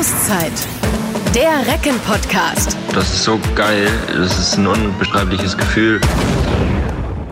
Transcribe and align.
Auszeit. 0.00 0.52
Der 1.34 1.70
Recken-Podcast. 1.70 2.74
Das 2.94 3.12
ist 3.12 3.22
so 3.22 3.38
geil. 3.54 3.86
Das 4.08 4.38
ist 4.38 4.56
ein 4.56 4.66
unbeschreibliches 4.66 5.58
Gefühl. 5.58 6.00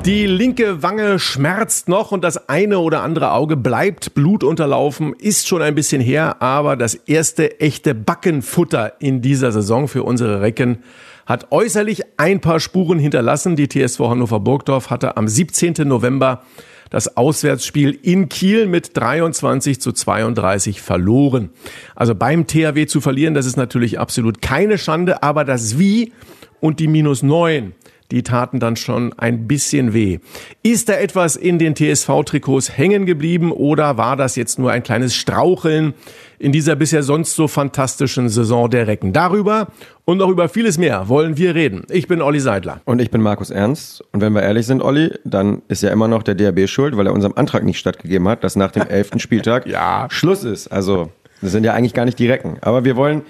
Die 0.05 0.27
linke 0.27 0.83
Wange 0.83 1.19
schmerzt 1.19 1.89
noch 1.89 2.13
und 2.13 2.25
das 2.25 2.51
eine 2.51 2.81
oder 2.81 3.03
andere 3.03 3.33
Auge 3.33 3.57
bleibt 3.57 4.13
blutunterlaufen. 4.13 5.15
Ist 5.15 5.49
schon 5.49 5.63
ein 5.63 5.75
bisschen 5.75 6.03
her, 6.03 6.43
aber 6.43 6.77
das 6.77 6.95
erste 6.95 7.59
echte 7.59 7.95
Backenfutter 7.95 9.01
in 9.01 9.23
dieser 9.23 9.51
Saison 9.51 9.89
für 9.89 10.03
unsere 10.03 10.43
Recken 10.43 10.83
hat 11.25 11.51
äußerlich 11.51 12.03
ein 12.19 12.43
paar 12.43 12.61
Spuren 12.61 12.99
hinterlassen. 12.99 13.57
Die 13.57 13.69
TSV 13.69 14.01
Hannover 14.01 14.41
Burgdorf 14.41 14.91
hatte 14.91 15.17
am 15.17 15.27
17. 15.27 15.89
November 15.89 16.43
das 16.91 17.17
Auswärtsspiel 17.17 17.99
in 18.03 18.29
Kiel 18.29 18.67
mit 18.67 18.97
23 18.97 19.81
zu 19.81 19.93
32 19.93 20.81
verloren. 20.81 21.51
Also 21.95 22.15
beim 22.15 22.47
THW 22.47 22.87
zu 22.87 23.01
verlieren, 23.01 23.35
das 23.35 23.47
ist 23.47 23.57
natürlich 23.57 23.99
absolut 23.99 24.43
keine 24.43 24.79
Schande, 24.79 25.23
aber 25.23 25.45
das 25.45 25.79
Wie 25.79 26.13
und 26.61 26.81
die 26.81 26.89
minus 26.89 27.23
neun 27.23 27.73
die 28.11 28.23
taten 28.23 28.59
dann 28.59 28.77
schon 28.77 29.13
ein 29.19 29.47
bisschen 29.47 29.93
weh. 29.93 30.19
Ist 30.63 30.89
da 30.89 30.95
etwas 30.95 31.37
in 31.37 31.59
den 31.59 31.75
TSV-Trikots 31.75 32.77
hängen 32.77 33.07
geblieben 33.07 33.53
oder 33.53 33.97
war 33.97 34.17
das 34.17 34.37
jetzt 34.37 34.59
nur 34.59 34.71
ein 34.71 34.83
kleines 34.83 35.15
Straucheln 35.15 35.95
in 36.39 36.53
dieser 36.53 36.77
bisher 36.77 37.03
sonst 37.03 37.35
so 37.35 37.49
fantastischen 37.49 38.29
Saison 38.29 38.71
der 38.71 38.87
Recken? 38.87 39.13
Darüber 39.13 39.69
und 40.05 40.19
noch 40.19 40.31
über 40.31 40.49
vieles 40.49 40.79
mehr 40.79 41.09
wollen 41.09 41.37
wir 41.37 41.55
reden. 41.55 41.85
Ich 41.91 42.09
bin 42.09 42.23
Olli 42.23 42.41
Seidler. 42.41 42.81
Und 42.87 43.01
ich 43.01 43.11
bin 43.11 43.21
Markus 43.21 43.51
Ernst. 43.51 44.03
Und 44.13 44.23
wenn 44.23 44.33
wir 44.33 44.43
ehrlich 44.43 44.67
sind, 44.67 44.83
Olli, 44.83 45.13
dann 45.25 45.61
ist 45.69 45.83
ja 45.83 45.91
immer 45.91 46.09
noch 46.09 46.23
der 46.23 46.35
DRB 46.35 46.67
schuld, 46.67 46.97
weil 46.97 47.07
er 47.07 47.13
unserem 47.13 47.35
Antrag 47.37 47.65
nicht 47.65 47.79
stattgegeben 47.79 48.27
hat, 48.29 48.43
dass 48.43 48.57
nach 48.57 48.71
dem 48.71 48.83
elften 48.89 49.21
Spieltag 49.21 49.67
ja. 49.67 50.07
Schluss 50.11 50.45
ist. 50.45 50.69
Also, 50.69 51.11
das 51.43 51.53
sind 51.53 51.65
ja 51.65 51.75
eigentlich 51.75 51.95
gar 51.95 52.07
nicht 52.07 52.19
die 52.19 52.29
Recken. 52.29 52.57
Aber 52.63 52.85
wir 52.85 52.97
wollen 52.97 53.23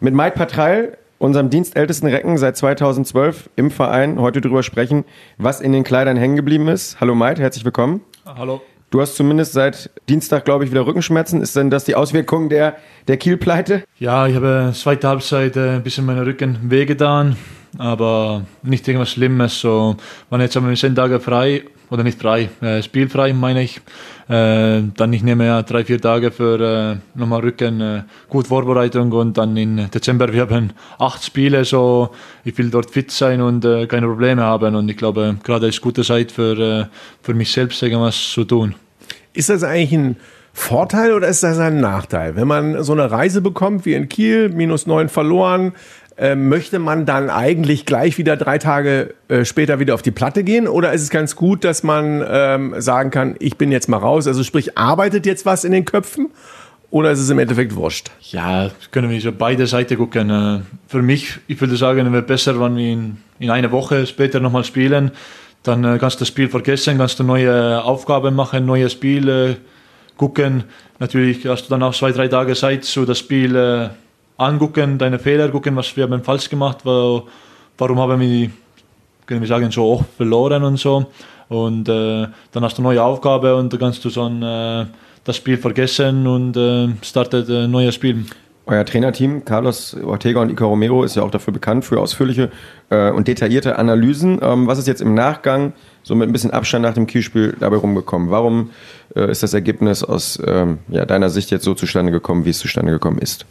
mit 0.00 0.14
Maid 0.14 0.34
Patreil 0.34 0.96
unserem 1.22 1.50
dienstältesten 1.50 2.08
Recken 2.08 2.36
seit 2.36 2.56
2012 2.56 3.48
im 3.54 3.70
Verein 3.70 4.18
heute 4.18 4.40
drüber 4.40 4.64
sprechen, 4.64 5.04
was 5.38 5.60
in 5.60 5.70
den 5.70 5.84
Kleidern 5.84 6.16
hängen 6.16 6.34
geblieben 6.34 6.66
ist. 6.66 7.00
Hallo 7.00 7.14
Maid, 7.14 7.38
herzlich 7.38 7.64
willkommen. 7.64 8.00
Hallo. 8.26 8.60
Du 8.90 9.00
hast 9.00 9.14
zumindest 9.14 9.52
seit 9.52 9.90
Dienstag, 10.08 10.44
glaube 10.44 10.64
ich, 10.64 10.72
wieder 10.72 10.84
Rückenschmerzen. 10.84 11.40
Ist 11.40 11.54
denn 11.54 11.70
das 11.70 11.84
die 11.84 11.94
Auswirkung 11.94 12.48
der, 12.48 12.74
der 13.06 13.18
Kielpleite? 13.18 13.84
Ja, 14.00 14.26
ich 14.26 14.34
habe 14.34 14.72
zweite 14.74 15.08
Halbzeit 15.08 15.56
äh, 15.56 15.76
ein 15.76 15.84
bisschen 15.84 16.04
meinen 16.04 16.24
Rücken 16.24 16.58
wehgetan, 16.64 17.36
aber 17.78 18.42
nicht 18.64 18.86
irgendwas 18.88 19.12
Schlimmes. 19.12 19.60
So, 19.60 19.96
waren 20.28 20.40
jetzt 20.40 20.56
haben 20.56 20.68
wir 20.68 20.74
zehn 20.74 20.96
Tage 20.96 21.20
frei, 21.20 21.62
oder 21.92 22.04
nicht 22.04 22.18
frei, 22.18 22.48
äh, 22.62 22.82
spielfrei 22.82 23.34
meine 23.34 23.62
ich. 23.62 23.76
Äh, 24.26 24.82
dann 24.96 25.12
ich 25.12 25.22
nehme 25.22 25.44
ja 25.44 25.62
drei, 25.62 25.84
vier 25.84 26.00
Tage 26.00 26.30
für 26.30 26.58
äh, 26.58 27.18
nochmal 27.18 27.40
Rücken, 27.40 27.80
äh, 27.82 28.02
gut 28.30 28.46
Vorbereitung 28.46 29.12
und 29.12 29.36
dann 29.36 29.54
in 29.58 29.90
Dezember, 29.90 30.32
wir 30.32 30.48
haben 30.48 30.70
acht 30.98 31.22
Spiele, 31.22 31.66
so 31.66 32.10
ich 32.44 32.56
will 32.56 32.70
dort 32.70 32.90
fit 32.90 33.10
sein 33.10 33.42
und 33.42 33.66
äh, 33.66 33.86
keine 33.86 34.06
Probleme 34.06 34.42
haben 34.42 34.74
und 34.74 34.88
ich 34.88 34.96
glaube, 34.96 35.36
gerade 35.44 35.66
ist 35.66 35.82
gute 35.82 36.02
Zeit 36.02 36.32
für, 36.32 36.58
äh, 36.58 36.86
für 37.20 37.34
mich 37.34 37.52
selbst 37.52 37.82
irgendwas 37.82 38.30
zu 38.30 38.44
tun. 38.44 38.74
Ist 39.34 39.50
das 39.50 39.62
eigentlich 39.62 39.92
ein 39.92 40.16
Vorteil 40.54 41.12
oder 41.12 41.28
ist 41.28 41.42
das 41.42 41.58
ein 41.58 41.80
Nachteil? 41.80 42.36
Wenn 42.36 42.48
man 42.48 42.82
so 42.82 42.92
eine 42.92 43.10
Reise 43.10 43.42
bekommt 43.42 43.84
wie 43.84 43.92
in 43.92 44.08
Kiel, 44.08 44.48
minus 44.48 44.86
neun 44.86 45.10
verloren, 45.10 45.72
äh, 46.18 46.34
möchte 46.34 46.78
man 46.78 47.06
dann 47.06 47.30
eigentlich 47.30 47.86
gleich 47.86 48.18
wieder 48.18 48.36
drei 48.36 48.58
Tage 48.58 49.14
äh, 49.28 49.44
später 49.44 49.78
wieder 49.80 49.94
auf 49.94 50.02
die 50.02 50.10
Platte 50.10 50.44
gehen? 50.44 50.68
Oder 50.68 50.92
ist 50.92 51.02
es 51.02 51.10
ganz 51.10 51.36
gut, 51.36 51.64
dass 51.64 51.82
man 51.82 52.24
ähm, 52.28 52.74
sagen 52.78 53.10
kann, 53.10 53.36
ich 53.38 53.56
bin 53.56 53.72
jetzt 53.72 53.88
mal 53.88 53.96
raus? 53.96 54.26
Also 54.26 54.42
sprich, 54.42 54.76
arbeitet 54.76 55.26
jetzt 55.26 55.46
was 55.46 55.64
in 55.64 55.72
den 55.72 55.84
Köpfen? 55.84 56.30
Oder 56.90 57.10
ist 57.12 57.20
es 57.20 57.30
im 57.30 57.38
Endeffekt 57.38 57.74
wurscht? 57.74 58.10
Ja, 58.30 58.70
können 58.90 59.08
wir 59.08 59.18
so 59.20 59.32
beide 59.32 59.66
Seiten 59.66 59.96
gucken. 59.96 60.28
Äh, 60.28 60.60
für 60.88 61.00
mich, 61.00 61.38
ich 61.46 61.60
würde 61.60 61.76
sagen, 61.76 62.12
wäre 62.12 62.22
besser, 62.22 62.60
wenn 62.60 62.76
wir 62.76 62.92
in, 62.92 63.16
in 63.38 63.50
einer 63.50 63.72
Woche 63.72 64.06
später 64.06 64.40
nochmal 64.40 64.64
spielen. 64.64 65.12
Dann 65.62 65.84
äh, 65.84 65.96
kannst 65.98 66.16
du 66.16 66.20
das 66.20 66.28
Spiel 66.28 66.48
vergessen, 66.48 66.98
kannst 66.98 67.18
du 67.18 67.24
neue 67.24 67.82
Aufgaben 67.82 68.34
machen, 68.34 68.66
neue 68.66 68.90
Spiele 68.90 69.56
gucken. 70.18 70.64
Natürlich 70.98 71.46
hast 71.46 71.64
du 71.64 71.70
dann 71.70 71.82
auch 71.82 71.94
zwei, 71.94 72.12
drei 72.12 72.28
Tage 72.28 72.54
Zeit, 72.54 72.84
so 72.84 73.06
das 73.06 73.18
Spiel 73.18 73.90
angucken, 74.42 74.98
deine 74.98 75.18
Fehler 75.18 75.48
gucken, 75.48 75.76
was 75.76 75.96
wir 75.96 76.04
haben 76.04 76.22
falsch 76.22 76.48
gemacht, 76.48 76.78
warum 76.84 77.98
haben 77.98 78.20
wir, 78.20 78.50
können 79.26 79.40
wir 79.40 79.48
sagen, 79.48 79.70
so 79.70 79.92
oft 79.92 80.04
verloren 80.16 80.62
und 80.64 80.78
so. 80.78 81.06
Und 81.48 81.88
äh, 81.88 82.26
dann 82.52 82.64
hast 82.64 82.78
du 82.78 82.82
eine 82.82 82.94
neue 82.94 83.02
Aufgabe 83.02 83.54
und 83.56 83.72
dann 83.72 83.80
kannst 83.80 84.04
du 84.04 84.22
ein, 84.22 84.42
äh, 84.42 84.86
das 85.24 85.36
Spiel 85.36 85.58
vergessen 85.58 86.26
und 86.26 86.56
äh, 86.56 86.88
startet 87.02 87.48
ein 87.48 87.70
neues 87.70 87.94
Spiel. 87.94 88.24
Euer 88.64 88.84
Trainerteam, 88.86 89.44
Carlos 89.44 89.96
Ortega 90.04 90.40
und 90.40 90.50
Ico 90.50 90.68
Romero, 90.68 91.02
ist 91.02 91.16
ja 91.16 91.24
auch 91.24 91.32
dafür 91.32 91.52
bekannt 91.52 91.84
für 91.84 92.00
ausführliche 92.00 92.50
äh, 92.90 93.10
und 93.10 93.26
detaillierte 93.26 93.76
Analysen. 93.76 94.38
Ähm, 94.40 94.68
was 94.68 94.78
ist 94.78 94.86
jetzt 94.86 95.02
im 95.02 95.14
Nachgang, 95.14 95.72
so 96.04 96.14
mit 96.14 96.28
ein 96.28 96.32
bisschen 96.32 96.52
Abstand 96.52 96.84
nach 96.84 96.94
dem 96.94 97.08
Kielspiel, 97.08 97.56
dabei 97.58 97.76
rumgekommen? 97.76 98.30
Warum 98.30 98.70
äh, 99.16 99.28
ist 99.30 99.42
das 99.42 99.52
Ergebnis 99.52 100.04
aus 100.04 100.40
ähm, 100.46 100.78
ja, 100.88 101.04
deiner 101.04 101.28
Sicht 101.28 101.50
jetzt 101.50 101.64
so 101.64 101.74
zustande 101.74 102.12
gekommen, 102.12 102.44
wie 102.44 102.50
es 102.50 102.60
zustande 102.60 102.92
gekommen 102.92 103.18
ist? 103.18 103.46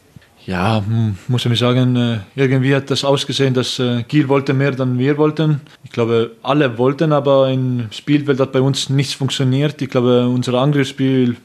Ja, 0.48 0.84
muss 1.28 1.46
ich 1.46 1.60
sagen, 1.60 1.96
äh, 1.96 2.18
irgendwie 2.36 2.76
hat 2.76 2.90
das 2.90 3.04
ausgesehen, 3.04 3.54
dass 3.54 3.78
äh, 3.78 4.02
Kiel 4.04 4.28
wollte 4.28 4.54
mehr, 4.54 4.72
dann 4.72 4.98
wir 4.98 5.18
wollten. 5.18 5.62
Ich 5.84 5.92
glaube, 5.92 6.32
alle 6.42 6.80
wollten, 6.80 7.14
aber 7.14 7.50
im 7.52 7.88
Spielfeld 7.92 8.40
hat 8.40 8.52
bei 8.52 8.62
uns 8.62 8.90
nichts 8.90 9.14
funktioniert. 9.14 9.80
Ich 9.82 9.90
glaube, 9.90 10.28
unser 10.28 10.56
Angriffsspiel, 10.56 11.38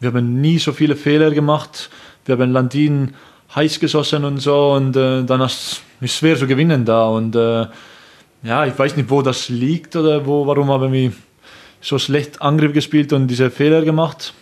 wir 0.00 0.08
haben 0.08 0.40
nie 0.40 0.58
so 0.58 0.72
viele 0.72 0.96
Fehler 0.96 1.30
gemacht. 1.30 1.90
Wir 2.24 2.36
haben 2.36 2.52
Landin 2.52 3.12
heiß 3.54 3.80
geschossen 3.80 4.24
und 4.24 4.38
so 4.38 4.72
und 4.72 4.96
äh, 4.96 5.24
dann 5.24 5.42
ist 5.42 5.82
es 6.00 6.16
schwer 6.16 6.36
zu 6.36 6.46
gewinnen 6.46 6.86
da. 6.86 7.08
Und 7.08 7.36
äh, 7.36 7.66
ja, 8.42 8.64
ich 8.64 8.78
weiß 8.78 8.96
nicht, 8.96 9.10
wo 9.10 9.20
das 9.20 9.50
liegt 9.50 9.94
oder 9.94 10.24
wo, 10.24 10.46
warum 10.46 10.70
haben 10.70 10.90
wir 10.90 11.12
so 11.82 11.98
schlecht 11.98 12.40
Angriff 12.40 12.72
gespielt 12.72 13.12
und 13.12 13.26
diese 13.26 13.50
Fehler 13.50 13.82
gemacht. 13.82 14.32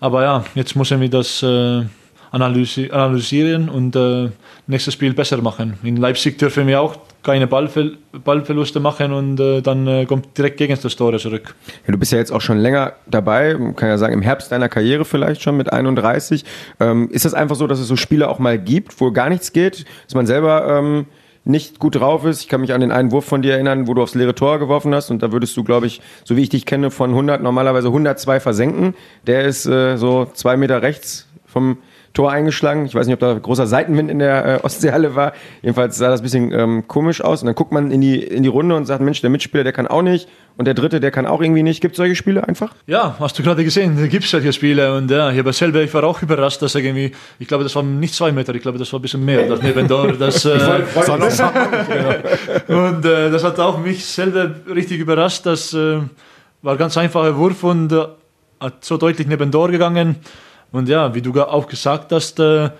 Aber 0.00 0.24
ja, 0.24 0.44
jetzt 0.56 0.74
müssen 0.74 1.00
wir 1.00 1.08
das... 1.08 1.40
Äh, 1.44 1.84
analysi 2.32 2.90
analysieren 2.90 3.68
und 3.68 3.94
äh, 3.94 4.30
nächstes 4.66 4.94
Spiel 4.94 5.12
besser 5.12 5.40
machen. 5.42 5.74
In 5.82 5.98
Leipzig 5.98 6.38
dürfen 6.38 6.66
wir 6.66 6.80
auch 6.80 6.96
keine 7.22 7.46
Ballver 7.46 7.90
Ballverluste 8.24 8.80
machen 8.80 9.12
und 9.12 9.38
äh, 9.38 9.60
dann 9.60 9.86
äh, 9.86 10.06
kommt 10.06 10.36
direkt 10.36 10.56
gegen 10.56 10.76
das 10.80 10.96
Tor 10.96 11.16
zurück. 11.18 11.54
Ja, 11.86 11.92
du 11.92 11.98
bist 11.98 12.10
ja 12.10 12.18
jetzt 12.18 12.32
auch 12.32 12.40
schon 12.40 12.58
länger 12.58 12.94
dabei, 13.06 13.56
kann 13.76 13.88
ja 13.88 13.98
sagen 13.98 14.14
im 14.14 14.22
Herbst 14.22 14.50
deiner 14.50 14.68
Karriere 14.68 15.04
vielleicht 15.04 15.42
schon 15.42 15.56
mit 15.56 15.72
31. 15.72 16.44
Ähm, 16.80 17.10
ist 17.10 17.26
das 17.26 17.34
einfach 17.34 17.54
so, 17.54 17.66
dass 17.66 17.78
es 17.78 17.86
so 17.86 17.96
Spiele 17.96 18.28
auch 18.28 18.38
mal 18.38 18.58
gibt, 18.58 18.98
wo 19.00 19.12
gar 19.12 19.28
nichts 19.28 19.52
geht, 19.52 19.84
dass 20.06 20.14
man 20.14 20.26
selber 20.26 20.66
ähm, 20.68 21.06
nicht 21.44 21.78
gut 21.78 21.96
drauf 21.96 22.24
ist. 22.24 22.40
Ich 22.40 22.48
kann 22.48 22.62
mich 22.62 22.72
an 22.72 22.80
den 22.80 22.92
einen 22.92 23.12
Wurf 23.12 23.26
von 23.26 23.42
dir 23.42 23.54
erinnern, 23.54 23.88
wo 23.88 23.94
du 23.94 24.02
aufs 24.02 24.14
leere 24.14 24.34
Tor 24.34 24.58
geworfen 24.58 24.94
hast 24.94 25.10
und 25.10 25.22
da 25.22 25.32
würdest 25.32 25.56
du, 25.56 25.64
glaube 25.64 25.86
ich, 25.86 26.00
so 26.24 26.36
wie 26.36 26.42
ich 26.42 26.48
dich 26.48 26.64
kenne, 26.64 26.90
von 26.90 27.10
100 27.10 27.42
normalerweise 27.42 27.88
102 27.88 28.40
versenken. 28.40 28.94
Der 29.26 29.44
ist 29.44 29.66
äh, 29.66 29.96
so 29.96 30.30
zwei 30.32 30.56
Meter 30.56 30.80
rechts 30.80 31.28
vom 31.46 31.76
Tor 32.12 32.30
eingeschlagen. 32.30 32.84
Ich 32.84 32.94
weiß 32.94 33.06
nicht, 33.06 33.14
ob 33.14 33.20
da 33.20 33.32
großer 33.32 33.66
Seitenwind 33.66 34.10
in 34.10 34.18
der 34.18 34.44
äh, 34.44 34.60
Ostseehalle 34.62 35.14
war. 35.14 35.32
Jedenfalls 35.62 35.96
sah 35.96 36.10
das 36.10 36.20
ein 36.20 36.24
bisschen 36.24 36.52
ähm, 36.52 36.86
komisch 36.86 37.22
aus. 37.22 37.40
Und 37.42 37.46
dann 37.46 37.54
guckt 37.54 37.72
man 37.72 37.90
in 37.90 38.02
die, 38.02 38.22
in 38.22 38.42
die 38.42 38.48
Runde 38.48 38.76
und 38.76 38.84
sagt, 38.84 39.00
Mensch, 39.00 39.22
der 39.22 39.30
Mitspieler, 39.30 39.64
der 39.64 39.72
kann 39.72 39.86
auch 39.86 40.02
nicht. 40.02 40.28
Und 40.58 40.66
der 40.66 40.74
Dritte, 40.74 41.00
der 41.00 41.10
kann 41.10 41.24
auch 41.26 41.40
irgendwie 41.40 41.62
nicht. 41.62 41.80
Gibt 41.80 41.94
es 41.94 41.96
solche 41.96 42.14
Spiele 42.14 42.46
einfach? 42.46 42.74
Ja, 42.86 43.16
hast 43.18 43.38
du 43.38 43.42
gerade 43.42 43.64
gesehen, 43.64 43.96
da 43.98 44.06
gibt 44.06 44.24
es 44.24 44.30
solche 44.30 44.52
Spiele. 44.52 44.94
Und 44.94 45.10
ja, 45.10 45.30
ich, 45.30 45.38
habe 45.38 45.50
selber, 45.54 45.80
ich 45.80 45.94
war 45.94 46.04
auch 46.04 46.20
überrascht, 46.20 46.60
dass 46.60 46.74
er 46.74 46.82
irgendwie, 46.82 47.12
ich 47.38 47.48
glaube, 47.48 47.64
das 47.64 47.74
war 47.74 47.82
nicht 47.82 48.14
zwei 48.14 48.32
Meter, 48.32 48.54
ich 48.54 48.60
glaube, 48.60 48.76
das 48.78 48.92
war 48.92 48.98
ein 48.98 49.02
bisschen 49.02 49.24
mehr. 49.24 49.48
Das 49.48 49.62
Nebendor, 49.62 50.12
das, 50.12 50.44
äh, 50.46 50.52
und 52.68 53.06
äh, 53.06 53.30
das 53.30 53.44
hat 53.44 53.58
auch 53.58 53.78
mich 53.78 54.04
selber 54.04 54.50
richtig 54.68 55.00
überrascht. 55.00 55.46
Das 55.46 55.72
äh, 55.72 56.00
war 56.60 56.72
ein 56.72 56.78
ganz 56.78 56.98
einfacher 56.98 57.34
Wurf 57.36 57.64
und 57.64 57.90
äh, 57.92 58.04
hat 58.60 58.84
so 58.84 58.98
deutlich 58.98 59.26
neben 59.26 59.50
Tor 59.50 59.70
gegangen. 59.70 60.16
Und 60.72 60.88
ja, 60.88 61.14
wie 61.14 61.22
du 61.22 61.38
auch 61.40 61.66
gesagt 61.66 62.12
hast, 62.12 62.40
äh, 62.40 62.70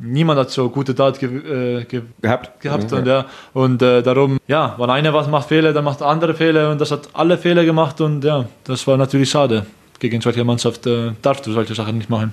niemand 0.00 0.38
hat 0.38 0.50
so 0.50 0.68
gute 0.70 0.94
Tat 0.94 1.18
ge 1.18 1.28
äh, 1.28 1.84
ge 1.84 2.02
gehabt. 2.22 2.60
gehabt. 2.60 2.90
Mhm. 2.90 2.98
Und, 2.98 3.06
ja, 3.06 3.26
und 3.52 3.82
äh, 3.82 4.02
darum, 4.02 4.38
ja, 4.48 4.74
wenn 4.78 4.90
einer 4.90 5.12
was 5.12 5.28
macht 5.28 5.48
Fehler, 5.48 5.72
dann 5.72 5.84
macht 5.84 6.00
der 6.00 6.08
andere 6.08 6.34
Fehler 6.34 6.70
und 6.70 6.80
das 6.80 6.90
hat 6.90 7.08
alle 7.12 7.38
Fehler 7.38 7.64
gemacht 7.64 8.00
und 8.00 8.24
ja, 8.24 8.46
das 8.64 8.86
war 8.86 8.96
natürlich 8.96 9.30
schade. 9.30 9.66
Gegen 9.98 10.22
solche 10.22 10.44
Mannschaft 10.44 10.86
äh, 10.86 11.12
darfst 11.20 11.46
du 11.46 11.52
solche 11.52 11.74
Sachen 11.74 11.98
nicht 11.98 12.08
machen. 12.08 12.32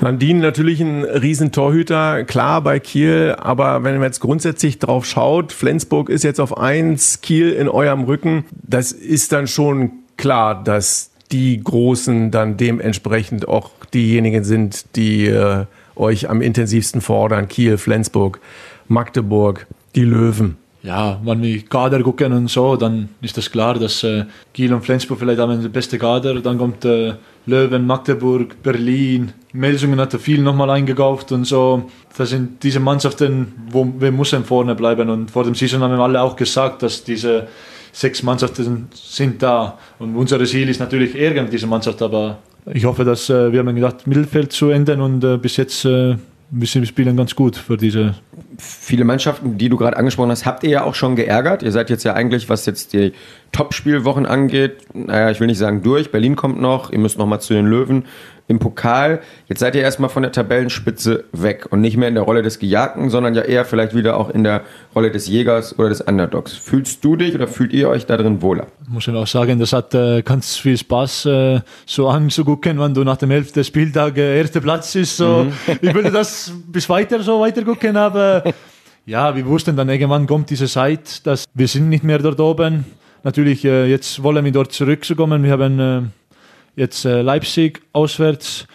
Landin 0.00 0.40
natürlich 0.40 0.80
ein 0.80 1.02
Riesentorhüter, 1.02 2.24
klar 2.24 2.60
bei 2.60 2.78
Kiel, 2.78 3.34
aber 3.38 3.84
wenn 3.84 3.94
man 3.94 4.02
jetzt 4.02 4.20
grundsätzlich 4.20 4.78
drauf 4.78 5.06
schaut, 5.06 5.50
Flensburg 5.52 6.10
ist 6.10 6.24
jetzt 6.24 6.40
auf 6.40 6.58
1, 6.58 7.22
Kiel 7.22 7.52
in 7.52 7.70
eurem 7.70 8.04
Rücken, 8.04 8.44
das 8.52 8.92
ist 8.92 9.32
dann 9.32 9.46
schon 9.46 9.92
klar, 10.18 10.62
dass 10.62 11.15
die 11.32 11.62
Großen 11.62 12.30
dann 12.30 12.56
dementsprechend 12.56 13.48
auch 13.48 13.70
diejenigen 13.92 14.44
sind, 14.44 14.96
die 14.96 15.26
äh, 15.26 15.64
euch 15.96 16.28
am 16.30 16.40
intensivsten 16.42 17.00
fordern. 17.00 17.48
Kiel, 17.48 17.78
Flensburg, 17.78 18.40
Magdeburg, 18.88 19.66
die 19.94 20.04
Löwen. 20.04 20.56
ja, 20.86 21.20
wenn 21.24 21.42
wir 21.42 21.62
Kader 21.62 22.00
gucken 22.02 22.32
und 22.32 22.48
so, 22.48 22.76
dann 22.76 23.08
ist 23.20 23.36
das 23.36 23.50
klar, 23.50 23.74
dass 23.74 24.04
äh, 24.04 24.24
Kiel 24.54 24.72
und 24.72 24.84
Flensburg 24.84 25.18
vielleicht 25.18 25.40
haben 25.40 25.60
den 25.60 25.72
besten 25.72 25.98
Kader. 25.98 26.40
Dann 26.40 26.58
kommt 26.58 26.84
äh, 26.84 27.14
Löwen, 27.46 27.86
Magdeburg, 27.86 28.62
Berlin. 28.62 29.32
Melsungen 29.52 29.98
hat 30.00 30.12
viel 30.14 30.40
nochmal 30.42 30.70
eingekauft 30.70 31.32
und 31.32 31.44
so. 31.44 31.90
Das 32.16 32.30
sind 32.30 32.62
diese 32.62 32.78
Mannschaften, 32.78 33.52
wo 33.70 33.92
wir 33.98 34.12
müssen 34.12 34.44
vorne 34.44 34.76
bleiben. 34.76 35.10
Und 35.10 35.30
vor 35.30 35.42
dem 35.42 35.56
Season 35.56 35.80
haben 35.80 35.96
wir 35.96 35.98
alle 36.00 36.22
auch 36.22 36.36
gesagt, 36.36 36.82
dass 36.82 37.02
diese 37.02 37.48
sechs 37.96 38.22
Mannschaften 38.22 38.88
sind 38.92 39.42
da. 39.42 39.78
Und 39.98 40.16
unser 40.16 40.44
Ziel 40.44 40.68
ist 40.68 40.80
natürlich 40.80 41.14
irgend 41.14 41.50
diese 41.52 41.66
Mannschaft, 41.66 42.02
aber 42.02 42.38
ich 42.72 42.84
hoffe, 42.84 43.04
dass 43.04 43.30
äh, 43.30 43.52
wir 43.52 43.60
haben 43.60 43.74
gedacht, 43.74 44.06
Mittelfeld 44.06 44.52
zu 44.52 44.68
enden 44.68 45.00
und 45.00 45.24
äh, 45.24 45.38
bis 45.38 45.56
jetzt 45.56 45.84
äh, 45.84 46.16
wir 46.50 46.66
spielen 46.66 47.16
ganz 47.16 47.34
gut 47.34 47.56
für 47.56 47.76
diese. 47.76 48.14
Viele 48.58 49.04
Mannschaften, 49.04 49.58
die 49.58 49.68
du 49.68 49.76
gerade 49.76 49.96
angesprochen 49.96 50.30
hast, 50.30 50.46
habt 50.46 50.62
ihr 50.62 50.70
ja 50.70 50.84
auch 50.84 50.94
schon 50.94 51.16
geärgert. 51.16 51.62
Ihr 51.62 51.72
seid 51.72 51.90
jetzt 51.90 52.04
ja 52.04 52.14
eigentlich, 52.14 52.48
was 52.48 52.66
jetzt 52.66 52.92
die 52.92 53.12
Topspielwochen 53.52 54.26
angeht, 54.26 54.76
naja, 54.94 55.30
ich 55.30 55.40
will 55.40 55.48
nicht 55.48 55.58
sagen 55.58 55.82
durch. 55.82 56.12
Berlin 56.12 56.36
kommt 56.36 56.60
noch, 56.60 56.92
ihr 56.92 56.98
müsst 56.98 57.18
noch 57.18 57.26
mal 57.26 57.40
zu 57.40 57.54
den 57.54 57.66
Löwen 57.66 58.04
im 58.48 58.58
Pokal. 58.58 59.20
Jetzt 59.48 59.60
seid 59.60 59.74
ihr 59.74 59.82
erstmal 59.82 60.10
von 60.10 60.22
der 60.22 60.32
Tabellenspitze 60.32 61.24
weg 61.32 61.66
und 61.70 61.80
nicht 61.80 61.96
mehr 61.96 62.08
in 62.08 62.14
der 62.14 62.22
Rolle 62.22 62.42
des 62.42 62.58
Gejagten, 62.58 63.10
sondern 63.10 63.34
ja 63.34 63.42
eher 63.42 63.64
vielleicht 63.64 63.94
wieder 63.94 64.16
auch 64.16 64.30
in 64.30 64.44
der 64.44 64.62
Rolle 64.94 65.10
des 65.10 65.26
Jägers 65.26 65.78
oder 65.78 65.88
des 65.88 66.00
Underdogs. 66.00 66.52
Fühlst 66.52 67.04
du 67.04 67.16
dich 67.16 67.34
oder 67.34 67.48
fühlt 67.48 67.72
ihr 67.72 67.88
euch 67.88 68.06
da 68.06 68.16
drin 68.16 68.42
wohler? 68.42 68.66
Muss 68.88 69.08
ich 69.08 69.14
auch 69.14 69.26
sagen, 69.26 69.58
das 69.58 69.72
hat 69.72 69.94
äh, 69.94 70.22
ganz 70.22 70.56
viel 70.56 70.76
Spaß, 70.76 71.26
äh, 71.26 71.60
so 71.86 72.08
anzugucken, 72.08 72.78
wenn 72.78 72.94
du 72.94 73.02
nach 73.02 73.16
dem 73.16 73.30
11. 73.30 73.64
Spieltag 73.66 74.16
äh, 74.16 74.38
erster 74.38 74.60
Platz 74.60 74.94
ist. 74.94 75.16
So. 75.16 75.44
Mhm. 75.44 75.52
ich 75.80 75.94
würde 75.94 76.10
das 76.10 76.52
bis 76.68 76.88
weiter 76.88 77.22
so 77.22 77.40
weiter 77.40 77.62
gucken, 77.62 77.96
aber 77.96 78.44
ja, 79.06 79.34
wir 79.34 79.44
wussten 79.46 79.76
dann 79.76 79.88
irgendwann 79.88 80.26
kommt 80.26 80.50
diese 80.50 80.66
Zeit, 80.66 81.26
dass 81.26 81.44
wir 81.54 81.66
sind 81.66 81.88
nicht 81.88 82.04
mehr 82.04 82.18
dort 82.18 82.38
oben. 82.38 82.84
Natürlich, 83.24 83.64
äh, 83.64 83.86
jetzt 83.86 84.22
wollen 84.22 84.44
wir 84.44 84.52
dort 84.52 84.70
zurückkommen. 84.70 85.42
Wir 85.42 85.50
haben 85.50 85.80
äh, 85.80 86.02
Jetzt 86.76 87.06
äh, 87.06 87.22
Leipzig 87.22 87.80
auswärts, 87.92 88.66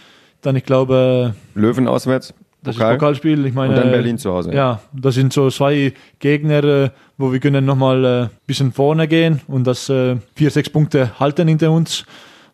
dann 0.42 0.56
ich 0.56 0.66
glaube. 0.66 1.36
Löwen 1.54 1.88
auswärts. 1.88 2.34
Das 2.64 2.76
Pokal. 2.76 2.94
ist 2.94 3.00
Pokalspiel. 3.00 3.46
Ich 3.46 3.54
meine, 3.54 3.74
und 3.74 3.80
dann 3.80 3.92
Berlin 3.92 4.18
zu 4.18 4.32
Hause. 4.32 4.54
Ja, 4.54 4.82
das 4.94 5.16
sind 5.16 5.34
so 5.34 5.50
zwei 5.50 5.94
Gegner, 6.20 6.64
äh, 6.64 6.90
wo 7.18 7.32
wir 7.32 7.40
können 7.40 7.66
nochmal 7.66 8.06
ein 8.06 8.26
äh, 8.26 8.30
bisschen 8.46 8.72
vorne 8.72 9.08
gehen 9.08 9.42
und 9.48 9.66
das 9.66 9.90
äh, 9.90 10.18
vier, 10.36 10.52
sechs 10.52 10.70
Punkte 10.70 11.20
halten 11.20 11.48
hinter 11.48 11.72
uns. 11.72 12.06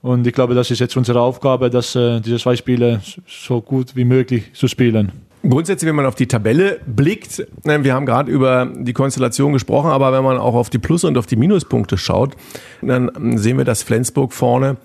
Und 0.01 0.27
ich 0.27 0.33
glaube, 0.33 0.53
das 0.53 0.69
ist 0.69 0.79
jetzt 0.79 0.95
unsere 0.95 1.19
Aufgabe, 1.19 1.69
dass 1.69 1.93
diese 1.93 2.37
zwei 2.37 2.55
Spiele 2.55 3.01
so 3.25 3.61
gut 3.61 3.95
wie 3.95 4.05
möglich 4.05 4.53
zu 4.53 4.67
spielen. 4.67 5.11
Grundsätzlich, 5.41 5.87
wenn 5.87 5.95
man 5.95 6.05
auf 6.05 6.15
die 6.15 6.27
Tabelle 6.27 6.79
blickt, 6.85 7.45
ne, 7.65 7.83
wir 7.83 7.93
haben 7.93 8.05
gerade 8.05 8.31
über 8.31 8.71
die 8.73 8.93
Konstellation 8.93 9.53
gesprochen, 9.53 9.89
aber 9.89 10.13
wenn 10.13 10.23
man 10.23 10.37
auch 10.37 10.53
auf 10.53 10.69
die 10.69 10.77
Plus- 10.77 11.03
und 11.03 11.17
auf 11.17 11.25
die 11.25 11.35
Minuspunkte 11.35 11.97
schaut, 11.97 12.35
dann 12.81 13.37
sehen 13.37 13.57
wir, 13.57 13.65
dass 13.65 13.81
Flensburg 13.83 14.33
vorne 14.33 14.77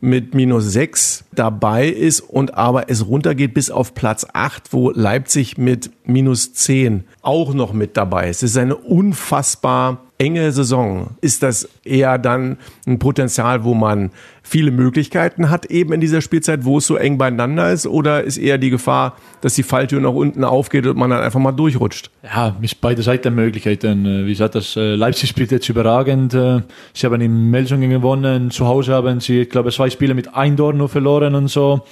mit 0.00 0.34
minus 0.34 0.72
6 0.72 1.24
dabei 1.32 1.88
ist 1.88 2.20
und 2.20 2.54
aber 2.54 2.90
es 2.90 3.06
runtergeht 3.06 3.54
bis 3.54 3.70
auf 3.70 3.94
Platz 3.94 4.26
8, 4.32 4.72
wo 4.72 4.90
Leipzig 4.90 5.58
mit 5.58 5.90
minus 6.04 6.52
10 6.54 7.04
auch 7.22 7.54
noch 7.54 7.72
mit 7.72 7.96
dabei 7.96 8.30
ist. 8.30 8.42
Es 8.42 8.52
ist 8.52 8.56
eine 8.56 8.76
unfassbar 8.76 10.09
enge 10.20 10.52
Saison. 10.52 11.08
Ist 11.22 11.42
das 11.42 11.68
eher 11.82 12.18
dann 12.18 12.58
ein 12.86 12.98
Potenzial, 12.98 13.64
wo 13.64 13.74
man 13.74 14.10
viele 14.42 14.70
Möglichkeiten 14.70 15.48
hat, 15.48 15.66
eben 15.66 15.92
in 15.94 16.00
dieser 16.00 16.20
Spielzeit, 16.20 16.64
wo 16.64 16.78
es 16.78 16.86
so 16.86 16.96
eng 16.96 17.16
beieinander 17.16 17.72
ist? 17.72 17.86
Oder 17.86 18.22
ist 18.22 18.36
eher 18.36 18.58
die 18.58 18.68
Gefahr, 18.68 19.16
dass 19.40 19.54
die 19.54 19.62
Falltür 19.62 20.00
nach 20.00 20.12
unten 20.12 20.44
aufgeht 20.44 20.86
und 20.86 20.98
man 20.98 21.08
dann 21.10 21.22
einfach 21.22 21.40
mal 21.40 21.52
durchrutscht? 21.52 22.10
Ja, 22.22 22.54
ist 22.60 22.80
beide 22.82 23.02
Seiten 23.02 23.34
Möglichkeiten. 23.34 24.04
Äh, 24.04 24.26
wie 24.26 24.30
gesagt, 24.30 24.56
das 24.56 24.76
äh, 24.76 24.94
Leipzig 24.94 25.30
spielt 25.30 25.52
jetzt 25.52 25.68
überragend. 25.70 26.34
Äh, 26.34 26.60
sie 26.92 27.06
haben 27.06 27.20
in 27.22 27.50
Melsungen 27.50 27.88
gewonnen. 27.88 28.50
Zu 28.50 28.66
Hause 28.66 28.92
haben 28.92 29.20
sie, 29.20 29.42
ich 29.42 29.50
glaube, 29.50 29.72
zwei 29.72 29.88
Spiele 29.88 30.12
mit 30.12 30.34
ein 30.34 30.56
Tor 30.56 30.74
nur 30.74 30.90
verloren 30.90 31.34
und 31.34 31.48
so. 31.48 31.82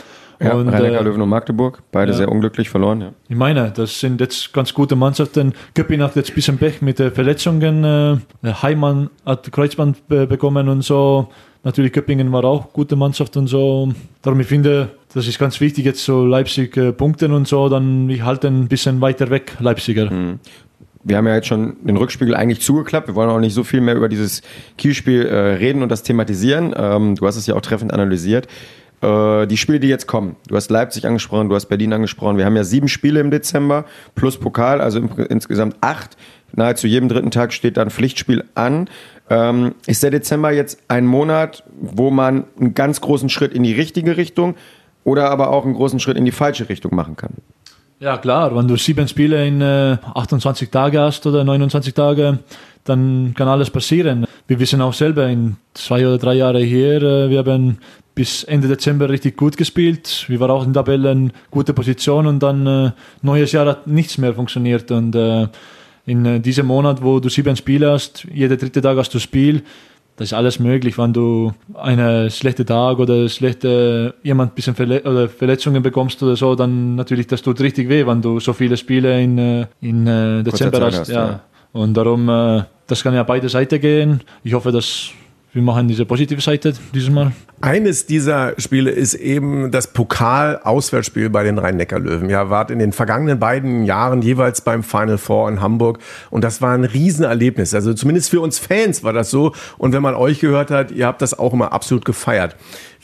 Ja, 0.40 0.55
und, 0.55 0.73
äh, 0.73 1.02
Löwen 1.02 1.20
und 1.20 1.29
Magdeburg, 1.29 1.82
beide 1.90 2.12
ja. 2.12 2.19
sehr 2.19 2.31
unglücklich 2.31 2.70
verloren. 2.70 3.00
Ja. 3.00 3.12
Ich 3.29 3.37
meine, 3.37 3.73
das 3.75 3.99
sind 3.99 4.20
jetzt 4.20 4.52
ganz 4.52 4.73
gute 4.73 4.94
Mannschaften. 4.94 5.52
Köppin 5.75 6.02
hat 6.02 6.14
jetzt 6.17 6.31
ein 6.31 6.35
bisschen 6.35 6.58
Pech 6.58 6.81
mit 6.81 6.99
den 6.99 7.11
Verletzungen. 7.11 7.85
Äh, 7.85 8.19
Heimann 8.62 9.11
hat 9.26 9.50
Kreuzband 9.50 10.06
bekommen 10.06 10.69
und 10.69 10.82
so. 10.82 11.29
Natürlich 11.64 11.93
Köppingen 11.93 12.31
war 12.31 12.44
auch 12.44 12.73
gute 12.73 12.94
Mannschaft 12.94 13.37
und 13.37 13.49
so. 13.49 13.93
Darum 14.23 14.38
ich 14.38 14.46
finde, 14.46 14.90
das 15.12 15.26
ist 15.26 15.40
ganz 15.40 15.61
wichtig, 15.61 15.85
jetzt 15.85 16.05
so 16.05 16.25
Leipzig 16.25 16.76
äh, 16.76 16.93
punkten 16.93 17.32
und 17.32 17.49
so, 17.49 17.69
dann 17.69 18.06
wir 18.08 18.25
halten 18.25 18.62
ein 18.62 18.69
bisschen 18.69 19.00
weiter 19.00 19.31
weg, 19.31 19.56
Leipziger. 19.58 20.11
Mhm 20.11 20.38
wir 21.05 21.17
haben 21.17 21.26
ja 21.26 21.34
jetzt 21.34 21.46
schon 21.46 21.76
den 21.82 21.96
Rückspiegel 21.96 22.34
eigentlich 22.34 22.61
zugeklappt. 22.61 23.08
Wir 23.08 23.14
wollen 23.14 23.31
auch 23.31 23.38
nicht 23.38 23.55
so 23.55 23.64
viel 23.64 23.81
mehr 23.81 23.94
über 23.94 24.08
dieses 24.08 24.43
Kielspiel 24.76 25.26
äh, 25.26 25.37
reden 25.55 25.82
und 25.82 25.91
das 25.91 26.02
thematisieren. 26.02 26.75
Ähm, 26.76 27.14
du 27.14 27.26
hast 27.26 27.37
es 27.37 27.46
ja 27.46 27.55
auch 27.55 27.61
treffend 27.61 27.93
analysiert. 27.93 28.46
Äh, 29.00 29.46
die 29.46 29.56
Spiele, 29.56 29.80
die 29.80 29.88
jetzt 29.88 30.06
kommen, 30.06 30.36
du 30.48 30.56
hast 30.56 30.70
Leipzig 30.70 31.06
angesprochen, 31.06 31.48
du 31.48 31.54
hast 31.54 31.66
Berlin 31.66 31.92
angesprochen. 31.92 32.36
Wir 32.36 32.44
haben 32.44 32.56
ja 32.56 32.64
sieben 32.64 32.88
Spiele 32.88 33.20
im 33.20 33.30
Dezember 33.30 33.84
plus 34.14 34.38
Pokal, 34.38 34.80
also 34.80 35.00
insgesamt 35.28 35.76
acht. 35.80 36.16
Nahezu 36.52 36.86
jedem 36.86 37.08
dritten 37.08 37.30
Tag 37.30 37.52
steht 37.52 37.76
da 37.76 37.82
ein 37.82 37.90
Pflichtspiel 37.90 38.44
an. 38.54 38.88
Ähm, 39.30 39.74
ist 39.86 40.02
der 40.02 40.10
Dezember 40.10 40.50
jetzt 40.50 40.80
ein 40.88 41.06
Monat, 41.06 41.62
wo 41.78 42.10
man 42.10 42.44
einen 42.58 42.74
ganz 42.74 43.00
großen 43.00 43.28
Schritt 43.28 43.52
in 43.52 43.62
die 43.62 43.74
richtige 43.74 44.16
Richtung 44.16 44.54
oder 45.04 45.30
aber 45.30 45.50
auch 45.50 45.64
einen 45.64 45.74
großen 45.74 46.00
Schritt 46.00 46.16
in 46.16 46.24
die 46.24 46.32
falsche 46.32 46.68
Richtung 46.68 46.94
machen 46.94 47.16
kann? 47.16 47.34
Ja, 48.00 48.16
klar. 48.16 48.54
Wenn 48.56 48.68
du 48.68 48.76
sieben 48.76 49.08
Spiele 49.08 49.46
in 49.46 49.60
äh, 49.60 49.98
28 50.14 50.70
Tage 50.70 51.00
hast 51.00 51.26
oder 51.26 51.44
29 51.44 51.94
Tage, 51.94 52.38
dann 52.84 53.34
kann 53.36 53.48
alles 53.48 53.70
passieren. 53.70 54.26
Wir 54.46 54.58
wissen 54.60 54.80
auch 54.80 54.94
selber, 54.94 55.26
in 55.26 55.56
zwei 55.74 56.06
oder 56.06 56.16
drei 56.16 56.34
Jahren 56.34 56.62
hier, 56.62 57.02
äh, 57.02 57.28
wir 57.28 57.38
haben 57.38 57.78
bis 58.19 58.43
Ende 58.43 58.67
Dezember 58.67 59.09
richtig 59.09 59.37
gut 59.37 59.56
gespielt. 59.56 60.25
Wir 60.26 60.41
waren 60.41 60.50
auch 60.50 60.67
in 60.67 60.73
Tabellen 60.73 61.32
gute 61.53 61.73
Position 61.73 62.26
und 62.26 62.43
dann 62.43 62.67
äh, 62.67 62.91
neues 63.23 63.53
Jahr 63.53 63.67
hat 63.67 63.87
nichts 63.87 64.19
mehr 64.19 64.35
funktioniert 64.35 64.91
und 64.91 65.15
äh, 65.15 65.47
in 66.05 66.26
äh, 66.26 66.41
diesem 66.41 66.67
Monat, 66.67 67.00
wo 67.00 67.20
du 67.20 67.29
sieben 67.29 67.55
Spiele 67.55 67.93
hast, 67.93 68.26
jeder 68.35 68.56
dritte 68.56 68.82
Tag 68.82 68.99
hast 68.99 69.15
du 69.15 69.20
Spiel, 69.20 69.62
das 70.17 70.31
ist 70.31 70.32
alles 70.32 70.59
möglich, 70.59 70.99
wenn 70.99 71.12
du 71.12 71.53
einen 71.75 72.29
schlechten 72.29 72.67
Tag 72.67 72.99
oder 72.99 73.29
schlechte 73.29 74.15
jemand 74.25 74.56
bisschen 74.56 74.75
Verle 74.75 75.00
oder 75.03 75.29
Verletzungen 75.29 75.81
bekommst 75.81 76.20
oder 76.20 76.35
so, 76.35 76.56
dann 76.56 76.97
natürlich 76.97 77.29
das 77.29 77.41
tut 77.41 77.61
richtig 77.61 77.88
weh, 77.88 78.05
wenn 78.05 78.20
du 78.20 78.41
so 78.41 78.53
viele 78.53 78.76
Spiele 78.76 79.23
in, 79.23 79.38
äh, 79.38 79.67
in 79.81 80.09
äh, 80.09 80.43
Dezember 80.43 80.81
hast. 80.81 80.99
hast 80.99 81.09
ja. 81.09 81.26
ja. 81.26 81.41
Und 81.70 81.94
darum, 81.94 82.26
das 82.88 83.03
kann 83.05 83.15
ja 83.15 83.23
beide 83.23 83.49
Seiten 83.49 83.79
gehen. 83.81 84.23
Ich 84.43 84.55
hoffe, 84.55 84.73
dass 84.73 85.12
wir 85.52 85.62
machen 85.62 85.88
diese 85.88 86.04
positive 86.04 86.40
Seite 86.40 86.74
dieses 86.94 87.10
Mal. 87.10 87.32
Eines 87.60 88.06
dieser 88.06 88.54
Spiele 88.58 88.90
ist 88.90 89.14
eben 89.14 89.70
das 89.70 89.92
Pokal-Auswärtsspiel 89.92 91.31
bei 91.31 91.43
den 91.43 91.58
Rhein-Neckar-Löwen. 91.58 92.28
Ja, 92.28 92.50
wart 92.50 92.70
in 92.70 92.78
den 92.78 92.93
vergangenen 92.93 93.38
beiden 93.38 93.84
Jahren 93.84 94.22
jeweils 94.22 94.60
beim 94.60 94.82
Final 94.82 95.19
Four 95.19 95.48
in 95.48 95.60
Hamburg 95.60 95.98
und 96.31 96.44
das 96.44 96.60
war 96.60 96.74
ein 96.74 96.84
Riesenerlebnis. 96.84 97.74
Also 97.74 97.94
zumindest 97.94 98.31
für 98.31 98.40
uns 98.40 98.58
Fans 98.58 99.02
war 99.02 99.12
das 99.12 99.31
so. 99.31 99.52
Und 99.78 99.93
wenn 99.93 100.02
man 100.02 100.14
euch 100.14 100.38
gehört 100.40 100.70
hat, 100.70 100.93
ihr 100.93 101.06
habt 101.06 101.22
das 101.22 101.38
auch 101.38 101.52
immer 101.52 101.72
absolut 101.72 102.05
gefeiert. 102.05 102.55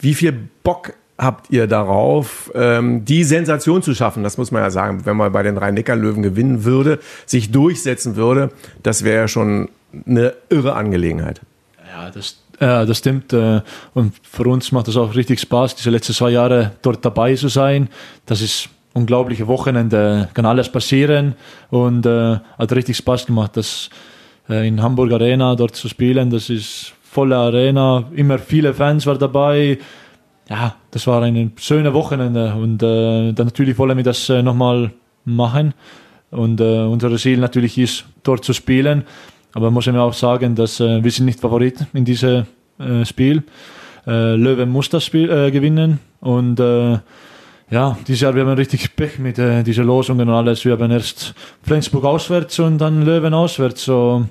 Wie 0.00 0.14
viel 0.14 0.32
Bock 0.62 0.92
habt 1.16 1.50
ihr 1.50 1.66
darauf, 1.66 2.52
ähm, 2.54 3.04
die 3.04 3.24
Sensation 3.24 3.82
zu 3.82 3.94
schaffen? 3.94 4.22
Das 4.22 4.36
muss 4.36 4.50
man 4.50 4.62
ja 4.62 4.70
sagen. 4.70 5.06
Wenn 5.06 5.16
man 5.16 5.32
bei 5.32 5.42
den 5.42 5.56
Rhein-Neckar-Löwen 5.56 6.22
gewinnen 6.22 6.64
würde, 6.64 6.98
sich 7.26 7.50
durchsetzen 7.50 8.16
würde, 8.16 8.50
das 8.82 9.02
wäre 9.02 9.22
ja 9.22 9.28
schon 9.28 9.70
eine 10.06 10.34
irre 10.50 10.74
Angelegenheit. 10.74 11.40
Ja, 11.94 12.10
das, 12.10 12.42
äh, 12.58 12.86
das 12.86 12.98
stimmt. 12.98 13.32
Äh, 13.32 13.60
und 13.94 14.14
für 14.22 14.48
uns 14.48 14.72
macht 14.72 14.88
es 14.88 14.96
auch 14.96 15.14
richtig 15.14 15.38
Spaß, 15.38 15.76
diese 15.76 15.90
letzten 15.90 16.12
zwei 16.12 16.30
Jahre 16.30 16.72
dort 16.82 17.04
dabei 17.04 17.36
zu 17.36 17.46
sein. 17.46 17.88
Das 18.26 18.40
ist 18.40 18.68
unglaubliche 18.94 19.46
Wochenende, 19.46 20.28
kann 20.34 20.44
alles 20.44 20.68
passieren 20.68 21.34
und 21.70 22.04
äh, 22.04 22.38
hat 22.58 22.72
richtig 22.72 22.96
Spaß 22.96 23.26
gemacht, 23.26 23.56
das 23.56 23.90
äh, 24.48 24.66
in 24.66 24.82
Hamburg 24.82 25.12
Arena 25.12 25.54
dort 25.54 25.76
zu 25.76 25.88
spielen. 25.88 26.30
Das 26.30 26.50
ist 26.50 26.92
volle 27.04 27.36
Arena, 27.36 28.10
immer 28.16 28.40
viele 28.40 28.74
Fans 28.74 29.06
waren 29.06 29.20
dabei. 29.20 29.78
Ja, 30.50 30.74
das 30.90 31.06
war 31.06 31.22
ein 31.22 31.52
schönes 31.56 31.92
Wochenende 31.92 32.54
und 32.54 32.82
äh, 32.82 33.32
dann 33.32 33.46
natürlich 33.46 33.78
wollen 33.78 33.96
wir 33.96 34.04
das 34.04 34.28
äh, 34.30 34.42
nochmal 34.42 34.90
machen. 35.24 35.74
Und 36.32 36.60
unser 36.60 37.16
Ziel 37.16 37.38
natürlich 37.38 37.78
ist, 37.78 38.06
dort 38.24 38.44
zu 38.44 38.52
spielen. 38.52 39.04
Aber 39.54 39.70
muss 39.70 39.86
ich 39.86 39.92
mir 39.92 40.02
auch 40.02 40.12
sagen, 40.12 40.54
dass 40.54 40.80
äh, 40.80 41.02
wir 41.02 41.10
sind 41.10 41.26
nicht 41.26 41.40
Favorit 41.40 41.86
in 41.94 42.04
diesem 42.04 42.46
äh, 42.78 43.04
Spiel. 43.04 43.42
Äh, 44.06 44.34
Löwen 44.34 44.68
muss 44.70 44.90
das 44.90 45.04
Spiel 45.04 45.30
äh, 45.30 45.50
gewinnen 45.50 46.00
und 46.20 46.60
äh, 46.60 46.98
ja, 47.70 47.96
dieses 48.06 48.20
Jahr 48.20 48.34
wir 48.34 48.44
haben 48.44 48.52
richtig 48.52 48.94
Pech 48.94 49.18
mit 49.18 49.38
äh, 49.38 49.62
diesen 49.62 49.84
Losungen 49.84 50.28
und 50.28 50.34
alles. 50.34 50.64
Wir 50.64 50.72
haben 50.72 50.90
erst 50.90 51.34
Flensburg 51.62 52.04
auswärts 52.04 52.58
und 52.58 52.78
dann 52.78 53.02
Löwen 53.02 53.32
auswärts. 53.32 53.84
So, 53.84 54.26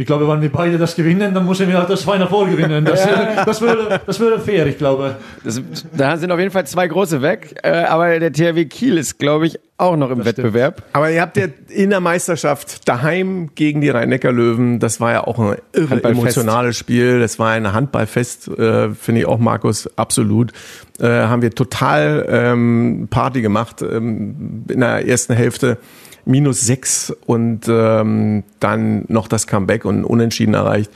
ich 0.00 0.06
glaube, 0.06 0.26
wenn 0.26 0.40
wir 0.40 0.50
beide 0.50 0.78
das 0.78 0.96
gewinnen, 0.96 1.34
dann 1.34 1.44
müssen 1.44 1.68
wir 1.68 1.82
auch 1.82 1.86
das 1.86 2.04
Final 2.04 2.26
Four 2.26 2.48
gewinnen. 2.48 2.84
Das, 2.86 3.04
ja. 3.04 3.44
das, 3.46 3.60
wäre, 3.60 4.00
das 4.06 4.18
wäre 4.18 4.40
fair, 4.40 4.66
ich 4.66 4.78
glaube. 4.78 5.16
Das, 5.44 5.62
da 5.94 6.16
sind 6.16 6.32
auf 6.32 6.38
jeden 6.38 6.50
Fall 6.50 6.66
zwei 6.66 6.88
große 6.88 7.20
weg, 7.20 7.54
äh, 7.62 7.82
aber 7.82 8.18
der 8.18 8.32
THW 8.32 8.64
Kiel 8.64 8.96
ist, 8.96 9.18
glaube 9.18 9.46
ich, 9.46 9.58
auch 9.80 9.96
noch 9.96 10.10
im 10.10 10.18
das 10.18 10.26
Wettbewerb. 10.26 10.78
Stimmt. 10.78 10.94
Aber 10.94 11.10
ihr 11.10 11.20
habt 11.20 11.36
ja 11.36 11.46
in 11.68 11.90
der 11.90 12.00
Meisterschaft 12.00 12.88
daheim 12.88 13.50
gegen 13.54 13.80
die 13.80 13.90
Rhein-Neckar-Löwen, 13.90 14.78
das 14.78 15.00
war 15.00 15.12
ja 15.12 15.26
auch 15.26 15.38
ein 15.38 15.56
irre 15.72 16.02
emotionales 16.04 16.76
Spiel, 16.76 17.20
das 17.20 17.38
war 17.38 17.50
ein 17.50 17.72
Handballfest, 17.72 18.48
äh, 18.48 18.90
finde 18.90 19.22
ich 19.22 19.26
auch, 19.26 19.38
Markus, 19.38 19.88
absolut. 19.96 20.52
Äh, 20.98 21.06
haben 21.06 21.42
wir 21.42 21.50
total 21.50 22.26
ähm, 22.28 23.08
Party 23.10 23.40
gemacht 23.42 23.82
ähm, 23.82 24.64
in 24.68 24.80
der 24.80 25.06
ersten 25.06 25.34
Hälfte 25.34 25.78
minus 26.24 26.60
sechs 26.60 27.10
und 27.26 27.66
ähm, 27.68 28.44
dann 28.60 29.04
noch 29.08 29.28
das 29.28 29.46
Comeback 29.46 29.84
und 29.84 30.04
Unentschieden 30.04 30.54
erreicht. 30.54 30.90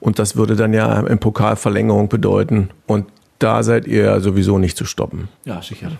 Und 0.00 0.18
das 0.18 0.36
würde 0.36 0.56
dann 0.56 0.72
ja 0.72 1.00
im 1.00 1.18
Pokal 1.18 1.56
Verlängerung 1.56 2.08
bedeuten. 2.08 2.70
Und 2.86 3.06
da 3.38 3.62
seid 3.62 3.86
ihr 3.86 4.20
sowieso 4.20 4.58
nicht 4.58 4.76
zu 4.76 4.84
stoppen. 4.84 5.28
Ja, 5.44 5.62
sicher. 5.62 5.92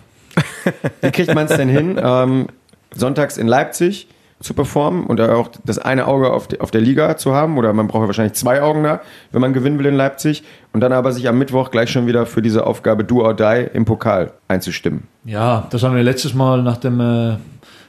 Wie 1.01 1.11
kriegt 1.11 1.35
man 1.35 1.47
es 1.47 1.57
denn 1.57 1.69
hin, 1.69 2.01
ähm, 2.03 2.47
sonntags 2.95 3.37
in 3.37 3.47
Leipzig 3.47 4.09
zu 4.41 4.55
performen 4.55 5.05
und 5.05 5.21
auch 5.21 5.51
das 5.65 5.79
eine 5.79 6.07
Auge 6.07 6.33
auf, 6.33 6.49
die, 6.49 6.61
auf 6.61 6.71
der 6.71 6.81
Liga 6.81 7.17
zu 7.17 7.35
haben? 7.35 7.59
Oder 7.59 7.73
man 7.73 7.89
braucht 7.89 8.03
ja 8.03 8.07
wahrscheinlich 8.07 8.35
zwei 8.35 8.63
Augen 8.63 8.85
da, 8.85 9.01
wenn 9.33 9.41
man 9.41 9.53
gewinnen 9.53 9.79
will 9.79 9.87
in 9.87 9.95
Leipzig. 9.95 10.43
Und 10.73 10.81
dann 10.81 10.93
aber 10.93 11.13
sich 11.13 11.29
am 11.29 11.39
Mittwoch 11.39 11.71
gleich 11.71 11.91
schon 11.91 12.07
wieder 12.07 12.27
für 12.27 12.43
diese 12.43 12.67
Aufgabe 12.67 13.05
Do 13.05 13.23
or 13.23 13.35
Die 13.35 13.69
im 13.73 13.85
Pokal 13.85 14.33
einzustimmen. 14.49 15.09
Ja, 15.25 15.67
das 15.71 15.83
haben 15.83 15.95
wir 15.95 16.03
letztes 16.03 16.35
Mal 16.35 16.63
nach 16.63 16.79
dem 16.79 17.01
äh, 17.01 17.37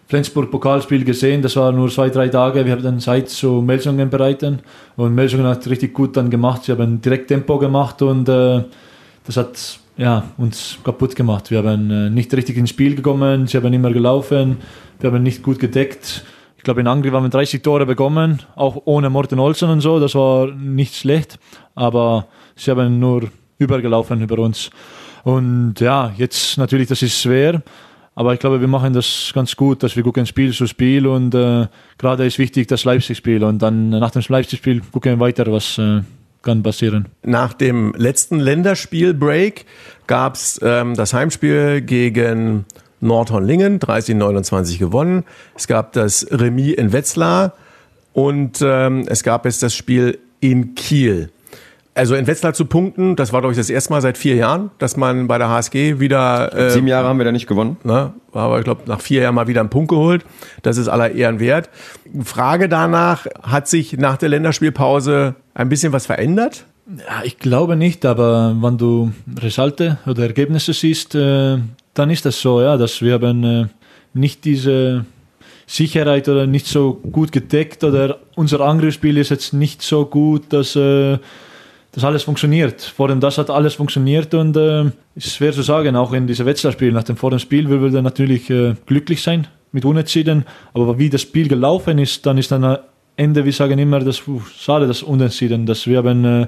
Flensburg-Pokalspiel 0.07 1.05
gesehen. 1.05 1.41
Das 1.41 1.55
war 1.55 1.71
nur 1.71 1.89
zwei, 1.89 2.09
drei 2.09 2.27
Tage. 2.27 2.65
Wir 2.65 2.73
haben 2.73 2.83
dann 2.83 2.99
Zeit 2.99 3.29
zu 3.29 3.61
Melsungen 3.61 4.09
bereiten. 4.09 4.59
Und 4.97 5.15
Melsungen 5.15 5.45
hat 5.47 5.65
richtig 5.67 5.93
gut 5.93 6.17
dann 6.17 6.29
gemacht. 6.29 6.65
Sie 6.65 6.73
haben 6.73 7.01
direkt 7.01 7.29
Tempo 7.29 7.57
gemacht 7.59 8.01
und 8.01 8.27
äh, 8.27 8.63
das 9.25 9.37
hat 9.37 9.79
ja, 10.01 10.23
uns 10.37 10.79
kaputt 10.83 11.15
gemacht. 11.15 11.51
Wir 11.51 11.59
haben 11.59 11.91
äh, 11.91 12.09
nicht 12.09 12.33
richtig 12.33 12.57
ins 12.57 12.71
Spiel 12.71 12.95
gekommen. 12.95 13.45
Sie 13.45 13.55
haben 13.55 13.71
immer 13.71 13.91
gelaufen. 13.93 14.57
Wir 14.99 15.11
haben 15.11 15.21
nicht 15.21 15.43
gut 15.43 15.59
gedeckt. 15.59 16.25
Ich 16.57 16.63
glaube, 16.63 16.81
in 16.81 16.87
Angriff 16.87 17.13
haben 17.13 17.25
wir 17.25 17.29
30 17.29 17.61
Tore 17.61 17.85
bekommen, 17.85 18.39
auch 18.55 18.81
ohne 18.85 19.11
Morten 19.11 19.39
Olsen 19.39 19.69
und 19.69 19.81
so. 19.81 19.99
Das 19.99 20.15
war 20.15 20.47
nicht 20.47 20.95
schlecht, 20.95 21.37
aber 21.75 22.27
sie 22.55 22.71
haben 22.71 22.99
nur 22.99 23.29
übergelaufen 23.59 24.21
über 24.21 24.39
uns. 24.39 24.71
Und 25.23 25.75
ja, 25.79 26.11
jetzt 26.17 26.57
natürlich, 26.57 26.87
das 26.87 27.03
ist 27.03 27.21
schwer. 27.21 27.61
Aber 28.15 28.33
ich 28.33 28.39
glaube, 28.39 28.59
wir 28.59 28.67
machen 28.67 28.93
das 28.93 29.31
ganz 29.35 29.55
gut, 29.55 29.83
dass 29.83 29.95
wir 29.95 30.03
gucken 30.03 30.25
Spiel 30.25 30.51
zu 30.51 30.65
Spiel 30.65 31.05
und 31.05 31.33
äh, 31.35 31.67
gerade 31.99 32.25
ist 32.25 32.39
wichtig 32.39 32.67
das 32.67 32.85
Leipzig-Spiel 32.85 33.43
und 33.43 33.61
dann 33.61 33.89
nach 33.89 34.11
dem 34.11 34.23
Leipzig-Spiel 34.27 34.81
gucken 34.91 35.13
wir 35.13 35.19
weiter, 35.19 35.49
was 35.51 35.77
äh, 35.77 36.01
kann 36.41 36.63
passieren. 36.63 37.07
Nach 37.23 37.53
dem 37.53 37.93
letzten 37.95 38.39
Länderspiel-Break 38.39 39.65
gab 40.07 40.35
es 40.35 40.59
ähm, 40.63 40.95
das 40.95 41.13
Heimspiel 41.13 41.81
gegen 41.81 42.65
Nordhorn-Lingen, 42.99 43.79
30-29 43.79 44.77
gewonnen. 44.77 45.23
Es 45.55 45.67
gab 45.67 45.93
das 45.93 46.27
Remis 46.31 46.75
in 46.75 46.93
Wetzlar 46.93 47.53
und 48.13 48.59
ähm, 48.61 49.05
es 49.07 49.23
gab 49.23 49.45
jetzt 49.45 49.63
das 49.63 49.73
Spiel 49.73 50.19
in 50.39 50.75
Kiel. 50.75 51.29
Also 51.93 52.15
in 52.15 52.25
Wetzlar 52.25 52.53
zu 52.53 52.65
punkten, 52.65 53.17
das 53.17 53.33
war, 53.33 53.41
glaube 53.41 53.51
ich, 53.51 53.57
das 53.57 53.69
erste 53.69 53.91
Mal 53.91 54.01
seit 54.01 54.17
vier 54.17 54.35
Jahren, 54.35 54.71
dass 54.77 54.95
man 54.95 55.27
bei 55.27 55.37
der 55.37 55.49
HSG 55.49 55.99
wieder. 55.99 56.55
Äh, 56.55 56.69
Sieben 56.71 56.87
Jahre 56.87 57.07
haben 57.09 57.17
wir 57.17 57.25
da 57.25 57.33
nicht 57.33 57.47
gewonnen. 57.47 57.77
Ne, 57.83 58.13
aber 58.31 58.59
ich 58.59 58.63
glaube, 58.63 58.83
nach 58.85 59.01
vier 59.01 59.23
Jahren 59.23 59.35
mal 59.35 59.47
wieder 59.47 59.59
einen 59.59 59.69
Punkt 59.69 59.89
geholt. 59.89 60.23
Das 60.61 60.77
ist 60.77 60.87
aller 60.87 61.11
Ehren 61.11 61.41
wert. 61.41 61.69
Frage 62.23 62.69
danach, 62.69 63.27
hat 63.43 63.67
sich 63.67 63.97
nach 63.97 64.15
der 64.15 64.29
Länderspielpause 64.29 65.35
ein 65.53 65.67
bisschen 65.67 65.91
was 65.91 66.05
verändert? 66.05 66.65
Ja, 66.97 67.23
ich 67.23 67.39
glaube 67.39 67.75
nicht, 67.75 68.05
aber 68.05 68.55
wenn 68.59 68.77
du 68.77 69.11
Resultate 69.39 69.97
oder 70.05 70.23
Ergebnisse 70.23 70.73
siehst, 70.73 71.15
äh, 71.15 71.57
dann 71.93 72.09
ist 72.09 72.25
das 72.25 72.39
so, 72.39 72.61
ja, 72.61 72.77
dass 72.77 73.01
wir 73.01 73.13
haben 73.13 73.43
äh, 73.43 73.65
nicht 74.13 74.45
diese 74.45 75.05
Sicherheit 75.67 76.27
oder 76.27 76.47
nicht 76.47 76.67
so 76.67 76.93
gut 76.93 77.31
gedeckt 77.31 77.83
oder 77.83 78.19
unser 78.35 78.61
Angriffsspiel 78.61 79.17
ist 79.17 79.29
jetzt 79.29 79.53
nicht 79.53 79.81
so 79.81 80.05
gut, 80.05 80.51
dass 80.53 80.75
äh, 80.75 81.17
dass 81.91 82.03
alles 82.03 82.23
funktioniert. 82.23 82.81
Vor 82.81 83.07
dem 83.07 83.19
das 83.19 83.37
hat 83.37 83.49
alles 83.49 83.75
funktioniert 83.75 84.33
und 84.33 84.55
äh, 84.55 84.85
ist 85.15 85.35
schwer 85.35 85.51
zu 85.51 85.61
sagen, 85.61 85.95
auch 85.95 86.13
in 86.13 86.27
diesem 86.27 86.45
Wetzlar-Spiel. 86.45 86.91
Nach 86.91 87.03
dem 87.03 87.17
vor 87.17 87.31
dem 87.31 87.39
Spiel 87.39 87.69
will 87.69 87.93
wir 87.93 88.01
natürlich 88.01 88.49
äh, 88.49 88.75
glücklich 88.85 89.21
sein 89.21 89.47
mit 89.71 89.85
Unentschieden, 89.85 90.45
aber 90.73 90.97
wie 90.97 91.09
das 91.09 91.21
Spiel 91.21 91.47
gelaufen 91.47 91.97
ist, 91.97 92.25
dann 92.25 92.37
ist 92.37 92.51
dann 92.51 92.63
am 92.63 92.77
Ende, 93.15 93.45
wir 93.45 93.53
sagen 93.53 93.79
immer, 93.79 93.99
das 93.99 94.27
uh, 94.27 94.41
schade, 94.57 94.87
das 94.87 95.03
Unentschieden, 95.03 95.65
dass 95.65 95.87
wir 95.87 95.99
haben 95.99 96.25
äh, 96.25 96.47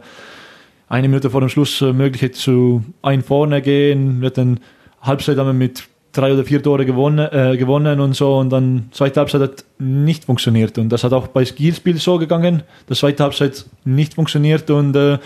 eine 0.89 1.07
Minute 1.07 1.29
vor 1.29 1.41
dem 1.41 1.50
Schluss 1.50 1.81
äh, 1.81 1.93
Möglichkeit 1.93 2.35
zu 2.35 2.83
ein 3.01 3.21
vorne 3.21 3.62
gehen, 3.62 4.21
wir 4.21 4.27
hatten 4.27 4.59
Halbzeit 5.01 5.38
haben 5.38 5.47
wir 5.47 5.53
mit 5.53 5.83
drei 6.13 6.32
oder 6.32 6.46
vier 6.46 6.63
Tore 6.63 6.86
gewonnen, 6.86 7.27
äh, 7.32 7.58
gewonnen 7.58 8.00
und 8.00 8.15
so. 8.15 8.38
Und 8.38 8.50
dann 8.51 8.89
zweite 8.91 9.20
Halbzeit 9.20 9.41
hat 9.41 9.65
nicht 9.79 10.25
funktioniert. 10.25 10.77
Und 10.77 10.89
das 10.89 11.03
hat 11.03 11.12
auch 11.12 11.27
bei 11.27 11.43
Skillspiel 11.43 11.98
so 11.98 12.17
gegangen, 12.17 12.63
das 12.88 13.00
zweite 13.00 13.24
Halbzeit 13.24 13.65
nicht 13.84 14.13
funktioniert. 14.13 14.70
Und 14.70 14.96
äh, 14.96 15.17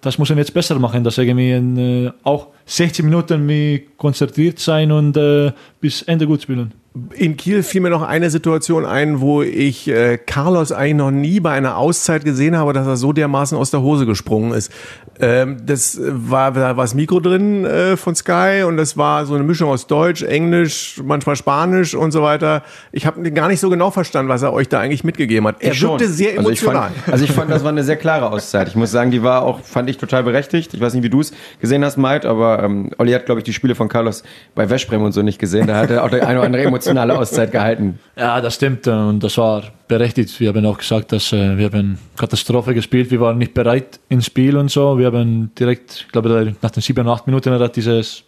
das 0.00 0.18
müssen 0.18 0.36
wir 0.36 0.42
jetzt 0.42 0.54
besser 0.54 0.78
machen, 0.78 1.04
dass 1.04 1.18
irgendwie 1.18 1.50
äh, 1.50 2.10
auch 2.22 2.48
60 2.64 3.04
Minuten 3.04 3.82
konzentriert 3.96 4.58
sein 4.58 4.90
und 4.90 5.16
äh, 5.16 5.52
bis 5.80 6.02
Ende 6.02 6.26
gut 6.26 6.42
spielen. 6.42 6.72
In 7.14 7.36
Kiel 7.36 7.62
fiel 7.62 7.82
mir 7.82 7.90
noch 7.90 8.02
eine 8.02 8.30
Situation 8.30 8.86
ein, 8.86 9.20
wo 9.20 9.42
ich 9.42 9.86
äh, 9.86 10.16
Carlos 10.16 10.72
eigentlich 10.72 10.94
noch 10.94 11.10
nie 11.10 11.40
bei 11.40 11.50
einer 11.50 11.76
Auszeit 11.76 12.24
gesehen 12.24 12.56
habe, 12.56 12.72
dass 12.72 12.86
er 12.86 12.96
so 12.96 13.12
dermaßen 13.12 13.58
aus 13.58 13.70
der 13.70 13.82
Hose 13.82 14.06
gesprungen 14.06 14.52
ist. 14.52 14.72
Ähm, 15.20 15.58
das 15.66 15.98
war, 16.00 16.52
da 16.52 16.76
war 16.76 16.84
das 16.84 16.94
Mikro 16.94 17.20
drin 17.20 17.66
äh, 17.66 17.98
von 17.98 18.14
Sky 18.14 18.62
und 18.66 18.78
das 18.78 18.96
war 18.96 19.26
so 19.26 19.34
eine 19.34 19.44
Mischung 19.44 19.68
aus 19.68 19.86
Deutsch, 19.86 20.22
Englisch, 20.22 21.00
manchmal 21.04 21.36
Spanisch 21.36 21.94
und 21.94 22.12
so 22.12 22.22
weiter. 22.22 22.62
Ich 22.92 23.04
habe 23.04 23.30
gar 23.32 23.48
nicht 23.48 23.60
so 23.60 23.68
genau 23.68 23.90
verstanden, 23.90 24.30
was 24.30 24.42
er 24.42 24.54
euch 24.54 24.68
da 24.68 24.80
eigentlich 24.80 25.04
mitgegeben 25.04 25.46
hat. 25.48 25.56
Er 25.60 25.72
ich 25.72 25.82
wirkte 25.82 26.04
schon. 26.04 26.12
sehr 26.14 26.36
emotional. 26.36 26.76
Also 26.84 26.92
ich, 26.92 27.00
fand, 27.00 27.12
also 27.12 27.24
ich 27.24 27.32
fand, 27.32 27.50
das 27.50 27.62
war 27.62 27.70
eine 27.70 27.84
sehr 27.84 27.96
klare 27.96 28.30
Auszeit. 28.30 28.68
Ich 28.68 28.76
muss 28.76 28.90
sagen, 28.90 29.10
die 29.10 29.22
war 29.22 29.42
auch, 29.42 29.60
fand 29.60 29.90
ich 29.90 29.98
total 29.98 30.22
berechtigt. 30.22 30.72
Ich 30.72 30.80
weiß 30.80 30.94
nicht, 30.94 31.02
wie 31.02 31.10
du 31.10 31.20
es 31.20 31.32
gesehen 31.60 31.84
hast, 31.84 31.98
Maid, 31.98 32.24
aber 32.24 32.62
ähm, 32.62 32.90
Olli 32.96 33.12
hat, 33.12 33.26
glaube 33.26 33.40
ich, 33.40 33.44
die 33.44 33.52
Spiele 33.52 33.74
von 33.74 33.88
Carlos 33.88 34.22
bei 34.54 34.70
Westbrem 34.70 35.02
und 35.02 35.12
so 35.12 35.20
nicht 35.20 35.38
gesehen. 35.38 35.66
Da 35.66 35.76
hat 35.76 35.90
er 35.90 36.04
auch 36.04 36.10
der 36.10 36.26
eine 36.26 36.38
oder 36.38 36.46
andere 36.46 36.62
Emotion 36.62 36.85
emotionale 36.86 37.18
Auszeit 37.18 37.52
gehalten. 37.52 37.98
Ja, 38.16 38.40
das 38.40 38.54
stimmt 38.54 38.86
und 38.86 39.20
das 39.20 39.36
war 39.38 39.62
berechtigt. 39.88 40.38
Wir 40.40 40.48
haben 40.48 40.64
auch 40.66 40.78
gesagt, 40.78 41.12
dass 41.12 41.32
äh, 41.32 41.56
wir 41.56 41.66
haben 41.66 41.98
Katastrophe 42.16 42.74
gespielt. 42.74 43.10
Wir 43.10 43.20
waren 43.20 43.38
nicht 43.38 43.54
bereit 43.54 44.00
ins 44.08 44.26
Spiel 44.26 44.56
und 44.56 44.70
so. 44.70 44.98
Wir 44.98 45.06
haben 45.06 45.50
direkt, 45.58 46.04
ich 46.06 46.12
glaube, 46.12 46.54
nach 46.62 46.70
den 46.70 46.82
sieben, 46.82 47.08
acht 47.08 47.26
Minuten 47.26 47.52
hat 47.52 47.60
er 47.60 47.68
dieses 47.68 48.24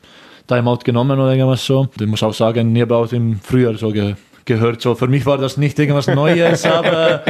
Timeout 0.46 0.78
genommen 0.84 1.18
oder 1.18 1.32
irgendwas 1.32 1.64
so. 1.64 1.88
Ich 1.98 2.06
muss 2.06 2.22
auch 2.22 2.34
sagen, 2.34 2.74
ich 2.74 2.82
habe 2.82 2.96
auch 2.96 3.12
im 3.12 3.40
Frühjahr 3.40 3.74
so 3.74 3.90
ge 3.90 4.14
gehört. 4.44 4.80
So, 4.80 4.94
für 4.94 5.08
mich 5.08 5.26
war 5.26 5.36
das 5.36 5.58
nicht 5.58 5.78
irgendwas 5.78 6.06
Neues, 6.06 6.64
aber, 6.64 7.22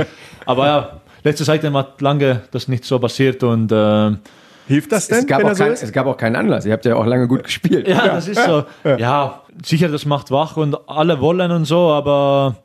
aber 0.46 0.66
ja, 0.66 1.00
letzte 1.24 1.44
Zeit 1.44 1.64
hat 1.64 2.00
lange 2.00 2.42
das 2.52 2.68
nicht 2.68 2.84
so 2.84 2.98
passiert 3.00 3.42
und 3.42 3.72
äh, 3.72 4.12
Hilft 4.68 4.92
das 4.92 5.08
denn? 5.08 5.20
Es 5.20 5.26
gab, 5.26 5.42
auch 5.42 5.54
so 5.54 5.64
kein, 5.64 5.72
es 5.72 5.92
gab 5.92 6.06
auch 6.06 6.16
keinen 6.16 6.36
Anlass. 6.36 6.64
Ihr 6.66 6.72
habt 6.72 6.84
ja 6.84 6.94
auch 6.94 7.06
lange 7.06 7.26
gut 7.26 7.42
gespielt. 7.42 7.88
Ja, 7.88 8.06
das 8.06 8.28
ist 8.28 8.42
so. 8.44 8.64
Ja, 8.84 9.42
sicher, 9.64 9.88
das 9.88 10.04
macht 10.04 10.30
wach 10.30 10.56
und 10.56 10.76
alle 10.88 11.20
wollen 11.20 11.50
und 11.50 11.64
so, 11.64 11.88
aber 11.90 12.56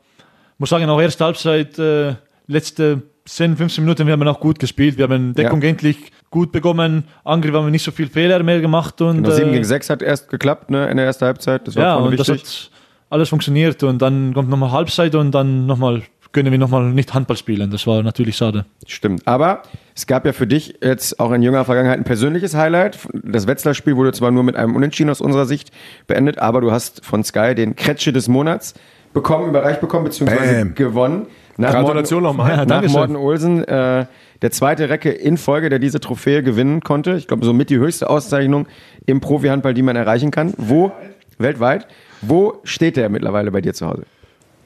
ich 0.54 0.60
muss 0.60 0.70
sagen, 0.70 0.88
auch 0.88 1.00
erste 1.00 1.24
Halbzeit, 1.24 1.78
äh, 1.78 2.14
letzte 2.46 3.02
10, 3.26 3.56
15 3.56 3.82
Minuten, 3.84 4.06
wir 4.06 4.12
haben 4.12 4.28
auch 4.28 4.38
gut 4.38 4.58
gespielt. 4.58 4.98
Wir 4.98 5.04
haben 5.04 5.34
Deckung 5.34 5.62
ja. 5.62 5.70
endlich 5.70 6.12
gut 6.30 6.52
bekommen. 6.52 7.04
Angriff 7.24 7.54
haben 7.54 7.64
wir 7.64 7.70
nicht 7.70 7.82
so 7.82 7.90
viel 7.90 8.08
Fehler 8.08 8.42
mehr 8.42 8.60
gemacht. 8.60 9.00
Und, 9.00 9.22
genau, 9.22 9.30
7 9.30 9.48
äh, 9.48 9.52
gegen 9.52 9.64
6 9.64 9.90
hat 9.90 10.02
erst 10.02 10.28
geklappt 10.28 10.70
ne, 10.70 10.88
in 10.90 10.98
der 10.98 11.06
ersten 11.06 11.24
Halbzeit. 11.24 11.66
Das 11.66 11.76
war 11.76 11.82
ja, 11.82 11.94
und 11.96 12.12
wichtig. 12.12 12.26
das 12.26 12.36
hat 12.36 12.70
alles 13.08 13.30
funktioniert. 13.30 13.82
Und 13.82 14.02
dann 14.02 14.34
kommt 14.34 14.50
nochmal 14.50 14.72
Halbzeit 14.72 15.14
und 15.14 15.30
dann 15.32 15.66
nochmal 15.66 16.02
können 16.32 16.50
wir 16.50 16.58
nochmal 16.58 16.90
nicht 16.90 17.14
Handball 17.14 17.36
spielen. 17.36 17.70
Das 17.70 17.86
war 17.86 18.02
natürlich 18.02 18.36
schade. 18.36 18.66
Stimmt. 18.86 19.26
Aber 19.26 19.62
es 19.94 20.06
gab 20.06 20.26
ja 20.26 20.32
für 20.32 20.46
dich 20.46 20.78
jetzt 20.82 21.20
auch 21.20 21.30
in 21.32 21.42
jüngerer 21.42 21.64
Vergangenheit 21.64 21.98
ein 21.98 22.04
persönliches 22.04 22.54
Highlight. 22.54 22.98
Das 23.12 23.46
Wetzlar-Spiel 23.46 23.96
wurde 23.96 24.12
zwar 24.12 24.32
nur 24.32 24.42
mit 24.42 24.56
einem 24.56 24.74
Unentschieden 24.74 25.10
aus 25.10 25.20
unserer 25.20 25.46
Sicht 25.46 25.70
beendet, 26.06 26.38
aber 26.38 26.60
du 26.60 26.72
hast 26.72 27.04
von 27.04 27.22
Sky 27.22 27.54
den 27.54 27.76
Kretsche 27.76 28.12
des 28.12 28.26
Monats 28.26 28.74
bekommen, 29.12 29.48
überreicht 29.48 29.80
bekommen, 29.80 30.04
beziehungsweise 30.04 30.64
Bam. 30.64 30.74
gewonnen. 30.74 31.26
Nach 31.56 31.70
Gratulation 31.70 32.24
nochmal. 32.24 32.56
Ja, 32.56 32.64
nach 32.64 32.82
Morten 32.88 33.14
Olsen, 33.14 33.62
äh, 33.62 34.06
der 34.42 34.50
zweite 34.50 34.88
Recke 34.88 35.10
in 35.10 35.38
Folge, 35.38 35.68
der 35.68 35.78
diese 35.78 36.00
Trophäe 36.00 36.42
gewinnen 36.42 36.80
konnte. 36.80 37.14
Ich 37.14 37.28
glaube, 37.28 37.44
somit 37.44 37.70
die 37.70 37.78
höchste 37.78 38.10
Auszeichnung 38.10 38.66
im 39.06 39.20
Profi-Handball, 39.20 39.74
die 39.74 39.82
man 39.82 39.94
erreichen 39.94 40.32
kann. 40.32 40.52
Wo? 40.56 40.90
Weltweit. 41.38 41.86
Wo 42.20 42.54
steht 42.64 42.96
der 42.96 43.08
mittlerweile 43.08 43.52
bei 43.52 43.60
dir 43.60 43.74
zu 43.74 43.86
Hause? 43.86 44.02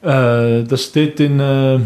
Äh, 0.01 0.65
das 0.65 0.85
steht 0.85 1.21
in 1.21 1.39
äh, 1.41 1.81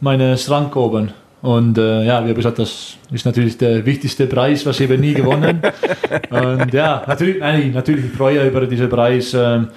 meinem 0.00 0.36
Schrank 0.36 0.76
oben. 0.76 1.12
Und 1.44 1.76
äh, 1.76 2.06
ja, 2.06 2.24
wie 2.24 2.30
habe 2.30 2.34
gesagt, 2.34 2.58
das 2.58 2.96
ist 3.12 3.26
natürlich 3.26 3.58
der 3.58 3.84
wichtigste 3.84 4.26
Preis, 4.26 4.64
was 4.64 4.80
ich 4.80 4.88
nie 4.88 5.12
gewonnen. 5.12 5.60
und 6.30 6.72
ja, 6.72 7.04
natürlich, 7.06 7.38
nein, 7.38 7.72
natürlich 7.72 8.10
freue 8.12 8.40
ich 8.40 8.48
über 8.48 8.66
diesen 8.66 8.88
Preis. 8.88 9.34
Ähm, 9.34 9.68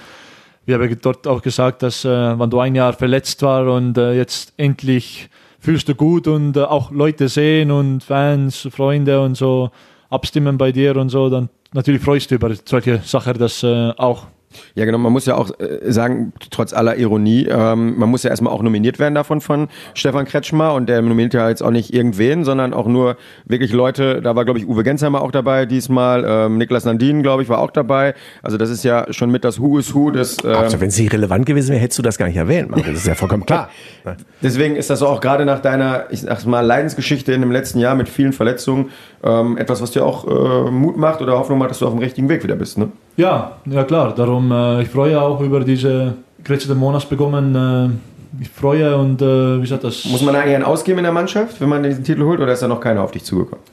wir 0.66 0.76
haben 0.76 0.98
dort 1.02 1.28
auch 1.28 1.42
gesagt, 1.42 1.84
dass 1.84 2.06
äh, 2.06 2.40
wenn 2.40 2.50
du 2.50 2.62
ein 2.62 2.74
Jahr 2.74 2.94
verletzt 2.94 3.42
war 3.42 3.68
und 3.68 3.98
äh, 3.98 4.14
jetzt 4.14 4.54
endlich 4.56 5.30
fühlst 5.60 5.90
du 5.90 5.96
gut 5.96 6.30
und 6.30 6.56
äh, 6.56 6.62
auch 6.62 6.90
Leute 6.90 7.28
sehen 7.28 7.70
und 7.70 8.02
Fans, 8.02 8.70
Freunde 8.72 9.20
und 9.20 9.36
so 9.36 9.70
abstimmen 10.10 10.58
bei 10.58 10.72
dir 10.72 10.96
und 10.96 11.10
so, 11.10 11.30
dann 11.30 11.50
natürlich 11.74 12.02
freust 12.02 12.32
du 12.32 12.36
über 12.36 12.50
solche 12.64 13.00
Sachen 13.00 13.38
das 13.38 13.62
äh, 13.64 13.92
auch. 13.98 14.28
Ja, 14.76 14.86
genau. 14.86 14.98
Man 14.98 15.12
muss 15.12 15.26
ja 15.26 15.36
auch 15.36 15.52
äh, 15.60 15.92
sagen, 15.92 16.34
trotz 16.52 16.74
aller 16.74 16.96
Ironie, 16.98 17.48
ähm, 17.50 17.98
man 17.98 18.10
muss 18.10 18.24
ja 18.24 18.30
erstmal 18.30 18.54
auch 18.54 18.62
nominiert 18.62 18.98
werden 18.98 19.16
davon 19.16 19.42
von 19.42 19.68
Stefan 19.94 20.26
Kretschmer 20.26 20.74
und 20.74 20.88
der 20.88 21.02
nominiert 21.02 21.34
ja 21.34 21.50
jetzt 21.50 21.62
auch 21.62 21.72
nicht 21.72 21.94
irgendwen, 21.94 22.44
sondern 22.44 22.74
auch 22.74 22.88
nur 22.88 23.18
wirklich 23.46 23.74
Leute. 23.74 24.22
Da 24.22 24.36
war, 24.36 24.46
glaube 24.46 24.60
ich, 24.60 24.68
Uwe 24.68 24.84
Gensheimer 24.84 25.22
auch 25.22 25.32
dabei 25.32 25.66
diesmal. 25.66 26.26
Ähm, 26.28 26.58
Niklas 26.58 26.86
Nandin, 26.86 27.24
glaube 27.24 27.44
ich, 27.44 27.50
war 27.50 27.60
auch 27.60 27.72
dabei. 27.72 28.14
Also 28.42 28.58
das 28.58 28.70
ist 28.70 28.84
ja 28.84 29.12
schon 29.12 29.32
mit 29.32 29.44
das 29.44 29.60
Who 29.60 29.80
is 29.80 29.94
Who 29.94 30.12
des. 30.12 30.38
Ähm 30.44 30.56
also 30.56 30.80
wenn 30.80 30.90
es 30.90 30.98
nicht 30.98 31.12
relevant 31.12 31.46
gewesen 31.46 31.72
wäre, 31.72 31.82
hättest 31.82 32.00
du 32.00 32.04
das 32.04 32.18
gar 32.18 32.28
nicht 32.28 32.38
erwähnt. 32.38 32.70
Martin. 32.70 32.94
Das 32.94 33.02
ist 33.02 33.08
ja 33.08 33.16
vollkommen 33.16 33.46
klar. 33.46 33.70
Deswegen 34.42 34.76
ist 34.76 34.90
das 34.90 35.02
auch 35.02 35.20
gerade 35.20 35.46
nach 35.46 35.60
deiner, 35.60 36.06
ich 36.10 36.22
sag's 36.22 36.46
mal, 36.46 36.62
Leidensgeschichte 36.62 37.34
in 37.34 37.42
dem 37.42 37.52
letzten 37.52 37.80
Jahr 37.80 37.96
mit 37.96 38.08
vielen 38.08 38.34
Verletzungen 38.34 38.92
ähm, 39.24 39.58
etwas, 39.58 39.82
was 39.82 39.92
dir 39.92 40.06
auch 40.06 40.26
äh, 40.26 40.72
Mut 40.72 40.98
macht 40.98 41.22
oder 41.22 41.38
Hoffnung 41.38 41.58
macht, 41.58 41.72
dass 41.72 41.80
du 41.80 41.88
auf 41.88 41.94
dem 41.94 42.00
richtigen 42.00 42.30
Weg 42.30 42.44
wieder 42.44 42.56
bist, 42.56 42.78
ne? 42.78 42.92
Ja, 43.18 43.58
ja 43.66 43.84
klar. 43.84 44.14
Darum, 44.16 44.52
äh, 44.52 44.84
ich 44.84 44.90
freue 44.90 45.20
auch 45.20 45.42
über 45.42 45.60
diese 45.62 46.14
letzte 46.48 46.76
Monats 46.76 47.06
bekommen. 47.06 47.56
Äh, 47.56 48.42
ich 48.42 48.50
freue 48.50 48.96
und 48.96 49.22
äh, 49.22 49.62
wie 49.62 49.66
sagt 49.66 49.84
das? 49.84 50.06
Muss 50.06 50.22
man 50.22 50.36
eigentlich 50.36 50.56
einen 50.56 50.64
ausgeben 50.64 51.00
in 51.00 51.04
der 51.04 51.14
Mannschaft, 51.14 51.60
wenn 51.60 51.70
man 51.70 51.82
diesen 51.82 52.04
Titel 52.04 52.24
holt, 52.24 52.40
oder 52.40 52.54
ist 52.54 52.62
da 52.62 52.68
noch 52.68 52.80
keiner 52.80 53.02
auf 53.02 53.12
dich 53.12 53.24
zugekommen? 53.24 53.64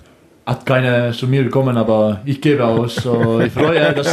Hat 0.46 0.64
keine 0.64 1.12
zu 1.12 1.26
mir 1.26 1.44
gekommen, 1.44 1.76
aber 1.76 2.20
ich 2.24 2.40
gebe 2.40 2.64
aus. 2.64 2.96
So, 2.96 3.40
ich 3.40 3.52
freue 3.52 3.94
mich. 3.94 4.06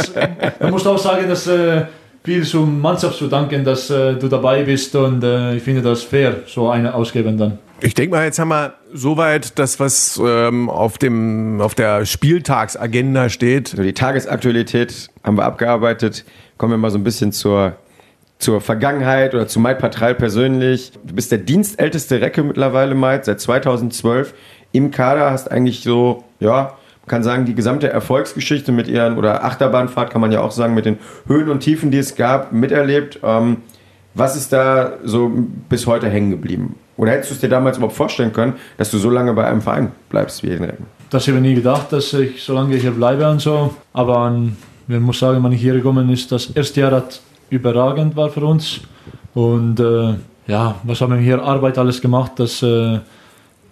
Man 0.60 0.70
muss 0.70 0.86
auch 0.86 0.98
sagen, 0.98 1.28
dass 1.28 1.46
äh, 1.46 1.82
viel 2.22 2.44
zum 2.44 2.80
Mannschaft 2.80 3.16
zu 3.16 3.28
danken, 3.28 3.64
dass 3.64 3.90
äh, 3.90 4.14
du 4.14 4.28
dabei 4.28 4.62
bist 4.62 4.94
und 4.94 5.24
äh, 5.24 5.56
ich 5.56 5.62
finde 5.62 5.82
das 5.82 6.02
fair, 6.02 6.36
so 6.46 6.68
eine 6.68 6.94
ausgeben 6.94 7.38
dann. 7.38 7.58
Ich 7.80 7.94
denke 7.94 8.16
mal, 8.16 8.24
jetzt 8.24 8.38
haben 8.38 8.48
wir 8.48 8.74
soweit 8.92 9.58
das, 9.58 9.80
was 9.80 10.20
ähm, 10.24 10.70
auf, 10.70 10.98
dem, 10.98 11.60
auf 11.60 11.74
der 11.74 12.04
Spieltagsagenda 12.04 13.28
steht. 13.28 13.70
Also 13.72 13.82
die 13.82 13.92
Tagesaktualität 13.92 15.08
haben 15.24 15.36
wir 15.36 15.44
abgearbeitet. 15.44 16.24
Kommen 16.58 16.72
wir 16.72 16.78
mal 16.78 16.90
so 16.90 16.98
ein 16.98 17.04
bisschen 17.04 17.32
zur, 17.32 17.76
zur 18.38 18.60
Vergangenheit 18.60 19.34
oder 19.34 19.48
zu 19.48 19.60
Maid 19.60 19.78
Patral 19.78 20.14
persönlich. 20.14 20.92
Du 21.04 21.14
bist 21.14 21.32
der 21.32 21.38
dienstälteste 21.38 22.20
Recke 22.20 22.42
mittlerweile, 22.42 22.94
Maid, 22.94 23.24
seit 23.24 23.40
2012 23.40 24.34
im 24.72 24.90
Kader. 24.90 25.30
Hast 25.30 25.50
eigentlich 25.50 25.82
so, 25.82 26.24
ja, 26.40 26.74
man 27.02 27.08
kann 27.08 27.22
sagen, 27.22 27.46
die 27.46 27.54
gesamte 27.54 27.88
Erfolgsgeschichte 27.88 28.70
mit 28.70 28.88
ihren, 28.88 29.18
oder 29.18 29.44
Achterbahnfahrt 29.44 30.10
kann 30.10 30.20
man 30.20 30.30
ja 30.30 30.40
auch 30.40 30.52
sagen, 30.52 30.74
mit 30.74 30.86
den 30.86 30.98
Höhen 31.26 31.48
und 31.48 31.60
Tiefen, 31.60 31.90
die 31.90 31.98
es 31.98 32.14
gab, 32.14 32.52
miterlebt. 32.52 33.20
Ähm, 33.22 33.58
was 34.14 34.36
ist 34.36 34.52
da 34.52 34.92
so 35.02 35.32
bis 35.68 35.86
heute 35.86 36.08
hängen 36.08 36.30
geblieben? 36.30 36.76
Oder 36.96 37.12
hättest 37.12 37.30
du 37.30 37.34
es 37.34 37.40
dir 37.40 37.48
damals 37.48 37.78
überhaupt 37.78 37.96
vorstellen 37.96 38.32
können, 38.32 38.54
dass 38.76 38.90
du 38.90 38.98
so 38.98 39.10
lange 39.10 39.32
bei 39.32 39.46
einem 39.46 39.62
Verein 39.62 39.92
bleibst 40.10 40.42
wie 40.42 40.48
den 40.48 40.64
Recken? 40.64 40.86
Das 41.10 41.26
habe 41.26 41.38
ich 41.38 41.42
nie 41.42 41.54
gedacht, 41.54 41.92
dass 41.92 42.12
ich 42.12 42.42
so 42.42 42.54
lange 42.54 42.76
hier 42.76 42.90
bleibe 42.90 43.28
und 43.28 43.40
so. 43.40 43.74
Aber 43.92 44.30
man 44.30 45.02
muss 45.02 45.18
sagen, 45.18 45.42
wenn 45.42 45.52
ich 45.52 45.60
hier 45.60 45.74
gekommen 45.74 46.08
ist, 46.10 46.32
das 46.32 46.50
erste 46.50 46.80
Jahr 46.80 46.92
hat 46.92 47.20
überragend 47.50 48.16
war 48.16 48.30
für 48.30 48.44
uns. 48.44 48.80
Und 49.34 49.80
äh, 49.80 50.14
ja, 50.46 50.74
was 50.82 51.00
haben 51.00 51.12
wir 51.12 51.20
hier 51.20 51.42
Arbeit 51.42 51.78
alles 51.78 52.00
gemacht, 52.00 52.32
dass 52.36 52.62
äh, 52.62 52.98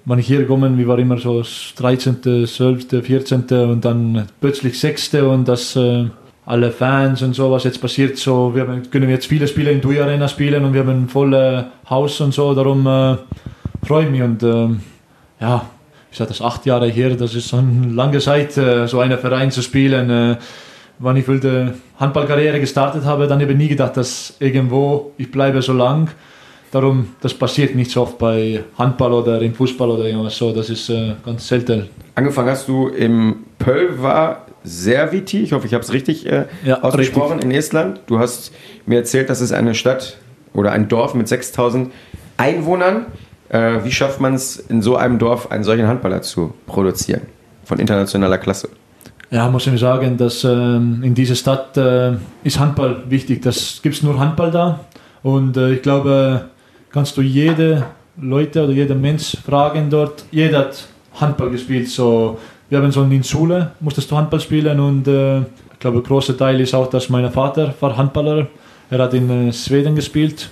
wenn 0.04 0.18
ich 0.18 0.26
hier 0.26 0.38
gekommen, 0.38 0.78
wir 0.78 0.88
waren 0.88 1.00
immer 1.00 1.18
so 1.18 1.38
das 1.38 1.74
13., 1.76 2.46
12., 2.46 3.04
14. 3.04 3.44
und 3.70 3.84
dann 3.84 4.26
plötzlich 4.40 4.78
6. 4.78 5.14
und 5.14 5.46
das 5.46 5.76
äh, 5.76 6.06
alle 6.50 6.72
Fans 6.72 7.22
und 7.22 7.34
so, 7.34 7.50
was 7.52 7.62
jetzt 7.62 7.80
passiert, 7.80 8.16
so, 8.16 8.54
wir 8.54 8.66
können 8.90 9.08
jetzt 9.08 9.26
viele 9.26 9.46
Spiele 9.46 9.70
in 9.70 9.80
Dui 9.80 10.00
Arena 10.00 10.26
spielen 10.26 10.64
und 10.64 10.72
wir 10.72 10.80
haben 10.80 11.04
ein 11.04 11.08
volles 11.08 11.64
Haus 11.88 12.20
und 12.20 12.34
so, 12.34 12.54
darum 12.54 12.86
äh, 12.86 13.16
freue 13.86 14.04
ich 14.04 14.10
mich 14.10 14.22
und 14.22 14.42
äh, 14.42 14.68
ja, 15.40 15.64
ich 16.10 16.18
sage 16.18 16.28
das 16.28 16.42
acht 16.42 16.66
Jahre 16.66 16.88
her, 16.88 17.10
das 17.10 17.36
ist 17.36 17.54
eine 17.54 17.92
lange 17.92 18.18
Zeit, 18.18 18.56
äh, 18.56 18.88
so 18.88 18.98
einen 18.98 19.16
Verein 19.18 19.52
zu 19.52 19.62
spielen. 19.62 20.10
Äh, 20.10 20.36
wann 20.98 21.16
ich 21.16 21.24
die 21.24 21.68
Handballkarriere 21.98 22.58
gestartet 22.58 23.04
habe, 23.04 23.28
dann 23.28 23.40
habe 23.40 23.52
ich 23.52 23.58
nie 23.58 23.68
gedacht, 23.68 23.96
dass 23.96 24.34
irgendwo 24.40 25.12
ich 25.18 25.30
bleibe 25.30 25.62
so 25.62 25.72
lang. 25.72 26.10
Darum, 26.70 27.08
das 27.20 27.34
passiert 27.34 27.74
nicht 27.74 27.90
so 27.90 28.02
oft 28.02 28.18
bei 28.18 28.62
Handball 28.78 29.12
oder 29.12 29.40
im 29.42 29.54
Fußball 29.54 29.90
oder 29.90 30.04
irgendwas 30.04 30.36
so. 30.36 30.52
Das 30.52 30.70
ist 30.70 30.88
äh, 30.88 31.14
ganz 31.24 31.48
selten. 31.48 31.88
Angefangen 32.14 32.50
hast 32.50 32.68
du 32.68 32.88
im 32.88 33.44
Pölvar 33.58 34.46
Serviti, 34.62 35.40
ich 35.40 35.52
hoffe, 35.52 35.66
ich 35.66 35.74
habe 35.74 35.82
es 35.82 35.92
richtig 35.92 36.26
äh, 36.26 36.44
ja, 36.64 36.82
ausgesprochen, 36.82 37.34
richtig. 37.34 37.50
in 37.50 37.56
Estland. 37.56 38.00
Du 38.06 38.18
hast 38.18 38.52
mir 38.86 38.96
erzählt, 38.96 39.30
das 39.30 39.40
ist 39.40 39.52
eine 39.52 39.74
Stadt 39.74 40.18
oder 40.52 40.72
ein 40.72 40.88
Dorf 40.88 41.14
mit 41.14 41.28
6000 41.28 41.90
Einwohnern. 42.36 43.06
Äh, 43.48 43.84
wie 43.84 43.90
schafft 43.90 44.20
man 44.20 44.34
es, 44.34 44.56
in 44.56 44.82
so 44.82 44.96
einem 44.96 45.18
Dorf 45.18 45.50
einen 45.50 45.64
solchen 45.64 45.86
Handballer 45.86 46.22
zu 46.22 46.54
produzieren? 46.66 47.22
Von 47.64 47.78
internationaler 47.78 48.38
Klasse. 48.38 48.68
Ja, 49.30 49.48
muss 49.48 49.66
ich 49.66 49.78
sagen, 49.78 50.16
dass 50.16 50.44
ähm, 50.44 51.02
in 51.02 51.14
dieser 51.14 51.36
Stadt 51.36 51.76
äh, 51.76 52.12
ist 52.42 52.58
Handball 52.58 53.04
wichtig. 53.08 53.42
Das 53.42 53.80
gibt 53.82 53.94
es 53.94 54.02
nur 54.02 54.18
Handball 54.18 54.50
da. 54.50 54.80
Und 55.22 55.56
äh, 55.56 55.74
ich 55.74 55.82
glaube, 55.82 56.46
kannst 56.90 57.16
du 57.16 57.22
jede 57.22 57.86
Leute 58.20 58.64
oder 58.64 58.72
jeder 58.72 58.94
Mensch 58.94 59.36
fragen 59.44 59.90
dort. 59.90 60.24
Jeder 60.30 60.58
hat 60.60 60.88
Handball 61.20 61.50
gespielt. 61.50 61.88
So 61.88 62.38
wir 62.70 62.78
haben 62.78 62.92
so 62.92 63.02
in 63.02 63.24
Schule, 63.24 63.72
musstest 63.80 64.10
du 64.10 64.16
Handball 64.16 64.38
spielen 64.38 64.78
und 64.78 65.08
äh, 65.08 65.40
ich 65.40 65.78
glaube, 65.80 65.98
ein 65.98 66.04
großer 66.04 66.36
Teil 66.36 66.60
ist 66.60 66.72
auch, 66.72 66.88
dass 66.88 67.08
mein 67.08 67.28
Vater 67.32 67.74
war 67.80 67.96
Handballer. 67.96 68.46
Er 68.90 68.98
hat 69.00 69.12
in 69.12 69.48
äh, 69.48 69.52
Schweden 69.52 69.96
gespielt 69.96 70.50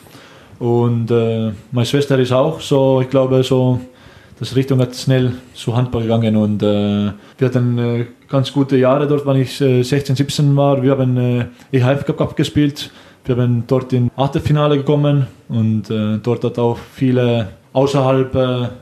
und 0.58 1.12
äh, 1.12 1.52
meine 1.70 1.86
Schwester 1.86 2.18
ist 2.18 2.32
auch 2.32 2.60
so, 2.60 3.00
ich 3.02 3.08
glaube, 3.08 3.44
so, 3.44 3.78
das 4.40 4.56
Richtung 4.56 4.80
hat 4.80 4.96
schnell 4.96 5.32
zu 5.54 5.76
Handball 5.76 6.02
gegangen 6.02 6.36
und 6.36 6.60
äh, 6.60 7.12
wir 7.38 7.46
hatten 7.46 7.78
äh, 7.78 8.06
ganz 8.28 8.52
gute 8.52 8.76
Jahre 8.76 9.06
dort, 9.06 9.24
wenn 9.24 9.36
ich 9.36 9.56
16, 9.56 10.00
äh, 10.00 10.16
17 10.16 10.56
war. 10.56 10.82
Wir 10.82 10.92
haben 10.92 11.16
äh, 11.16 11.46
EHF 11.70 12.04
Cup 12.04 12.34
gespielt. 12.34 12.90
Wir 13.24 13.36
haben 13.36 13.64
dort 13.66 13.92
in 13.92 14.10
Achtelfinale 14.16 14.78
gekommen 14.78 15.26
und 15.48 15.90
äh, 15.90 16.18
dort 16.22 16.44
hat 16.44 16.58
auch 16.58 16.78
viele 16.94 17.48
außerhalb 17.72 18.72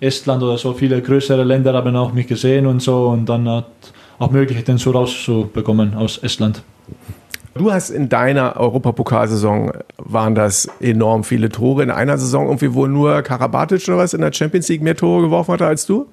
Estland 0.00 0.42
oder 0.42 0.58
so, 0.58 0.74
viele 0.74 1.00
größere 1.00 1.44
Länder 1.44 1.72
haben 1.72 1.96
auch 1.96 2.12
mich 2.12 2.26
gesehen 2.26 2.66
und 2.66 2.82
so 2.82 3.08
und 3.08 3.26
dann 3.26 3.48
hat 3.48 3.66
auch 4.18 4.30
Möglichkeiten 4.30 4.78
so 4.78 4.90
rauszubekommen 4.90 5.94
aus 5.94 6.18
Estland. 6.18 6.62
Du 7.54 7.72
hast 7.72 7.90
in 7.90 8.08
deiner 8.08 8.56
Europapokalsaison 8.56 9.72
waren 9.98 10.34
das 10.34 10.68
enorm 10.80 11.22
viele 11.22 11.50
Tore. 11.50 11.84
In 11.84 11.90
einer 11.92 12.18
Saison 12.18 12.46
irgendwie 12.46 12.74
wohl 12.74 12.88
nur 12.88 13.22
Karabatic 13.22 13.86
oder 13.86 13.98
was 13.98 14.12
in 14.12 14.22
der 14.22 14.32
Champions 14.32 14.68
League 14.68 14.82
mehr 14.82 14.96
Tore 14.96 15.22
geworfen 15.22 15.52
hatte 15.52 15.66
als 15.66 15.86
du? 15.86 16.06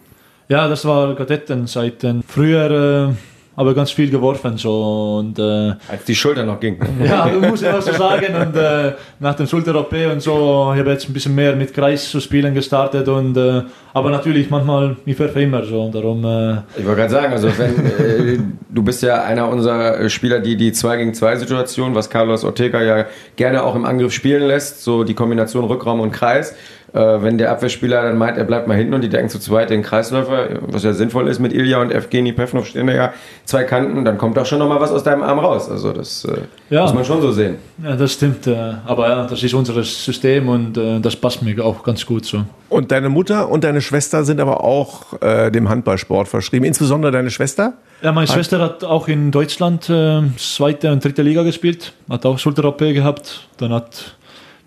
Ja, 0.50 0.68
das 0.68 0.86
war 0.86 1.16
Kadettenzeiten. 1.16 2.24
Früher 2.28 3.10
äh, 3.10 3.14
aber 3.56 3.74
ganz 3.74 3.92
viel 3.92 4.10
geworfen. 4.10 4.58
So, 4.58 5.18
und, 5.20 5.38
äh, 5.38 5.74
Als 5.90 6.06
die 6.08 6.16
Schulter 6.16 6.44
noch 6.44 6.60
ging. 6.60 6.78
Ja, 7.04 7.26
muss 7.28 7.62
ich 7.62 7.68
auch 7.68 7.82
so 7.82 7.92
sagen. 7.92 8.34
Und 8.36 8.56
äh, 8.56 8.94
nach 9.20 9.36
dem 9.36 9.48
Schulter-OP 9.48 9.94
und 10.12 10.22
so, 10.22 10.72
ich 10.74 10.80
habe 10.80 10.92
jetzt 10.92 11.10
ein 11.10 11.14
bisschen 11.14 11.36
mehr 11.36 11.56
mit 11.56 11.74
Kreis 11.74 12.10
zu 12.10 12.20
spielen 12.20 12.54
gestartet. 12.54 13.08
Und, 13.08 13.36
äh, 13.38 13.64
aber 13.94 14.10
natürlich, 14.10 14.50
manchmal, 14.50 14.96
ich 15.06 15.20
werfe 15.20 15.42
immer 15.42 15.64
so. 15.64 15.90
Darum, 15.90 16.24
äh, 16.24 16.62
ich 16.78 16.86
wollte 16.86 17.02
gerade 17.02 17.10
sagen, 17.12 17.34
also 17.34 17.50
wenn, 17.58 17.86
äh, 17.86 18.40
du 18.70 18.84
bist 18.84 19.04
ja 19.04 19.24
einer 19.24 19.50
unserer 19.50 20.10
Spieler, 20.10 20.40
die 20.40 20.56
die 20.56 20.72
2 20.72 20.98
gegen 20.98 21.14
2 21.14 21.36
Situation, 21.38 21.94
was 21.96 22.10
Carlos 22.10 22.44
Ortega 22.44 22.82
ja 22.82 23.06
gerne 23.36 23.64
auch 23.64 23.76
im 23.76 23.86
Angriff 23.86 24.14
spielen 24.14 24.44
lässt, 24.44 24.84
so 24.84 25.04
die 25.04 25.14
Kombination 25.14 25.66
Rückraum 25.66 26.00
und 26.00 26.12
Kreis 26.12 26.52
äh, 26.52 26.56
wenn 26.94 27.38
der 27.38 27.52
Abwehrspieler 27.52 28.04
dann 28.04 28.18
meint, 28.18 28.38
er 28.38 28.44
bleibt 28.44 28.68
mal 28.68 28.76
hinten 28.76 28.94
und 28.94 29.02
die 29.02 29.10
denken 29.10 29.30
zu 29.30 29.40
zweit 29.40 29.70
den 29.70 29.82
Kreisläufer, 29.82 30.50
was 30.62 30.84
ja 30.84 30.92
sinnvoll 30.92 31.30
ist 31.30 31.40
mit 31.40 31.54
Ilja 31.54 31.82
und 31.82 31.92
Evgeny 31.92 32.34
Pevnov 32.34 32.68
stehen 32.68 32.88
da 32.88 32.94
ja 32.94 33.14
zwei 33.46 33.64
Kanten, 33.64 34.04
dann 34.04 34.18
kommt 34.18 34.38
auch 34.38 34.46
schon 34.46 34.60
nochmal 34.60 34.82
was 34.82 34.92
aus 34.92 35.04
deinem 35.04 35.24
Arm 35.24 35.40
raus. 35.40 35.70
Also 35.70 35.94
das 35.94 36.26
äh, 36.26 36.42
ja. 36.70 36.82
muss 36.82 36.94
man 36.94 37.06
schon 37.06 37.22
so 37.22 37.32
sehen. 37.32 37.58
Ja, 37.82 37.96
das 37.96 38.14
stimmt. 38.14 38.48
Äh, 38.48 38.74
aber 38.86 39.10
ja, 39.10 39.28
das 39.28 39.42
ist 39.42 39.54
unser 39.54 39.82
System 39.84 40.50
und 40.50 40.78
äh, 40.78 41.00
das 41.00 41.16
passt 41.16 41.42
mir 41.42 41.64
auch 41.64 41.84
ganz 41.84 42.06
gut 42.06 42.26
so. 42.26 42.44
Und 42.70 42.92
deine 42.92 43.10
Mutter 43.10 43.50
und 43.50 43.64
deine 43.64 43.82
Schwester 43.82 44.24
sind 44.24 44.40
aber 44.40 44.64
auch 44.64 45.22
äh, 45.22 45.52
dem 45.52 45.70
Handballsport 45.70 46.28
verschrieben, 46.28 46.66
insbesondere 46.66 47.12
deine 47.12 47.30
Schwester? 47.30 47.74
Ja, 48.02 48.12
meine 48.12 48.28
Schwester 48.28 48.60
hat 48.60 48.84
auch 48.84 49.08
in 49.08 49.32
Deutschland 49.32 49.90
äh, 49.90 50.22
zweite 50.38 50.92
und 50.92 51.04
dritte 51.04 51.22
Liga 51.22 51.44
gespielt, 51.44 51.94
hat 52.10 52.26
auch 52.26 52.40
Schulter-OP 52.40 52.80
gehabt, 52.80 53.48
dann 53.58 53.72
hat 53.74 54.16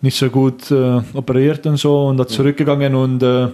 nicht 0.05 0.17
so 0.19 0.29
gut 0.29 0.71
äh, 0.71 1.01
operiert 1.15 1.67
und 1.67 1.79
so 1.79 2.07
und 2.09 2.21
hat 2.21 2.29
zurückgegangen 2.29 2.95
und 2.95 3.23
äh, 3.23 3.49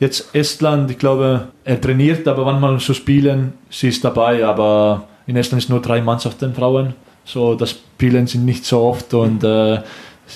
jetzt 0.00 0.34
Estland, 0.34 0.90
ich 0.90 0.98
glaube, 0.98 1.48
er 1.64 1.80
trainiert, 1.80 2.26
aber 2.26 2.46
wann 2.46 2.60
mal 2.60 2.80
so 2.80 2.94
spielen, 2.94 3.52
sie 3.70 3.88
ist 3.88 4.02
dabei, 4.02 4.44
aber 4.44 5.04
in 5.26 5.36
Estland 5.36 5.62
ist 5.62 5.68
nur 5.68 5.80
drei 5.80 6.00
Mannschaften 6.00 6.54
Frauen, 6.54 6.94
so 7.24 7.54
das 7.54 7.70
Spielen 7.70 8.26
sind 8.26 8.46
nicht 8.46 8.64
so 8.64 8.80
oft 8.80 9.12
und 9.14 9.44
äh, 9.44 9.80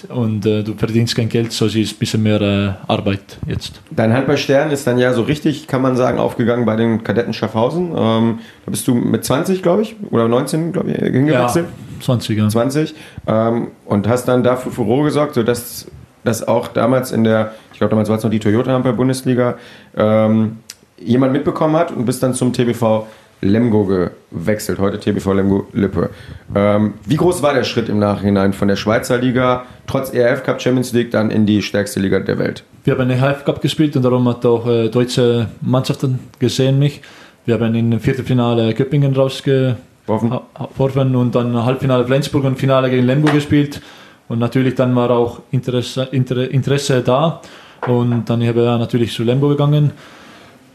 und 0.08 0.44
äh, 0.44 0.62
du 0.62 0.74
verdienst 0.74 1.16
kein 1.16 1.28
Geld, 1.28 1.52
so 1.52 1.66
ist 1.66 1.76
ein 1.76 1.98
bisschen 1.98 2.22
mehr 2.22 2.40
äh, 2.40 2.72
Arbeit 2.86 3.38
jetzt. 3.46 3.80
Dein 3.90 4.12
Handballstern 4.12 4.70
ist 4.70 4.86
dann 4.86 4.98
ja 4.98 5.12
so 5.12 5.22
richtig, 5.22 5.66
kann 5.66 5.80
man 5.80 5.96
sagen, 5.96 6.18
aufgegangen 6.18 6.66
bei 6.66 6.76
den 6.76 7.02
Kadetten 7.02 7.32
Schaffhausen. 7.32 7.92
Ähm, 7.96 8.38
da 8.64 8.70
bist 8.70 8.86
du 8.88 8.94
mit 8.94 9.24
20, 9.24 9.62
glaube 9.62 9.82
ich, 9.82 9.96
oder 10.10 10.28
19, 10.28 10.72
glaube 10.72 10.90
ich, 10.90 10.96
hingewechselt. 10.98 11.66
Ja, 11.66 12.02
20, 12.02 12.38
ja. 12.38 12.48
20. 12.48 12.94
Ähm, 13.26 13.68
und 13.86 14.08
hast 14.08 14.26
dann 14.26 14.42
dafür 14.42 14.72
Furore 14.72 15.04
gesorgt, 15.04 15.34
sodass 15.34 15.86
dass 16.26 16.46
auch 16.46 16.68
damals 16.68 17.12
in 17.12 17.24
der, 17.24 17.52
ich 17.72 17.78
glaube 17.78 17.90
damals 17.90 18.08
war 18.08 18.16
es 18.18 18.24
noch 18.24 18.30
die 18.30 18.40
Toyota 18.40 18.72
Handball-Bundesliga, 18.72 19.54
ähm, 19.96 20.58
jemand 20.98 21.32
mitbekommen 21.32 21.76
hat 21.76 21.92
und 21.92 22.04
bist 22.04 22.22
dann 22.22 22.34
zum 22.34 22.52
TBV 22.52 23.06
Lemgo 23.40 23.84
gewechselt, 23.84 24.78
heute 24.78 24.98
TBV 24.98 25.32
Lemgo 25.32 25.66
Lippe. 25.72 26.10
Ähm, 26.54 26.94
wie 27.04 27.16
groß 27.16 27.42
war 27.42 27.54
der 27.54 27.64
Schritt 27.64 27.88
im 27.88 27.98
Nachhinein 27.98 28.52
von 28.52 28.68
der 28.68 28.76
Schweizer 28.76 29.18
Liga, 29.18 29.64
trotz 29.86 30.12
ERF 30.12 30.42
Cup 30.42 30.60
Champions 30.60 30.92
League, 30.92 31.10
dann 31.10 31.30
in 31.30 31.46
die 31.46 31.62
stärkste 31.62 32.00
Liga 32.00 32.20
der 32.20 32.38
Welt? 32.38 32.64
Wir 32.84 32.94
haben 32.94 33.02
eine 33.02 33.16
ERF 33.16 33.44
Cup 33.44 33.60
gespielt 33.60 33.96
und 33.96 34.02
darum 34.02 34.28
hat 34.28 34.44
auch 34.46 34.66
äh, 34.66 34.88
deutsche 34.88 35.48
Mannschaften 35.60 36.18
gesehen 36.38 36.78
mich. 36.78 37.02
Wir 37.44 37.54
haben 37.54 37.74
im 37.74 38.00
Viertelfinale 38.00 38.74
Göppingen 38.74 39.14
rausgeworfen 39.14 41.14
und 41.14 41.34
dann 41.34 41.64
Halbfinale 41.64 42.06
Flensburg 42.06 42.44
und 42.44 42.58
Finale 42.58 42.90
gegen 42.90 43.06
Lemgo 43.06 43.30
gespielt. 43.30 43.80
Und 44.28 44.40
natürlich 44.40 44.74
dann 44.74 44.96
war 44.96 45.10
auch 45.10 45.40
Interesse, 45.52 46.08
Interesse 46.10 47.02
da. 47.02 47.40
Und 47.86 48.28
dann 48.28 48.44
habe 48.44 48.60
ich 48.60 48.66
natürlich 48.66 49.12
zu 49.12 49.22
Lemgo 49.22 49.48
gegangen 49.48 49.92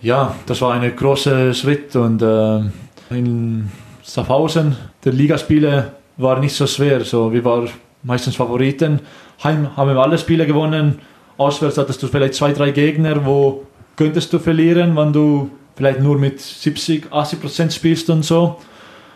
ja, 0.02 0.36
das 0.46 0.62
war 0.62 0.74
ein 0.74 0.96
großer 0.96 1.54
Schritt 1.54 1.96
und 1.96 2.22
äh, 2.22 2.62
in 3.10 3.70
Schaffhausen, 4.04 4.76
der 5.04 5.14
Ligaspiele 5.14 5.92
war 6.18 6.40
nicht 6.40 6.56
so 6.56 6.68
schwer. 6.68 7.04
So, 7.04 7.32
wir 7.32 7.44
waren 7.46 7.70
meistens 8.04 8.36
Favoriten. 8.36 9.00
Heim 9.44 9.76
haben 9.76 9.90
wir 9.90 9.98
alle 9.98 10.18
Spiele 10.18 10.46
gewonnen. 10.46 11.00
Auswärts 11.38 11.78
hattest 11.78 12.02
du 12.04 12.08
vielleicht 12.08 12.36
zwei, 12.36 12.52
drei 12.52 12.72
Gegner, 12.72 13.26
wo 13.26 13.66
könntest 13.96 14.32
du 14.34 14.40
verlieren, 14.40 14.96
wenn 14.96 15.14
du 15.14 15.50
vielleicht 15.76 16.00
nur 16.00 16.18
mit 16.18 16.40
70, 16.40 17.12
80 17.12 17.42
Prozent 17.42 17.74
spielst 17.74 18.10
und 18.10 18.24
so. 18.24 18.58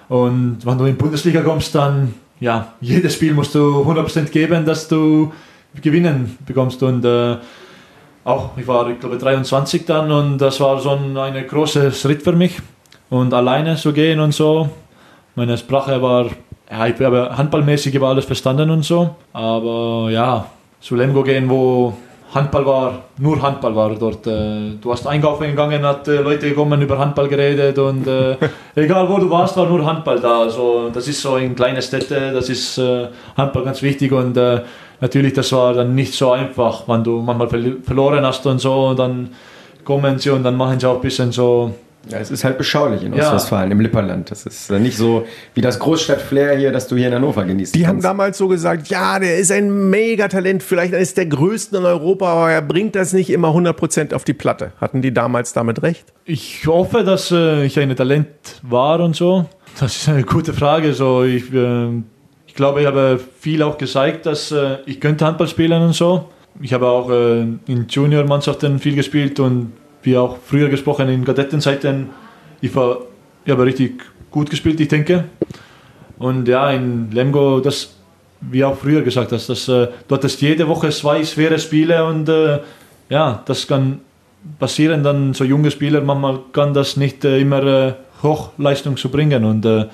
Und 0.08 0.66
wenn 0.66 0.78
du 0.78 0.86
in 0.86 0.96
die 0.96 1.02
Bundesliga 1.02 1.42
kommst, 1.42 1.74
dann 1.76 2.14
ja, 2.40 2.74
jedes 2.82 3.16
Spiel 3.16 3.34
musst 3.34 3.56
du 3.56 3.80
100 3.80 4.06
Prozent 4.06 4.32
geben, 4.32 4.66
dass 4.66 4.88
du 4.88 5.32
gewinnen 5.82 6.38
bekommst. 6.46 6.82
Und 6.84 7.04
äh, 7.06 7.38
auch, 8.26 8.58
ich 8.58 8.68
war, 8.68 8.90
ich 8.90 9.00
glaube, 9.00 9.18
23 9.18 9.86
dann 9.86 10.12
und 10.12 10.40
das 10.40 10.60
war 10.60 10.80
so 10.80 10.90
ein, 10.90 11.16
ein 11.16 11.48
großer 11.48 11.92
Schritt 11.92 12.24
für 12.24 12.34
mich. 12.34 12.58
Und 13.10 13.34
alleine 13.34 13.76
zu 13.76 13.94
gehen 13.94 14.20
und 14.20 14.34
so. 14.34 14.68
Meine 15.36 15.58
Sprache 15.58 16.02
war, 16.02 16.26
ja, 16.70 16.88
ich 16.88 17.00
habe 17.00 17.38
handballmäßig 17.38 17.94
über 17.94 18.08
alles 18.08 18.26
verstanden 18.26 18.72
und 18.72 18.84
so. 18.84 19.16
Aber 19.32 20.10
ja, 20.10 20.48
zu 20.82 20.96
Lemgo 20.96 21.22
gehen, 21.22 21.48
wo 21.48 21.94
Handball 22.34 22.66
war, 22.66 23.04
nur 23.20 23.40
Handball 23.42 23.76
war 23.76 23.94
dort. 23.96 24.26
Äh, 24.26 24.72
du 24.82 24.92
hast 24.92 25.06
einkaufen 25.06 25.48
gegangen, 25.48 25.86
hat 25.86 26.08
äh, 26.08 26.22
Leute 26.22 26.50
gekommen, 26.50 26.82
über 26.82 26.98
Handball 26.98 27.28
geredet 27.28 27.78
und 27.78 28.08
äh, 28.08 28.36
egal 28.76 29.08
wo 29.08 29.20
du 29.20 29.30
warst, 29.30 29.56
war 29.56 29.68
nur 29.68 29.86
Handball 29.86 30.20
da. 30.20 30.42
Also, 30.42 30.90
das 30.92 31.08
ist 31.08 31.22
so 31.22 31.38
in 31.38 31.56
kleinen 31.56 31.82
Städten, 31.82 32.34
das 32.34 32.50
ist 32.50 32.80
äh, 32.80 33.08
Handball 33.38 33.64
ganz 33.64 33.82
wichtig 33.84 34.12
und 34.12 34.36
äh, 34.36 34.62
natürlich, 35.02 35.34
das 35.34 35.52
war 35.52 35.74
dann 35.74 35.96
nicht 35.96 36.14
so 36.14 36.32
einfach, 36.32 36.88
wenn 36.88 37.04
du 37.04 37.22
manchmal 37.22 37.48
verloren 37.84 38.26
hast 38.26 38.46
und 38.46 38.60
so, 38.60 38.88
und 38.88 39.00
dann 39.00 39.30
kommen 39.84 40.20
sie 40.20 40.32
und 40.32 40.44
dann 40.44 40.58
machen 40.58 40.80
sie 40.80 40.88
auch 40.88 40.96
ein 40.96 41.02
bisschen 41.02 41.32
so. 41.32 41.74
Ja, 42.08 42.20
es 42.20 42.30
ist 42.30 42.44
halt 42.44 42.60
beschaulich 42.60 43.02
in 43.02 43.16
Ostwestfalen, 43.16 43.70
ja. 43.70 43.72
im 43.72 43.80
Lipperland. 43.80 44.30
Das 44.30 44.46
ist 44.46 44.70
nicht 44.70 44.96
so 44.96 45.26
wie 45.56 45.62
das 45.62 45.80
Großstadt-Flair 45.80 46.56
hier, 46.56 46.72
das 46.72 46.88
du 46.88 46.96
hier 46.96 47.08
in 47.08 47.16
Hannover 47.16 47.44
genießt. 47.46 47.74
Die 47.74 47.88
haben 47.88 48.00
damals 48.00 48.38
so 48.38 48.48
gesagt, 48.48 48.90
ja, 48.90 49.18
der 49.18 49.38
ist 49.40 49.52
ein 49.52 49.90
Megatalent, 49.90 50.62
vielleicht 50.62 50.94
ist 50.94 51.18
der 51.18 51.26
größte 51.26 51.78
in 51.78 51.86
Europa, 51.86 52.28
aber 52.28 52.52
er 52.52 52.62
bringt 52.62 52.96
das 52.96 53.12
nicht 53.14 53.32
immer 53.32 53.56
100% 53.56 54.14
auf 54.14 54.24
die 54.24 54.34
Platte. 54.34 54.72
Hatten 54.80 55.02
die 55.02 55.16
damals 55.16 55.54
damit 55.54 55.82
recht? 55.82 56.14
Ich 56.26 56.68
hoffe, 56.68 57.04
dass 57.04 57.32
äh, 57.32 57.66
ich 57.66 57.80
ein 57.80 57.96
Talent 57.96 58.28
war 58.62 59.00
und 59.00 59.16
so. 59.16 59.46
Das 59.80 59.96
ist 59.96 60.08
eine 60.08 60.24
gute 60.24 60.54
Frage. 60.54 60.94
So, 60.94 61.24
ich, 61.24 61.52
äh, 61.52 61.88
ich 62.56 62.58
glaube, 62.58 62.80
ich 62.80 62.88
habe 62.88 63.20
viel 63.38 63.62
auch 63.64 63.78
gezeigt, 63.78 64.26
dass 64.26 64.50
äh, 64.50 64.78
ich 64.86 65.02
könnte 65.02 65.26
Handball 65.26 65.50
spielen 65.50 65.82
und 65.82 65.92
so. 65.92 66.30
Ich 66.62 66.72
habe 66.72 66.88
auch 66.88 67.10
äh, 67.10 67.42
in 67.42 67.86
Junior-Mannschaften 67.90 68.80
viel 68.80 68.96
gespielt 68.96 69.42
und 69.42 69.74
wie 70.04 70.16
auch 70.16 70.38
früher 70.42 70.70
gesprochen 70.70 71.10
in 71.10 71.26
Kadettenzeiten. 71.26 72.12
Ich, 72.62 72.74
war, 72.74 73.00
ich 73.44 73.52
habe 73.52 73.66
richtig 73.66 74.02
gut 74.32 74.50
gespielt, 74.50 74.80
ich 74.80 74.88
denke. 74.88 75.26
Und 76.18 76.48
ja, 76.48 76.72
in 76.72 77.12
Lemgo, 77.12 77.60
das, 77.60 77.94
wie 78.40 78.64
auch 78.64 78.78
früher 78.78 79.02
gesagt 79.02 79.34
hast, 79.34 79.50
dass, 79.50 79.68
äh, 79.68 79.90
dort 80.08 80.24
ist 80.24 80.40
jede 80.40 80.66
Woche 80.70 80.92
zwei 80.92 81.26
schwere 81.26 81.60
Spiele 81.60 82.06
und 82.06 82.30
äh, 82.30 82.60
ja, 83.10 83.44
das 83.46 83.68
kann 83.68 84.00
passieren, 84.60 85.04
dann 85.04 85.34
so 85.34 85.44
junge 85.44 85.72
Spieler, 85.72 86.00
manchmal 86.00 86.40
kann 86.54 86.74
das 86.74 86.96
nicht 86.96 87.26
äh, 87.26 87.38
immer 87.38 87.64
äh, 87.64 87.94
Hochleistung 88.24 88.96
zu 88.96 89.10
bringen 89.10 89.44
und 89.44 89.66
äh, 89.66 89.88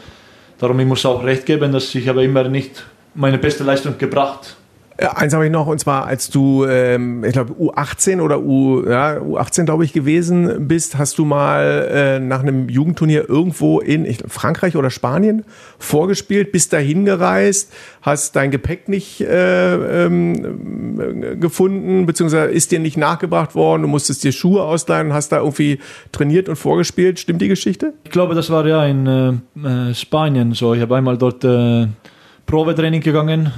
darum 0.62 0.80
ich 0.80 0.86
muss 0.86 1.06
auch 1.06 1.24
recht 1.24 1.45
geben, 1.45 1.71
dass 1.71 1.93
ich 1.95 2.08
aber 2.10 2.24
immer 2.24 2.47
nicht 2.47 2.86
meine 3.15 3.38
beste 3.38 3.63
Leistung 3.63 3.97
gebracht 3.97 4.56
eins 4.97 5.34
habe 5.34 5.45
ich 5.45 5.51
noch, 5.51 5.67
und 5.67 5.80
zwar, 5.80 6.06
als 6.06 6.30
du, 6.30 6.65
ähm, 6.65 7.23
ich 7.23 7.34
glaube, 7.34 7.54
U18 7.54 8.21
oder 8.21 8.41
U, 8.41 8.84
ja, 8.88 9.17
U18, 9.17 9.65
glaube 9.65 9.86
ich, 9.86 9.93
gewesen 9.93 10.67
bist, 10.67 10.97
hast 10.97 11.17
du 11.17 11.25
mal 11.25 11.88
äh, 11.91 12.19
nach 12.19 12.41
einem 12.41 12.69
Jugendturnier 12.69 13.27
irgendwo 13.27 13.80
in 13.80 14.06
ich, 14.06 14.19
Frankreich 14.27 14.75
oder 14.75 14.89
Spanien 14.89 15.43
vorgespielt, 15.80 16.51
bist 16.51 16.73
dahin 16.73 17.06
gereist, 17.06 17.73
hast 18.01 18.36
dein 18.36 18.51
Gepäck 18.51 18.89
nicht 18.89 19.21
äh, 19.21 20.06
ähm, 20.06 21.39
gefunden, 21.39 22.06
beziehungsweise 22.06 22.51
ist 22.51 22.71
dir 22.71 22.80
nicht 22.80 22.97
nachgebracht 22.97 23.56
worden, 23.56 23.84
du 23.84 23.88
musstest 23.88 24.23
dir 24.23 24.32
Schuhe 24.32 24.63
ausleihen 24.63 25.08
und 25.08 25.13
hast 25.13 25.32
da 25.32 25.38
irgendwie 25.38 25.80
trainiert 26.12 26.49
und 26.49 26.56
vorgespielt. 26.58 27.19
Stimmt 27.19 27.41
die 27.41 27.47
Geschichte? 27.47 27.93
Ich 28.04 28.12
glaube, 28.12 28.36
das 28.36 28.49
war 28.49 28.65
ja 28.67 28.86
in 28.86 29.08
äh, 29.08 29.93
Spanien 29.93 30.54
so. 30.54 30.73
Ich 30.73 30.82
habe 30.82 30.95
einmal 30.95 31.17
dort 31.17 31.43
äh, 31.43 31.88
Probetraining 32.45 33.01
gegangen 33.01 33.51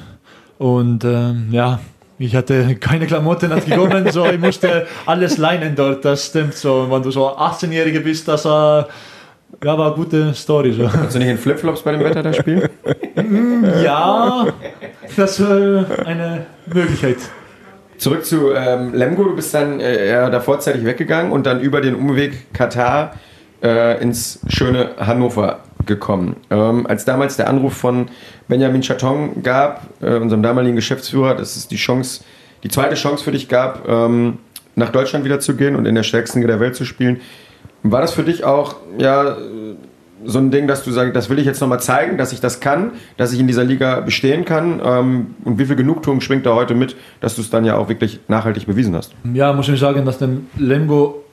und 0.63 1.03
ähm, 1.03 1.49
ja, 1.51 1.81
ich 2.17 2.37
hatte 2.37 2.75
keine 2.75 3.05
Klamotten 3.05 3.51
hat 3.51 3.65
gekommen, 3.65 4.09
so 4.11 4.25
ich 4.25 4.39
musste 4.39 4.87
alles 5.05 5.37
leinen 5.37 5.75
dort. 5.75 6.05
Das 6.05 6.27
stimmt 6.27 6.53
so. 6.53 6.87
Wenn 6.89 7.03
du 7.03 7.11
so 7.11 7.27
18-Jährige 7.27 7.99
bist, 7.99 8.29
das 8.29 8.45
war, 8.45 8.87
ja, 9.61 9.77
war 9.77 9.87
eine 9.87 9.95
gute 9.95 10.33
Story. 10.33 10.71
So. 10.71 10.87
Kannst 10.87 11.15
du 11.15 11.19
nicht 11.19 11.27
in 11.27 11.37
Flipflops 11.37 11.81
bei 11.81 11.91
dem 11.91 11.99
Wetter 11.99 12.23
da 12.23 12.31
spielen? 12.31 12.69
Ja, 13.83 14.47
das 15.15 15.41
war 15.41 15.85
eine 16.05 16.45
Möglichkeit. 16.65 17.17
Zurück 17.97 18.25
zu 18.25 18.53
ähm, 18.53 18.93
Lemgo, 18.93 19.23
du 19.23 19.35
bist 19.35 19.53
dann 19.53 19.79
äh, 19.79 20.31
da 20.31 20.39
vorzeitig 20.39 20.85
weggegangen 20.85 21.31
und 21.31 21.45
dann 21.45 21.59
über 21.59 21.81
den 21.81 21.95
Umweg 21.95 22.53
Katar 22.53 23.13
äh, 23.61 24.01
ins 24.01 24.39
schöne 24.47 24.91
Hannover 24.97 25.59
gekommen. 25.85 26.35
Ähm, 26.49 26.85
als 26.87 27.05
damals 27.05 27.37
der 27.37 27.49
Anruf 27.49 27.73
von 27.73 28.07
Benjamin 28.47 28.81
Chaton 28.81 29.43
gab, 29.43 29.87
äh, 30.01 30.15
unserem 30.15 30.43
damaligen 30.43 30.75
Geschäftsführer, 30.75 31.35
dass 31.35 31.55
es 31.55 31.67
die 31.67 31.75
Chance, 31.75 32.23
die 32.63 32.69
zweite 32.69 32.95
Chance 32.95 33.23
für 33.23 33.31
dich 33.31 33.49
gab, 33.49 33.87
ähm, 33.87 34.39
nach 34.75 34.89
Deutschland 34.89 35.25
wieder 35.25 35.39
zu 35.39 35.55
gehen 35.55 35.75
und 35.75 35.85
in 35.85 35.95
der 35.95 36.03
stärksten 36.03 36.39
Liga 36.39 36.53
der 36.53 36.59
Welt 36.59 36.75
zu 36.75 36.85
spielen, 36.85 37.21
war 37.83 38.01
das 38.01 38.13
für 38.13 38.23
dich 38.23 38.43
auch 38.43 38.77
ja 38.97 39.37
so 40.25 40.39
ein 40.39 40.51
Ding, 40.51 40.67
dass 40.67 40.83
du 40.83 40.91
sagst, 40.91 41.15
das 41.15 41.29
will 41.29 41.37
ich 41.37 41.45
jetzt 41.45 41.59
nochmal 41.59 41.81
zeigen, 41.81 42.17
dass 42.17 42.31
ich 42.31 42.39
das 42.39 42.61
kann, 42.61 42.91
dass 43.17 43.33
ich 43.33 43.39
in 43.39 43.47
dieser 43.47 43.65
Liga 43.65 43.99
bestehen 43.99 44.45
kann? 44.45 44.81
Ähm, 44.83 45.35
und 45.43 45.59
wie 45.59 45.65
viel 45.65 45.75
Genugtuung 45.75 46.21
schwingt 46.21 46.45
da 46.45 46.55
heute 46.55 46.75
mit, 46.75 46.95
dass 47.19 47.35
du 47.35 47.41
es 47.41 47.49
dann 47.49 47.65
ja 47.65 47.75
auch 47.75 47.89
wirklich 47.89 48.21
nachhaltig 48.29 48.65
bewiesen 48.65 48.95
hast? 48.95 49.13
Ja, 49.33 49.51
muss 49.51 49.67
ich 49.67 49.79
sagen, 49.79 50.05
dass 50.05 50.17
dem 50.17 50.47
Lemgo 50.57 51.23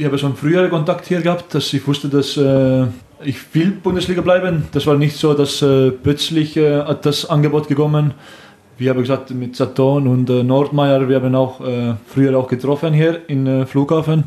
ich 0.00 0.06
habe 0.06 0.16
schon 0.16 0.34
früher 0.34 0.66
Kontakt 0.70 1.06
hier 1.06 1.20
gehabt, 1.20 1.54
dass 1.54 1.70
ich 1.74 1.86
wusste, 1.86 2.08
dass 2.08 2.34
äh, 2.36 2.86
ich 3.24 3.54
will 3.54 3.70
Bundesliga 3.70 4.22
bleiben. 4.22 4.68
Das 4.72 4.86
war 4.86 4.96
nicht 4.96 5.16
so, 5.16 5.34
dass 5.34 5.62
äh, 5.62 5.90
plötzlich 5.90 6.56
äh, 6.56 6.82
hat 6.82 7.06
das 7.06 7.28
Angebot 7.28 7.68
gekommen. 7.68 8.14
Wie 8.78 8.88
habe 8.88 9.00
gesagt, 9.00 9.30
mit 9.30 9.56
Saturn 9.56 10.06
und 10.06 10.30
äh, 10.30 10.42
Nordmeier, 10.42 11.06
wir 11.08 11.16
haben 11.16 11.34
auch 11.34 11.60
äh, 11.60 11.94
früher 12.06 12.38
auch 12.38 12.48
getroffen 12.48 12.94
hier 12.94 13.28
in 13.28 13.46
äh, 13.46 13.66
Flughafen. 13.66 14.24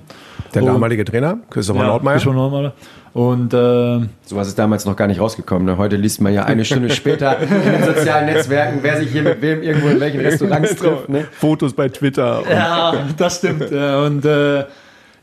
Der 0.54 0.62
damalige 0.62 1.04
Trainer, 1.06 1.40
Christopher 1.50 1.80
ja, 1.80 1.88
Nordmeier. 1.88 2.16
Christopher 2.16 2.36
Nordmeier. 2.36 2.74
Und 3.14 3.54
äh, 3.54 4.08
sowas 4.26 4.48
ist 4.48 4.58
damals 4.58 4.86
noch 4.86 4.96
gar 4.96 5.08
nicht 5.08 5.20
rausgekommen. 5.20 5.66
Ne? 5.66 5.78
Heute 5.78 5.96
liest 5.96 6.22
man 6.22 6.34
ja 6.34 6.46
eine 6.46 6.66
Stunde 6.66 6.90
später 6.90 7.40
in 7.40 7.50
den 7.50 7.84
sozialen 7.84 8.26
Netzwerken, 8.26 8.80
wer 8.82 8.98
sich 8.98 9.12
hier 9.12 9.24
mit 9.24 9.42
wem 9.42 9.62
irgendwo 9.64 9.90
in 9.90 10.00
welchen 10.00 10.20
Restaurants 10.20 10.76
trifft. 10.76 11.10
Ne? 11.10 11.26
Fotos 11.32 11.74
bei 11.74 11.90
Twitter. 11.90 12.44
Ja, 12.50 12.94
das 13.18 13.38
stimmt. 13.38 13.72
Und 13.72 14.26
äh, 14.26 14.66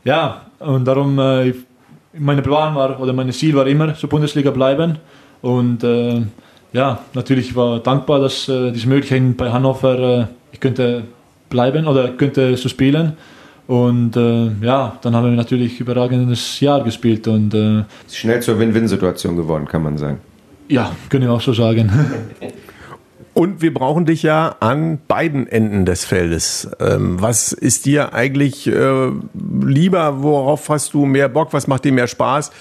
ja, 0.03 0.41
und 0.59 0.85
darum, 0.85 1.19
äh, 1.19 1.53
meine 2.17 2.41
Plan 2.41 2.75
war, 2.75 2.99
oder 2.99 3.13
mein 3.13 3.31
Ziel 3.31 3.55
war 3.55 3.67
immer, 3.67 3.95
zur 3.95 4.09
Bundesliga 4.09 4.51
bleiben. 4.51 4.97
Und 5.41 5.83
äh, 5.83 6.21
ja, 6.73 6.99
natürlich 7.13 7.55
war 7.55 7.77
ich 7.77 7.83
dankbar, 7.83 8.19
dass 8.19 8.47
äh, 8.47 8.71
diese 8.71 8.87
Möglichkeit 8.87 9.37
bei 9.37 9.51
Hannover, 9.51 9.99
äh, 9.99 10.25
ich 10.51 10.59
könnte 10.59 11.03
bleiben 11.49 11.87
oder 11.87 12.09
könnte 12.09 12.55
so 12.57 12.69
spielen. 12.69 13.13
Und 13.67 14.17
äh, 14.17 14.51
ja, 14.61 14.97
dann 15.01 15.15
haben 15.15 15.29
wir 15.29 15.31
natürlich 15.31 15.79
überragendes 15.79 16.59
Jahr 16.59 16.83
gespielt. 16.83 17.27
Und, 17.27 17.53
äh, 17.53 17.83
Schnell 18.11 18.41
zur 18.41 18.59
Win-Win-Situation 18.59 19.35
geworden, 19.35 19.65
kann 19.65 19.83
man 19.83 19.97
sagen. 19.97 20.19
Ja, 20.67 20.91
können 21.09 21.25
wir 21.25 21.33
auch 21.33 21.41
so 21.41 21.53
sagen. 21.53 21.91
Und 23.33 23.61
wir 23.61 23.73
brauchen 23.73 24.05
dich 24.05 24.23
ja 24.23 24.57
an 24.59 24.99
beiden 25.07 25.47
Enden 25.47 25.85
des 25.85 26.03
Feldes. 26.03 26.69
Ähm, 26.81 27.21
was 27.21 27.53
ist 27.53 27.85
dir 27.85 28.13
eigentlich 28.13 28.67
äh, 28.67 29.09
lieber? 29.61 30.21
Worauf 30.21 30.67
hast 30.67 30.93
du 30.93 31.05
mehr 31.05 31.29
Bock? 31.29 31.53
Was 31.53 31.67
macht 31.67 31.85
dir 31.85 31.93
mehr 31.93 32.07
Spaß? 32.07 32.51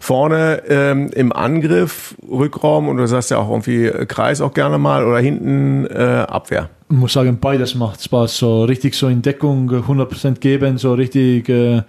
Vorne 0.00 0.62
ähm, 0.68 1.10
im 1.14 1.32
Angriff, 1.32 2.14
Rückraum 2.30 2.88
und 2.88 2.98
du 2.98 3.06
sagst 3.06 3.30
ja 3.30 3.38
auch 3.38 3.48
irgendwie 3.48 3.90
Kreis 4.06 4.42
auch 4.42 4.52
gerne 4.52 4.76
mal 4.76 5.06
oder 5.06 5.18
hinten 5.18 5.86
äh, 5.86 6.26
Abwehr? 6.28 6.68
Ich 6.90 6.96
muss 6.96 7.14
sagen, 7.14 7.38
beides 7.40 7.74
macht 7.74 8.02
Spaß. 8.02 8.36
So 8.36 8.64
richtig 8.64 8.94
so 8.94 9.08
in 9.08 9.22
Deckung 9.22 9.70
100% 9.70 10.40
geben, 10.40 10.76
so 10.76 10.92
richtig 10.92 11.48
äh, 11.48 11.82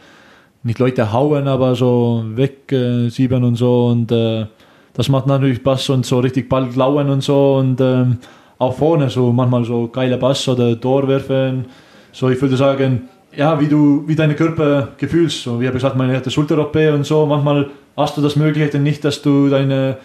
nicht 0.63 0.79
Leute 0.79 1.11
hauen, 1.11 1.47
aber 1.49 1.75
so 1.75 2.23
wegschieben 2.25 3.43
äh, 3.43 3.45
und 3.45 3.55
so 3.55 3.87
und 3.87 4.11
äh, 4.11 4.45
das 4.93 5.09
macht 5.09 5.27
natürlich 5.27 5.63
Bass 5.63 5.89
und 5.89 6.05
so 6.05 6.19
richtig 6.19 6.49
bald 6.49 6.75
lauern 6.75 7.09
und 7.09 7.21
so 7.21 7.55
und 7.55 7.79
ähm, 7.81 8.17
auch 8.57 8.75
vorne 8.75 9.09
so 9.09 9.31
manchmal 9.31 9.63
so 9.65 9.87
geile 9.87 10.17
Bass 10.17 10.47
oder 10.47 10.79
Tor 10.79 11.07
werfen. 11.07 11.65
So, 12.11 12.29
ich 12.29 12.41
würde 12.41 12.57
sagen, 12.57 13.07
ja, 13.35 13.59
wie 13.59 13.67
du, 13.67 14.03
wie 14.07 14.15
deine 14.15 14.35
Körper 14.35 14.89
fühlst. 14.97 15.43
So, 15.43 15.61
wie 15.61 15.67
habe 15.67 15.75
gesagt, 15.75 15.95
meine 15.95 16.15
hatte 16.15 16.31
Schulter-OP 16.31 16.75
und 16.93 17.05
so. 17.05 17.25
Manchmal 17.25 17.69
hast 17.95 18.17
du 18.17 18.21
das 18.21 18.35
Möglichkeit 18.35 18.81
nicht, 18.81 19.03
dass 19.05 19.21
du 19.21 19.49
deine 19.49 19.97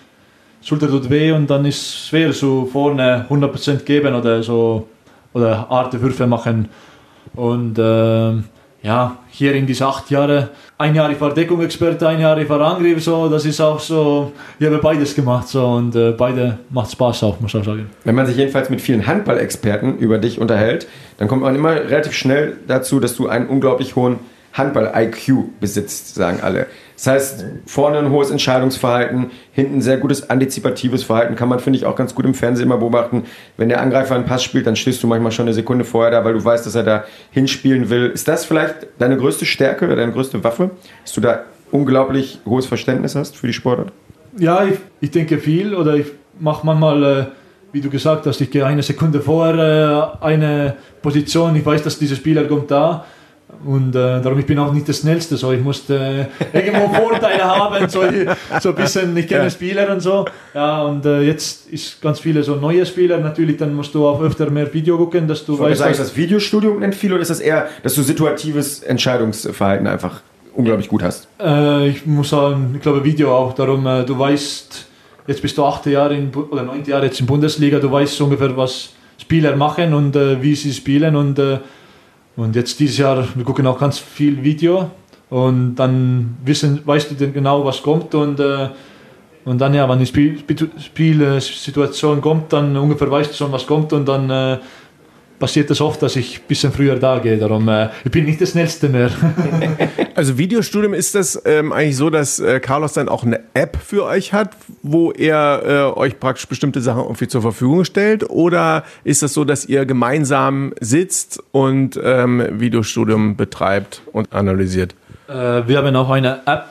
Schulter 0.62 0.88
tut 0.88 1.10
weh 1.10 1.32
und 1.32 1.48
dann 1.48 1.64
ist 1.64 1.76
es 1.76 2.08
schwer, 2.08 2.32
so 2.32 2.66
vorne 2.66 3.26
100% 3.28 3.84
geben 3.84 4.14
oder 4.14 4.42
so 4.42 4.88
oder 5.32 5.68
harte 5.68 6.00
Würfe 6.00 6.26
machen. 6.26 6.68
Und 7.34 7.76
ähm, 7.78 8.44
ja, 8.82 9.18
hier 9.28 9.54
in 9.54 9.66
diese 9.66 9.86
acht 9.86 10.10
Jahre, 10.10 10.50
ein 10.78 10.94
Jahr 10.94 11.10
ich 11.10 11.20
war 11.20 11.32
Deckungsexperte, 11.32 12.08
ein 12.08 12.20
Jahr 12.20 12.36
ich 12.38 12.48
war 12.48 12.60
Angriff, 12.60 13.02
so, 13.02 13.28
das 13.28 13.44
ist 13.44 13.60
auch 13.60 13.78
so, 13.78 14.32
ich 14.58 14.66
habe 14.66 14.78
beides 14.78 15.14
gemacht 15.14 15.48
so 15.48 15.64
und 15.64 15.94
äh, 15.94 16.12
beide 16.12 16.58
macht 16.70 16.90
Spaß 16.92 17.22
auch, 17.22 17.40
muss 17.40 17.54
ich 17.54 17.64
sagen. 17.64 17.90
Wenn 18.04 18.14
man 18.14 18.26
sich 18.26 18.36
jedenfalls 18.36 18.70
mit 18.70 18.80
vielen 18.80 19.06
Handballexperten 19.06 19.98
über 19.98 20.18
dich 20.18 20.40
unterhält, 20.40 20.88
dann 21.18 21.28
kommt 21.28 21.42
man 21.42 21.54
immer 21.54 21.74
relativ 21.74 22.12
schnell 22.12 22.56
dazu, 22.66 22.98
dass 22.98 23.14
du 23.16 23.28
einen 23.28 23.46
unglaublich 23.48 23.94
hohen 23.94 24.18
Handball-IQ 24.52 25.60
besitzt, 25.60 26.14
sagen 26.14 26.40
alle. 26.42 26.66
Das 26.96 27.06
heißt, 27.08 27.44
vorne 27.66 27.98
ein 27.98 28.10
hohes 28.10 28.30
Entscheidungsverhalten, 28.30 29.30
hinten 29.52 29.82
sehr 29.82 29.96
gutes 29.96 30.30
antizipatives 30.30 31.02
Verhalten, 31.02 31.34
kann 31.34 31.48
man, 31.48 31.58
finde 31.58 31.78
ich, 31.78 31.86
auch 31.86 31.96
ganz 31.96 32.14
gut 32.14 32.24
im 32.24 32.34
Fernsehen 32.34 32.66
immer 32.66 32.78
beobachten. 32.78 33.24
Wenn 33.56 33.68
der 33.68 33.80
Angreifer 33.80 34.14
einen 34.14 34.24
Pass 34.24 34.44
spielt, 34.44 34.66
dann 34.66 34.76
stehst 34.76 35.02
du 35.02 35.06
manchmal 35.06 35.32
schon 35.32 35.46
eine 35.46 35.54
Sekunde 35.54 35.84
vorher 35.84 36.12
da, 36.12 36.24
weil 36.24 36.34
du 36.34 36.44
weißt, 36.44 36.64
dass 36.64 36.74
er 36.74 36.84
da 36.84 37.04
hinspielen 37.32 37.90
will. 37.90 38.10
Ist 38.14 38.28
das 38.28 38.44
vielleicht 38.44 38.86
deine 38.98 39.16
größte 39.16 39.44
Stärke 39.44 39.86
oder 39.86 39.96
deine 39.96 40.12
größte 40.12 40.44
Waffe, 40.44 40.70
dass 41.02 41.12
du 41.12 41.20
da 41.20 41.44
unglaublich 41.72 42.40
hohes 42.46 42.66
Verständnis 42.66 43.16
hast 43.16 43.36
für 43.36 43.48
die 43.48 43.52
Sportart? 43.52 43.92
Ja, 44.38 44.64
ich, 44.64 44.78
ich 45.00 45.10
denke 45.10 45.38
viel 45.38 45.74
oder 45.74 45.94
ich 45.94 46.06
mache 46.38 46.64
manchmal, 46.64 47.02
äh, 47.02 47.24
wie 47.72 47.80
du 47.80 47.90
gesagt 47.90 48.26
hast, 48.26 48.40
ich 48.40 48.50
gehe 48.50 48.64
eine 48.64 48.82
Sekunde 48.82 49.20
vor 49.20 49.54
äh, 49.54 50.24
eine 50.24 50.76
Position, 51.02 51.56
ich 51.56 51.66
weiß, 51.66 51.82
dass 51.82 51.98
dieser 51.98 52.14
Spieler 52.16 52.44
kommt 52.44 52.70
da 52.70 53.04
und 53.64 53.90
äh, 53.90 54.20
darum 54.20 54.38
ich 54.38 54.46
bin 54.46 54.58
auch 54.58 54.72
nicht 54.72 54.86
der 54.88 54.92
Schnellste. 54.92 55.36
So. 55.36 55.52
Ich 55.52 55.62
musste 55.62 56.28
äh, 56.52 56.66
irgendwo 56.66 56.88
Vorteile 56.94 57.44
haben, 57.44 57.88
so, 57.88 58.02
so 58.60 58.68
ein 58.70 58.74
bisschen, 58.74 59.16
ich 59.16 59.26
kenne 59.26 59.44
ja. 59.44 59.50
Spieler 59.50 59.90
und 59.90 60.00
so. 60.00 60.24
Ja, 60.54 60.82
und 60.82 61.04
äh, 61.06 61.22
jetzt 61.22 61.68
ist 61.70 62.00
ganz 62.00 62.20
viele 62.20 62.42
so 62.42 62.56
neue 62.56 62.84
Spieler. 62.86 63.18
Natürlich, 63.18 63.56
dann 63.56 63.74
musst 63.74 63.94
du 63.94 64.06
auch 64.06 64.20
öfter 64.20 64.50
mehr 64.50 64.72
Video 64.72 64.96
gucken, 64.96 65.26
dass 65.28 65.44
du 65.44 65.54
ich 65.54 65.60
weißt. 65.60 65.78
Sagen, 65.78 65.92
ist 65.92 66.00
das 66.00 66.16
Videostudium 66.16 66.80
nennt 66.80 66.94
viel 66.94 67.12
oder 67.12 67.22
ist 67.22 67.30
das 67.30 67.40
eher, 67.40 67.68
dass 67.82 67.94
du 67.94 68.02
situatives 68.02 68.82
Entscheidungsverhalten 68.82 69.86
einfach 69.86 70.20
unglaublich 70.54 70.88
gut 70.88 71.02
hast? 71.02 71.28
Äh, 71.40 71.88
ich 71.88 72.06
muss 72.06 72.30
sagen, 72.30 72.72
ich 72.74 72.82
glaube 72.82 73.04
Video 73.04 73.34
auch. 73.34 73.54
Darum, 73.54 73.86
äh, 73.86 74.04
du 74.04 74.18
weißt, 74.18 74.86
jetzt 75.26 75.42
bist 75.42 75.58
du 75.58 75.64
achte 75.64 75.90
Jahre 75.90 76.14
in, 76.14 76.32
oder 76.34 76.62
neunte 76.62 76.90
Jahre 76.90 77.06
jetzt 77.06 77.20
in 77.20 77.26
Bundesliga, 77.26 77.78
du 77.78 77.90
weißt 77.90 78.20
ungefähr, 78.20 78.56
was 78.56 78.90
Spieler 79.18 79.56
machen 79.56 79.94
und 79.94 80.16
äh, 80.16 80.42
wie 80.42 80.54
sie 80.54 80.72
spielen 80.72 81.16
und 81.16 81.38
und 82.36 82.56
jetzt 82.56 82.80
dieses 82.80 82.98
Jahr, 82.98 83.26
wir 83.34 83.44
gucken 83.44 83.66
auch 83.66 83.78
ganz 83.78 83.98
viel 83.98 84.42
Video. 84.42 84.90
Und 85.30 85.76
dann 85.76 86.36
wissen, 86.44 86.80
weißt 86.84 87.18
du 87.18 87.32
genau, 87.32 87.64
was 87.64 87.82
kommt? 87.82 88.14
Und, 88.14 88.40
äh, 88.40 88.68
und 89.44 89.60
dann 89.60 89.74
ja, 89.74 89.88
wenn 89.88 89.98
die 89.98 90.06
Spiel, 90.06 90.42
Spielsituation 90.78 92.20
kommt, 92.20 92.52
dann 92.52 92.76
ungefähr 92.76 93.10
weißt 93.10 93.32
du 93.32 93.36
schon, 93.36 93.52
was 93.52 93.66
kommt. 93.66 93.92
Und 93.92 94.06
dann 94.06 94.30
äh, 94.30 94.58
passiert 95.38 95.70
es 95.70 95.78
das 95.78 95.86
oft, 95.86 96.02
dass 96.02 96.16
ich 96.16 96.38
ein 96.38 96.46
bisschen 96.48 96.72
früher 96.72 96.96
da 96.96 97.18
gehe. 97.18 97.36
Darum, 97.36 97.68
äh, 97.68 97.88
ich 98.04 98.10
bin 98.10 98.24
nicht 98.24 98.40
der 98.40 98.46
Schnellste 98.46 98.88
mehr. 98.88 99.10
also 100.14 100.38
Videostudium 100.38 100.94
ist 100.94 101.14
das 101.14 101.40
ähm, 101.44 101.72
eigentlich 101.72 101.96
so, 101.96 102.10
dass 102.10 102.38
äh, 102.38 102.60
Carlos 102.60 102.92
dann 102.92 103.08
auch 103.08 103.24
eine 103.24 103.40
App 103.54 103.76
für 103.76 104.04
euch 104.04 104.32
hat, 104.32 104.50
wo 104.82 105.12
er 105.12 105.62
äh, 105.94 105.98
euch 105.98 106.18
praktisch 106.20 106.46
bestimmte 106.46 106.80
Sachen 106.80 107.02
irgendwie 107.02 107.28
zur 107.28 107.42
Verfügung 107.42 107.84
stellt? 107.84 108.28
Oder 108.30 108.84
ist 109.02 109.22
das 109.22 109.34
so, 109.34 109.44
dass 109.44 109.66
ihr 109.66 109.86
gemeinsam 109.86 110.72
sitzt 110.80 111.42
und 111.52 111.98
ähm, 112.02 112.46
Videostudium 112.52 113.36
betreibt 113.36 114.02
und 114.12 114.32
analysiert? 114.32 114.94
Äh, 115.28 115.32
wir 115.66 115.78
haben 115.78 115.96
auch 115.96 116.10
eine 116.10 116.40
App, 116.46 116.68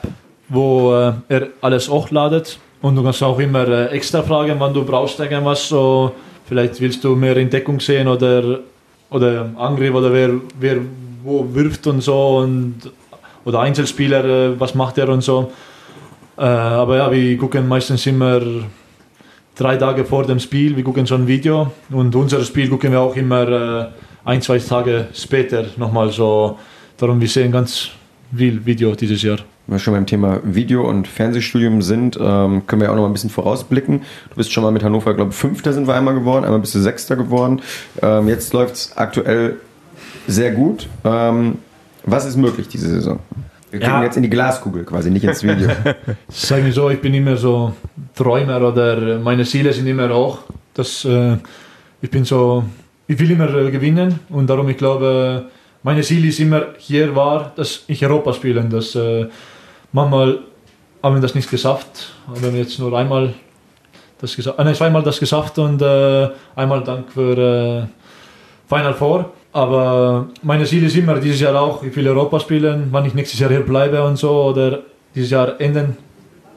wo 0.48 0.94
äh, 0.94 1.12
er 1.28 1.48
alles 1.60 1.88
hochladet 1.88 2.58
und 2.82 2.96
du 2.96 3.02
kannst 3.02 3.22
auch 3.22 3.38
immer 3.38 3.66
äh, 3.66 3.86
extra 3.86 4.22
fragen, 4.22 4.56
wann 4.58 4.74
du 4.74 4.84
brauchst 4.84 5.18
irgendwas 5.18 5.68
so 5.68 6.12
Vielleicht 6.46 6.80
willst 6.80 7.02
du 7.04 7.16
mehr 7.16 7.36
in 7.36 7.50
Deckung 7.50 7.80
sehen 7.80 8.08
oder, 8.08 8.60
oder 9.10 9.50
Angriff 9.56 9.94
oder 9.94 10.12
wer, 10.12 10.30
wer 10.60 10.76
wo 11.22 11.46
wirft 11.54 11.86
und 11.86 12.02
so 12.02 12.38
und 12.38 12.92
oder 13.44 13.60
Einzelspieler, 13.60 14.24
äh, 14.24 14.60
was 14.60 14.74
macht 14.74 14.98
er 14.98 15.08
und 15.08 15.22
so. 15.22 15.52
Äh, 16.36 16.42
aber 16.42 16.96
ja, 16.96 17.12
wir 17.12 17.36
gucken 17.36 17.68
meistens 17.68 18.06
immer 18.06 18.40
drei 19.54 19.76
Tage 19.76 20.04
vor 20.04 20.24
dem 20.24 20.38
Spiel, 20.38 20.76
wir 20.76 20.84
gucken 20.84 21.06
so 21.06 21.14
ein 21.14 21.26
Video 21.26 21.72
und 21.90 22.14
unser 22.14 22.42
Spiel 22.42 22.68
gucken 22.68 22.92
wir 22.92 23.00
auch 23.00 23.16
immer 23.16 23.48
äh, 23.48 23.86
ein, 24.24 24.42
zwei 24.42 24.58
Tage 24.58 25.08
später 25.14 25.64
nochmal 25.76 26.10
so. 26.10 26.58
Darum 26.96 27.20
wir 27.20 27.28
sehen 27.28 27.52
ganz 27.52 27.90
viel 28.34 28.64
Video 28.64 28.94
dieses 28.94 29.22
Jahr. 29.22 29.53
Wenn 29.66 29.76
wir 29.76 29.78
schon 29.78 29.94
beim 29.94 30.04
Thema 30.04 30.40
Video- 30.44 30.86
und 30.86 31.08
Fernsehstudium 31.08 31.80
sind, 31.80 32.18
ähm, 32.20 32.66
können 32.66 32.82
wir 32.82 32.90
auch 32.90 32.96
noch 32.96 33.02
mal 33.02 33.08
ein 33.08 33.14
bisschen 33.14 33.30
vorausblicken. 33.30 34.00
Du 34.28 34.36
bist 34.36 34.52
schon 34.52 34.62
mal 34.62 34.70
mit 34.70 34.82
Hannover, 34.84 35.14
glaube 35.14 35.30
ich, 35.30 35.36
Fünfter 35.36 35.72
sind 35.72 35.86
wir 35.86 35.94
einmal 35.94 36.14
geworden, 36.14 36.44
einmal 36.44 36.60
bist 36.60 36.74
du 36.74 36.80
Sechster 36.80 37.16
geworden. 37.16 37.62
Ähm, 38.02 38.28
jetzt 38.28 38.52
läuft 38.52 38.74
es 38.74 38.96
aktuell 38.96 39.56
sehr 40.26 40.50
gut. 40.52 40.86
Ähm, 41.04 41.56
was 42.04 42.26
ist 42.26 42.36
möglich 42.36 42.68
diese 42.68 42.90
Saison? 42.90 43.20
Wir 43.70 43.80
gehen 43.80 43.88
ja. 43.88 44.04
jetzt 44.04 44.16
in 44.16 44.22
die 44.22 44.30
Glaskugel 44.30 44.84
quasi, 44.84 45.10
nicht 45.10 45.24
ins 45.24 45.42
Video. 45.42 45.68
Sagen 46.28 46.66
wir 46.66 46.72
so, 46.72 46.90
ich 46.90 47.00
bin 47.00 47.14
immer 47.14 47.36
so 47.36 47.72
Träumer 48.14 48.60
oder 48.60 49.18
meine 49.18 49.44
Ziele 49.44 49.72
sind 49.72 49.86
immer 49.86 50.14
hoch. 50.14 50.40
Das, 50.74 51.06
äh, 51.06 51.38
ich 52.02 52.10
bin 52.10 52.24
so, 52.26 52.64
ich 53.06 53.18
will 53.18 53.30
immer 53.30 53.52
äh, 53.54 53.70
gewinnen 53.70 54.20
und 54.28 54.48
darum, 54.48 54.68
ich 54.68 54.76
glaube, 54.76 55.46
meine 55.82 56.02
Ziel 56.02 56.24
ist 56.26 56.38
immer 56.38 56.66
hier 56.78 57.16
war, 57.16 57.52
dass 57.56 57.84
ich 57.88 58.04
Europa 58.04 58.34
spiele. 58.34 58.62
Das, 58.70 58.94
äh, 58.94 59.26
Manchmal 59.94 60.40
haben 61.04 61.14
wir 61.14 61.22
das 61.22 61.36
nicht 61.36 61.48
geschafft, 61.48 62.14
haben 62.26 62.42
wir 62.42 62.50
jetzt 62.50 62.80
nur 62.80 62.98
einmal 62.98 63.32
das 64.20 64.34
gesagt, 64.34 64.58
äh, 64.58 64.64
nein, 64.64 64.74
zweimal 64.74 65.04
das 65.04 65.20
geschafft 65.20 65.56
und 65.58 65.80
äh, 65.80 66.30
einmal 66.56 66.82
Dank 66.82 67.12
für 67.12 67.38
äh, 67.38 67.86
Final 68.68 68.94
Four. 68.94 69.30
Aber 69.52 70.26
meine 70.42 70.64
Ziel 70.64 70.84
ist 70.84 70.96
immer 70.96 71.20
dieses 71.20 71.40
Jahr 71.40 71.54
auch, 71.54 71.84
ich 71.84 71.94
will 71.94 72.08
Europa 72.08 72.40
spielen, 72.40 72.88
wann 72.90 73.06
ich 73.06 73.14
nächstes 73.14 73.38
Jahr 73.38 73.50
hier 73.50 73.60
bleibe 73.60 74.02
und 74.02 74.16
so 74.16 74.46
oder 74.46 74.80
dieses 75.14 75.30
Jahr 75.30 75.60
enden, 75.60 75.96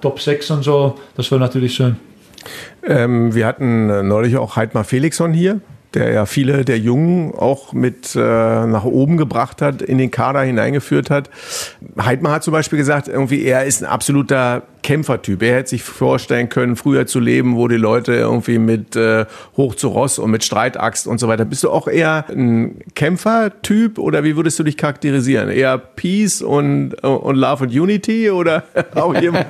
Top 0.02 0.20
6 0.20 0.50
und 0.50 0.64
so, 0.64 0.96
das 1.16 1.30
wäre 1.30 1.40
natürlich 1.40 1.76
schön. 1.76 1.96
Ähm, 2.84 3.36
wir 3.36 3.46
hatten 3.46 4.08
neulich 4.08 4.36
auch 4.38 4.56
Heidmar 4.56 4.84
Felixson 4.84 5.34
hier, 5.34 5.62
der 5.98 6.14
ja 6.14 6.26
viele 6.28 6.64
der 6.64 6.78
Jungen 6.78 7.34
auch 7.34 7.74
mit 7.74 8.16
äh, 8.16 8.20
nach 8.20 8.84
oben 8.84 9.18
gebracht 9.18 9.64
hat, 9.64 9.82
in 9.82 9.98
den 9.98 10.12
Kader 10.12 10.42
hineingeführt 10.42 11.10
hat. 11.10 11.30
Heidmar 12.00 12.34
hat 12.34 12.44
zum 12.44 12.52
Beispiel 12.52 12.78
gesagt, 12.78 13.08
irgendwie 13.08 13.44
er 13.44 13.66
ist 13.66 13.82
ein 13.82 13.90
absoluter 13.90 14.62
Kämpfertyp. 14.84 15.42
Er 15.42 15.56
hätte 15.56 15.72
sich 15.72 15.82
vorstellen 15.84 16.50
können, 16.50 16.76
früher 16.76 17.08
zu 17.08 17.20
leben, 17.20 17.56
wo 17.56 17.68
die 17.68 17.78
Leute 17.78 18.14
irgendwie 18.14 18.60
mit 18.60 18.96
äh, 18.96 19.26
hoch 19.58 19.74
zu 19.74 19.88
Ross 19.88 20.20
und 20.20 20.30
mit 20.30 20.44
Streitaxt 20.44 21.08
und 21.08 21.20
so 21.20 21.28
weiter. 21.28 21.46
Bist 21.46 21.64
du 21.64 21.72
auch 21.72 21.88
eher 21.88 22.26
ein 22.30 22.80
Kämpfertyp 22.94 23.98
oder 23.98 24.24
wie 24.24 24.36
würdest 24.36 24.60
du 24.60 24.64
dich 24.64 24.78
charakterisieren? 24.78 25.50
Eher 25.50 25.80
Peace 25.80 26.44
und, 26.44 26.94
und 27.04 27.36
Love 27.36 27.64
and 27.64 27.74
Unity 27.74 28.30
oder 28.30 28.64
auch 28.96 29.20
jemand? 29.20 29.48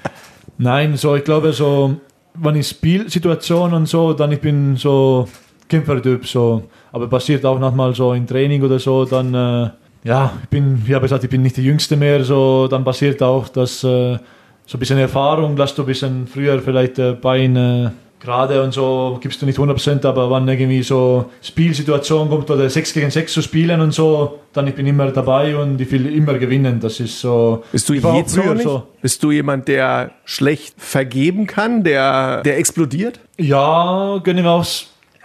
Nein, 0.58 0.96
so 0.96 1.16
ich 1.16 1.24
glaube 1.24 1.54
so, 1.54 1.96
wenn 2.34 2.56
ich 2.56 2.68
Spielsituation 2.68 3.72
und 3.72 3.86
so, 3.86 4.12
dann 4.12 4.30
ich 4.32 4.40
bin 4.40 4.76
so 4.76 5.26
Kämpfertyp. 5.68 6.26
So. 6.26 6.64
Aber 6.92 7.08
passiert 7.08 7.44
auch 7.44 7.58
nochmal 7.58 7.94
so 7.94 8.12
im 8.12 8.26
Training 8.26 8.62
oder 8.62 8.78
so, 8.78 9.04
dann, 9.04 9.34
äh, 9.34 9.70
ja, 10.04 10.32
ich 10.42 10.48
bin, 10.48 10.82
wie 10.86 10.94
habe 10.94 11.04
gesagt, 11.04 11.24
ich 11.24 11.30
bin 11.30 11.42
nicht 11.42 11.56
der 11.56 11.64
Jüngste 11.64 11.96
mehr, 11.96 12.24
so, 12.24 12.68
dann 12.68 12.84
passiert 12.84 13.22
auch, 13.22 13.48
dass 13.48 13.82
äh, 13.84 14.18
so 14.66 14.76
ein 14.76 14.80
bisschen 14.80 14.98
Erfahrung, 14.98 15.56
lässt 15.56 15.76
du 15.78 15.82
ein 15.82 15.86
bisschen 15.86 16.26
früher 16.26 16.60
vielleicht 16.60 16.98
äh, 16.98 17.12
Beine 17.12 17.92
gerade 18.18 18.62
und 18.62 18.72
so, 18.72 19.18
gibst 19.20 19.40
du 19.40 19.46
nicht 19.46 19.58
100%, 19.58 20.06
aber 20.06 20.30
wenn 20.30 20.48
irgendwie 20.48 20.82
so 20.82 21.30
Spielsituation 21.42 22.28
kommt 22.28 22.50
oder 22.50 22.68
6 22.68 22.92
gegen 22.94 23.10
6 23.10 23.32
zu 23.32 23.42
spielen 23.42 23.80
und 23.80 23.92
so, 23.92 24.40
dann 24.52 24.66
ich 24.66 24.74
bin 24.74 24.86
immer 24.86 25.10
dabei 25.10 25.56
und 25.56 25.80
ich 25.80 25.90
will 25.92 26.06
immer 26.14 26.34
gewinnen. 26.34 26.80
Das 26.80 26.98
ist 26.98 27.20
so. 27.20 27.62
Bist 27.70 27.88
du 27.88 27.94
jähzornig? 27.94 28.64
So. 28.64 28.84
Bist 29.00 29.22
du 29.22 29.30
jemand, 29.30 29.68
der 29.68 30.12
schlecht 30.24 30.74
vergeben 30.78 31.46
kann, 31.46 31.84
der, 31.84 32.42
der 32.42 32.58
explodiert? 32.58 33.20
Ja, 33.38 34.20
können 34.24 34.44
wir 34.44 34.50
auch 34.50 34.64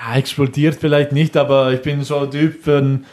ja, 0.02 0.18
explodiert 0.18 0.76
vielleicht 0.80 1.12
nicht, 1.12 1.38
aber 1.38 1.72
ich 1.74 1.82
bin 1.82 2.04
so 2.04 2.20
ein 2.20 2.32
Typ, 2.32 2.66
wenn, 2.66 3.06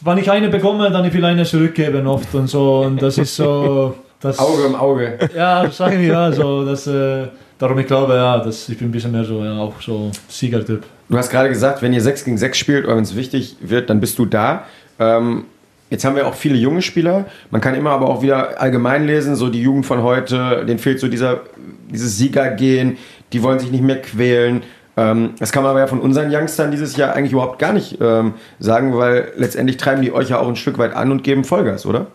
wenn 0.00 0.18
ich 0.18 0.30
eine 0.30 0.48
bekomme, 0.48 0.90
dann 0.90 1.04
ich 1.04 1.12
will 1.12 1.24
eine 1.24 1.44
zurückgeben 1.44 2.06
oft 2.06 2.34
und 2.34 2.46
so. 2.46 2.80
Und 2.80 3.02
das 3.02 3.18
ist 3.18 3.36
so. 3.36 3.94
Das, 4.20 4.36
Auge 4.40 4.66
um 4.66 4.74
Auge. 4.74 5.16
Ja, 5.32 5.70
sagen 5.70 6.00
wir 6.00 6.08
ja, 6.08 6.32
so, 6.32 6.64
dass, 6.64 6.88
äh, 6.88 7.28
darum 7.56 7.78
ich 7.78 7.86
glaube, 7.86 8.14
ja, 8.14 8.38
dass 8.38 8.68
ich 8.68 8.76
bin 8.76 8.88
ein 8.88 8.90
bisschen 8.90 9.12
mehr 9.12 9.24
so, 9.24 9.44
ja, 9.44 9.56
auch 9.56 9.80
so 9.80 10.10
Siegertyp. 10.26 10.82
Du 11.08 11.16
hast 11.16 11.30
gerade 11.30 11.48
gesagt, 11.48 11.82
wenn 11.82 11.92
ihr 11.92 12.00
6 12.00 12.24
gegen 12.24 12.36
6 12.36 12.58
spielt 12.58 12.84
oder 12.84 12.96
wenn 12.96 13.04
es 13.04 13.14
wichtig 13.14 13.54
wird, 13.60 13.88
dann 13.88 14.00
bist 14.00 14.18
du 14.18 14.26
da. 14.26 14.64
Ähm, 14.98 15.44
jetzt 15.88 16.04
haben 16.04 16.16
wir 16.16 16.26
auch 16.26 16.34
viele 16.34 16.56
junge 16.56 16.82
Spieler. 16.82 17.26
Man 17.52 17.60
kann 17.60 17.76
immer 17.76 17.90
aber 17.90 18.08
auch 18.08 18.20
wieder 18.20 18.60
allgemein 18.60 19.06
lesen, 19.06 19.36
so 19.36 19.50
die 19.50 19.62
Jugend 19.62 19.86
von 19.86 20.02
heute, 20.02 20.64
denen 20.66 20.80
fehlt 20.80 20.98
so 20.98 21.06
dieser, 21.06 21.42
dieses 21.88 22.18
Siegergehen, 22.18 22.98
die 23.32 23.40
wollen 23.44 23.60
sich 23.60 23.70
nicht 23.70 23.84
mehr 23.84 24.02
quälen. 24.02 24.64
Ähm, 24.98 25.30
das 25.38 25.52
kann 25.52 25.62
man 25.62 25.70
aber 25.70 25.78
ja 25.78 25.86
von 25.86 26.00
unseren 26.00 26.34
Youngstern 26.34 26.72
dieses 26.72 26.96
Jahr 26.96 27.14
eigentlich 27.14 27.30
überhaupt 27.30 27.60
gar 27.60 27.72
nicht 27.72 27.98
ähm, 28.00 28.34
sagen, 28.58 28.98
weil 28.98 29.32
letztendlich 29.36 29.76
treiben 29.76 30.02
die 30.02 30.12
euch 30.12 30.30
ja 30.30 30.40
auch 30.40 30.48
ein 30.48 30.56
Stück 30.56 30.76
weit 30.78 30.92
an 30.92 31.12
und 31.12 31.22
geben 31.22 31.44
Vollgas, 31.44 31.86
oder? 31.86 32.08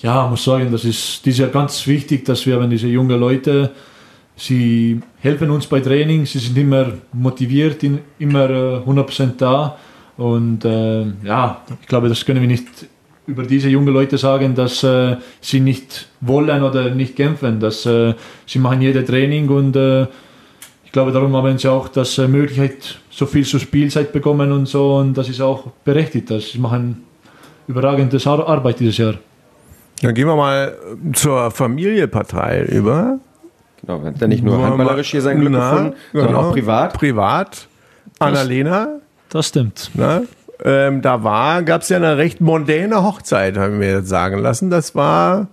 Ja, 0.00 0.26
muss 0.26 0.44
sagen, 0.44 0.72
das 0.72 0.86
ist 0.86 1.26
dieses 1.26 1.40
Jahr 1.40 1.50
ganz 1.50 1.86
wichtig, 1.86 2.24
dass 2.24 2.46
wir 2.46 2.56
haben 2.56 2.70
diese 2.70 2.86
jungen 2.86 3.20
Leute, 3.20 3.72
sie 4.34 5.00
helfen 5.18 5.50
uns 5.50 5.66
bei 5.66 5.80
Training, 5.80 6.24
sie 6.24 6.38
sind 6.38 6.56
immer 6.56 6.92
motiviert, 7.12 7.82
immer 8.18 8.48
äh, 8.48 8.78
100% 8.78 9.32
da. 9.36 9.76
Und 10.16 10.64
äh, 10.64 11.04
ja, 11.22 11.60
ich 11.82 11.86
glaube, 11.86 12.08
das 12.08 12.24
können 12.24 12.40
wir 12.40 12.48
nicht 12.48 12.66
über 13.26 13.42
diese 13.42 13.68
jungen 13.68 13.92
Leute 13.92 14.16
sagen, 14.16 14.54
dass 14.54 14.82
äh, 14.84 15.16
sie 15.42 15.60
nicht 15.60 16.08
wollen 16.22 16.62
oder 16.62 16.94
nicht 16.94 17.14
kämpfen. 17.14 17.60
Dass, 17.60 17.84
äh, 17.84 18.14
sie 18.46 18.58
machen 18.58 18.80
jede 18.80 19.04
Training 19.04 19.50
und 19.50 19.76
äh, 19.76 20.06
glaube, 20.96 21.12
darum 21.12 21.36
haben 21.36 21.58
sie 21.58 21.68
auch 21.70 21.88
das 21.88 22.16
äh, 22.18 22.26
Möglichkeit, 22.26 22.98
so 23.10 23.26
viel 23.26 23.44
zur 23.44 23.60
Spielzeit 23.60 24.12
bekommen 24.12 24.50
und 24.50 24.66
so. 24.66 24.96
Und 24.96 25.14
das 25.14 25.28
ist 25.28 25.40
auch 25.40 25.66
berechtigt. 25.84 26.30
dass 26.30 26.50
Sie 26.50 26.58
machen 26.58 27.04
überragende 27.68 28.18
Ar- 28.24 28.48
Arbeit 28.48 28.80
dieses 28.80 28.96
Jahr. 28.96 29.14
Dann 30.02 30.14
gehen 30.14 30.26
wir 30.26 30.36
mal 30.36 30.74
zur 31.12 31.50
Familienpartei 31.50 32.64
über. 32.64 33.18
Genau, 33.82 34.02
hat 34.02 34.20
er 34.22 34.28
nicht 34.28 34.42
nur 34.42 34.62
handballerisch 34.62 35.10
hier 35.10 35.20
sein 35.22 35.40
Glück 35.40 35.52
Na, 35.52 35.70
gefunden, 35.70 35.94
sondern 36.12 36.34
genau. 36.34 36.48
auch 36.48 36.52
privat. 36.52 36.92
Privat. 36.94 37.68
Annalena, 38.18 39.00
Das 39.28 39.48
stimmt. 39.48 39.90
ne? 39.94 40.26
ähm, 40.64 41.02
da 41.02 41.22
war, 41.22 41.62
gab 41.62 41.82
es 41.82 41.90
ja 41.90 41.98
eine 41.98 42.16
recht 42.16 42.40
mondäne 42.40 43.02
Hochzeit, 43.02 43.58
haben 43.58 43.80
wir 43.80 43.90
jetzt 43.98 44.08
sagen 44.08 44.38
lassen. 44.38 44.70
Das 44.70 44.94
war, 44.94 45.48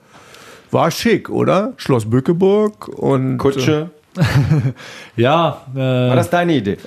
war 0.72 0.90
schick, 0.92 1.30
oder? 1.30 1.74
Schloss 1.78 2.10
Bückeburg 2.10 2.88
und 2.88 3.38
Kutsche. 3.38 3.90
Ja, 5.16 5.62
äh, 5.76 5.80
War 5.80 6.16
das 6.16 6.30
deine 6.30 6.56
Idee? 6.56 6.78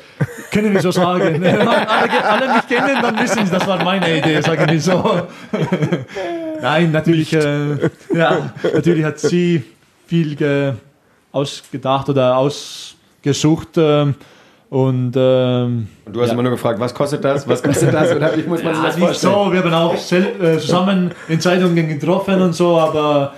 können 0.50 0.72
wir 0.72 0.80
so 0.80 0.90
sagen. 0.90 1.44
Alle, 1.46 2.24
alle 2.28 2.54
mich 2.54 2.66
kennen, 2.68 2.98
dann 3.02 3.18
wissen 3.20 3.44
sie, 3.46 3.52
das 3.52 3.66
war 3.66 3.82
meine 3.84 4.18
Idee, 4.18 4.40
sagen 4.40 4.70
wir 4.70 4.80
so. 4.80 5.22
Nein, 6.62 6.92
natürlich, 6.92 7.32
äh, 7.32 7.76
ja, 8.14 8.50
natürlich 8.72 9.04
hat 9.04 9.18
sie 9.18 9.62
viel 10.06 10.34
ge 10.36 10.72
ausgedacht 11.32 12.08
oder 12.08 12.36
ausgesucht. 12.38 13.68
ähm, 13.76 14.14
und 14.70 15.12
ähm, 15.16 15.86
Und 16.04 16.16
du 16.16 16.20
hast 16.20 16.28
Ja. 16.28 16.32
immer 16.32 16.42
nur 16.42 16.52
gefragt, 16.52 16.80
was 16.80 16.92
kostet 16.94 17.22
das? 17.24 17.46
Was 17.46 17.62
kostet 17.62 17.92
das? 17.94 18.14
Oder 18.14 18.36
wie 18.36 18.42
muss 18.42 18.62
man 18.64 18.74
sich 18.74 18.82
ja, 18.82 18.88
das 18.88 18.96
nicht 18.96 19.06
vorstellen? 19.06 19.34
so, 19.34 19.52
wir 19.52 19.62
haben 19.62 19.74
auch 19.74 19.94
äh, 19.94 20.58
zusammen 20.58 21.10
Entscheidungen 21.28 21.88
getroffen 21.88 22.40
und 22.40 22.52
so, 22.54 22.78
aber 22.78 23.34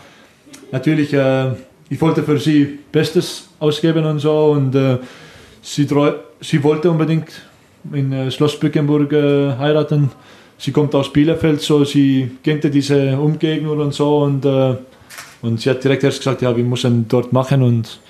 natürlich, 0.73 1.13
äh, 1.13 1.51
ich 1.91 2.01
wollte 2.01 2.23
für 2.23 2.39
sie 2.39 2.79
Bestes 2.93 3.48
ausgeben 3.61 4.05
und 4.05 4.19
so 4.21 4.53
und 4.53 4.75
äh, 4.75 4.99
sie, 5.63 5.85
treu- 5.87 6.15
sie 6.41 6.63
wollte 6.63 6.91
unbedingt 6.91 7.29
in 7.93 8.13
äh, 8.13 8.31
Schloss 8.31 8.59
Bückenburg 8.59 9.13
äh, 9.13 9.57
heiraten. 9.59 10.11
Sie 10.59 10.73
kommt 10.73 10.95
aus 10.95 11.13
Bielefeld, 11.13 11.61
so 11.61 11.85
sie 11.85 12.33
kannte 12.45 12.69
diese 12.71 13.17
Umgegend 13.19 13.69
und 13.69 13.95
so 13.95 14.19
und, 14.19 14.45
äh, 14.45 14.75
und 15.43 15.61
sie 15.61 15.71
hat 15.71 15.83
direkt 15.85 16.03
erst 16.05 16.19
gesagt, 16.19 16.43
ja, 16.43 16.57
wir 16.57 16.65
müssen 16.65 17.07
dort 17.09 17.33
machen 17.33 17.63
und 17.63 18.01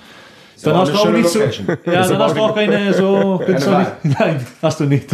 dann 0.61 0.75
hast 0.75 0.89
eine 0.89 0.97
du 0.97 1.03
auch 1.03 1.11
nicht 1.13 1.29
so, 1.29 1.39
ja, 1.39 2.05
dann 2.07 2.17
hast 2.19 2.35
du 2.35 2.41
auch 2.41 2.53
keine 2.53 2.93
so, 2.93 3.41
kannst 3.47 3.65
du 3.67 3.71
Wahl. 3.71 3.95
nicht, 4.03 4.19
nein, 4.19 4.45
hast 4.61 4.79
du 4.81 4.83
nicht. 4.85 5.05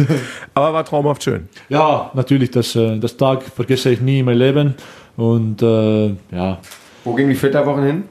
Aber 0.54 0.72
war 0.72 0.84
traumhaft 0.84 1.22
schön. 1.22 1.48
Ja, 1.68 2.10
natürlich, 2.14 2.50
das, 2.50 2.74
äh, 2.74 2.98
das 2.98 3.16
Tag 3.16 3.44
vergesse 3.44 3.90
ich 3.90 4.00
nie 4.00 4.18
in 4.20 4.24
meinem 4.24 4.38
Leben. 4.38 4.74
Und 5.16 5.62
äh, 5.62 6.06
ja, 6.32 6.58
Wo 7.04 7.14
ging 7.14 7.28
die 7.28 7.36
Flitterwochen 7.36 7.84
hin? 7.84 8.04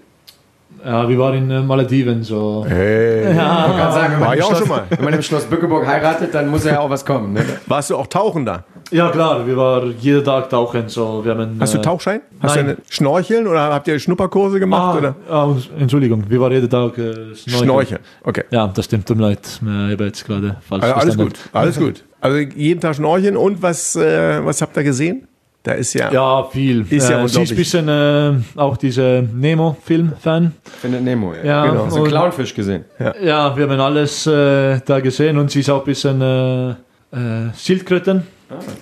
Ja, 0.86 1.10
wir 1.10 1.18
waren 1.18 1.36
in 1.36 1.52
äh, 1.52 1.62
Malediven. 1.62 2.24
So. 2.24 2.66
Hey. 2.68 3.32
Ich 3.32 3.38
kann 3.38 3.92
sagen, 3.92 4.14
wenn 4.14 4.20
man, 4.20 4.28
War 4.28 4.34
im 4.34 4.40
ich 4.40 4.46
auch 4.46 4.50
Schloss, 4.50 4.60
schon 4.60 4.70
mal. 4.70 4.84
wenn 4.90 5.06
man 5.06 5.14
im 5.14 5.22
Schloss 5.22 5.46
Bückeburg 5.46 5.88
heiratet, 5.88 6.34
dann 6.34 6.48
muss 6.50 6.64
ja 6.64 6.80
auch 6.80 6.90
was 6.90 7.06
kommen. 7.06 7.34
Ne? 7.34 7.44
Warst 7.68 7.90
du 7.90 7.98
auch 7.98 8.08
tauchen 8.08 8.46
da? 8.46 8.64
Ja, 8.92 9.10
klar, 9.10 9.48
wir 9.48 9.58
waren 9.58 9.96
jeden 10.00 10.24
Tag 10.24 10.50
tauchen. 10.50 10.88
So. 10.90 11.26
Wir 11.26 11.32
haben, 11.32 11.58
Hast 11.60 11.74
du 11.74 11.80
äh, 11.80 11.82
Tauchschein? 11.82 12.22
Hast 12.40 12.56
nein. 12.56 12.66
du 12.66 12.72
eine 12.74 12.82
Schnorcheln 12.88 13.48
oder 13.48 13.74
habt 13.74 13.88
ihr 13.88 13.98
Schnupperkurse 13.98 14.60
gemacht? 14.60 14.96
Ah, 14.96 14.98
oder? 14.98 15.16
ah, 15.30 15.56
Entschuldigung, 15.80 16.24
wir 16.30 16.40
waren 16.40 16.52
jeden 16.52 16.70
Tag 16.70 16.98
äh, 16.98 17.34
Snorkeln. 17.34 17.64
Schnorcheln. 17.64 18.02
Okay. 18.24 18.44
Ja, 18.52 18.68
das 18.68 18.86
stimmt, 18.86 19.08
tut 19.08 19.18
mir 19.18 19.24
leid. 19.24 19.40
Ich 19.44 19.62
habe 19.68 20.06
jetzt 20.06 20.26
gerade 20.26 20.58
falsch 20.68 20.84
Also 20.84 20.96
alles 20.96 21.18
gut, 21.18 21.34
alles 21.52 21.80
gut. 21.80 22.04
Also 22.22 22.38
jeden 22.38 22.80
Tag 22.80 22.96
Schnorcheln 22.96 23.38
und 23.38 23.62
was, 23.62 23.96
äh, 23.96 24.46
was 24.46 24.62
habt 24.62 24.78
ihr 24.78 24.84
gesehen? 24.84 25.28
Da 25.66 25.72
ist 25.72 25.96
ja, 25.96 26.12
Ja, 26.12 26.44
viel. 26.44 26.86
Ist 26.92 27.10
ja 27.10 27.24
äh, 27.24 27.28
sie 27.28 27.42
ist 27.42 27.50
ein 27.52 27.58
bisschen 27.58 27.90
äh, 27.90 28.34
auch 28.56 28.78
diese 28.78 29.28
Nemo-Film-Fan. 29.34 30.52
Findet 30.80 31.02
Nemo. 31.02 31.34
Ja. 31.34 31.44
Ja, 31.44 31.66
Genau. 31.66 31.86
Hast 31.88 31.98
du 31.98 32.04
Clownfisch 32.04 32.54
gesehen? 32.54 32.86
Ja, 33.00 33.58
wir 33.58 33.68
haben 33.68 33.80
alles 33.80 34.28
äh, 34.28 34.80
da 34.86 35.00
gesehen 35.00 35.40
und 35.40 35.50
sie 35.50 35.62
ist 35.62 35.70
auch 35.72 35.80
ein 35.80 35.86
bisschen 35.86 36.22
äh, 36.22 36.70
äh, 36.70 36.76
Schildkröten. 37.58 38.28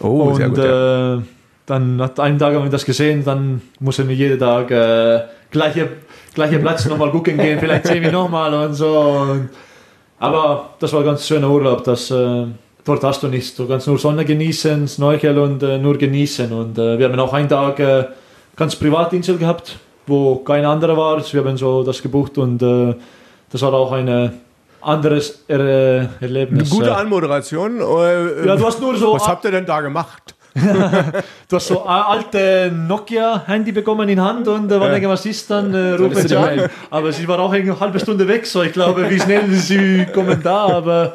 oh, 0.02 0.08
und 0.08 0.36
sehr 0.36 0.50
gut. 0.50 0.58
ja. 0.58 1.16
äh, 1.16 1.22
dann 1.66 1.96
nach 1.96 2.18
einem 2.18 2.38
Tag 2.38 2.54
haben 2.54 2.66
wir 2.66 2.70
das 2.72 2.84
gesehen, 2.84 3.24
dann 3.24 3.62
mussten 3.80 4.10
wir 4.10 4.16
jeden 4.16 4.38
Tag 4.38 4.70
äh, 4.70 5.22
gleiche, 5.52 5.88
gleiche 6.34 6.60
Platz 6.60 6.86
nochmal 6.86 7.12
gucken 7.12 7.38
gehen, 7.38 7.60
vielleicht 7.60 7.88
sehen 7.88 8.04
wir 8.04 8.12
nochmal 8.12 8.54
und 8.54 8.74
so. 8.74 9.00
Und, 9.00 9.50
aber 10.20 10.72
das 10.80 10.92
war 10.92 11.00
ein 11.00 11.06
ganz 11.06 11.26
schöner 11.26 11.50
Urlaub. 11.50 11.86
Das, 11.86 12.12
äh, 12.12 12.46
dort 12.86 13.04
hast 13.04 13.24
du 13.24 13.28
nichts. 13.28 13.56
Du 13.56 13.68
kannst 13.68 13.88
nur 13.88 13.98
Sonne 13.98 14.26
genießen, 14.26 14.88
Snorkel 14.88 15.38
und 15.38 15.64
äh, 15.64 15.78
nur 15.78 15.98
genießen. 15.98 16.52
Und 16.52 16.78
äh, 16.78 16.98
wir 16.98 17.10
haben 17.10 17.20
auch 17.20 17.34
einen 17.34 17.50
Tag 17.50 17.80
äh, 17.80 18.06
ganz 18.56 18.76
Privatinsel 18.76 19.38
gehabt, 19.38 19.78
wo 20.08 20.38
kein 20.38 20.66
anderer 20.66 20.98
war. 20.98 21.24
Wir 21.32 21.44
haben 21.44 21.58
so 21.58 21.84
das 21.84 22.02
gebucht 22.02 22.38
und 22.38 22.62
äh, 22.62 22.96
das 23.52 23.62
war 23.62 23.74
auch 23.74 23.92
ein 23.92 24.34
anderes 24.84 25.44
er 25.48 25.60
Eine 25.60 26.10
Erlebnis. 26.20 26.70
gute 26.70 26.90
Äh, 26.90 26.94
Anmoderation. 26.94 27.80
Äh, 27.80 28.46
ja, 28.46 28.56
du 28.56 28.66
hast 28.66 28.82
nur 28.82 28.96
so 28.96 29.14
was 29.14 29.28
habt 29.28 29.46
ihr 29.46 29.52
denn 29.52 29.66
da 29.66 29.82
gemacht? 29.82 30.36
Du 31.50 31.56
hast 31.58 31.68
so 31.68 31.84
alte 31.84 32.72
Nokia-Handy 32.72 33.72
bekommen 33.72 34.08
in 34.10 34.20
Hand 34.22 34.48
und 34.48 34.72
äh, 34.72 34.80
wenn 34.80 34.92
irgendwas 34.94 35.26
ist, 35.26 35.50
dann 35.50 35.74
äh, 35.74 35.98
du 35.98 36.14
sie 36.14 36.36
an. 36.36 36.70
Aber 36.90 37.12
sie 37.12 37.28
war 37.28 37.40
auch 37.40 37.52
eine 37.52 37.80
halbe 37.80 38.00
Stunde 38.00 38.28
weg, 38.28 38.46
so 38.46 38.62
ich 38.64 38.72
glaube, 38.72 39.10
wie 39.10 39.20
schnell 39.20 39.52
sie 39.52 40.06
kommen 40.14 40.42
da, 40.44 40.66
aber 40.68 41.14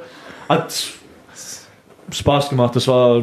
hat 0.48 0.74
Spaß 2.10 2.50
gemacht. 2.50 2.74
Das 2.76 2.88
war 2.88 3.22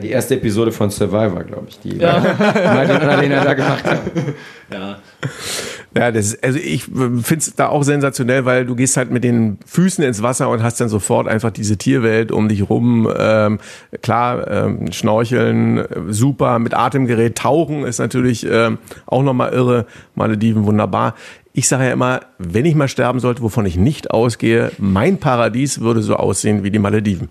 Die 0.00 0.10
erste 0.10 0.34
Episode 0.36 0.72
von 0.72 0.90
Survivor, 0.90 1.42
glaube 1.44 1.66
ich, 1.68 1.78
die 1.80 1.96
Ja. 1.96 2.20
Martin 2.38 2.96
und 2.96 3.02
Annalena 3.02 3.44
da 3.44 3.54
gemacht 3.54 3.84
haben. 3.84 4.00
ja, 4.72 4.98
Ja, 5.96 6.12
das 6.12 6.26
ist, 6.26 6.44
also 6.44 6.58
ich 6.58 6.84
finde 6.84 7.20
es 7.38 7.54
da 7.56 7.68
auch 7.68 7.82
sensationell, 7.82 8.44
weil 8.44 8.64
du 8.66 8.76
gehst 8.76 8.96
halt 8.96 9.10
mit 9.10 9.24
den 9.24 9.58
Füßen 9.66 10.04
ins 10.04 10.22
Wasser 10.22 10.48
und 10.48 10.62
hast 10.62 10.80
dann 10.80 10.88
sofort 10.88 11.26
einfach 11.26 11.50
diese 11.50 11.76
Tierwelt 11.78 12.30
um 12.30 12.48
dich 12.48 12.68
rum. 12.70 13.08
Ähm, 13.18 13.58
klar, 14.02 14.48
ähm, 14.48 14.92
Schnorcheln, 14.92 15.78
äh, 15.78 15.86
super, 16.10 16.58
mit 16.60 16.74
Atemgerät 16.74 17.36
tauchen 17.38 17.84
ist 17.84 17.98
natürlich 17.98 18.46
ähm, 18.48 18.78
auch 19.06 19.22
nochmal 19.22 19.52
irre. 19.52 19.86
Malediven, 20.14 20.64
wunderbar. 20.66 21.14
Ich 21.52 21.66
sage 21.66 21.86
ja 21.86 21.92
immer, 21.92 22.20
wenn 22.38 22.64
ich 22.66 22.76
mal 22.76 22.86
sterben 22.86 23.18
sollte, 23.18 23.42
wovon 23.42 23.66
ich 23.66 23.76
nicht 23.76 24.12
ausgehe, 24.12 24.70
mein 24.78 25.18
Paradies 25.18 25.80
würde 25.80 26.02
so 26.02 26.14
aussehen 26.16 26.62
wie 26.62 26.70
die 26.70 26.78
Malediven. 26.78 27.28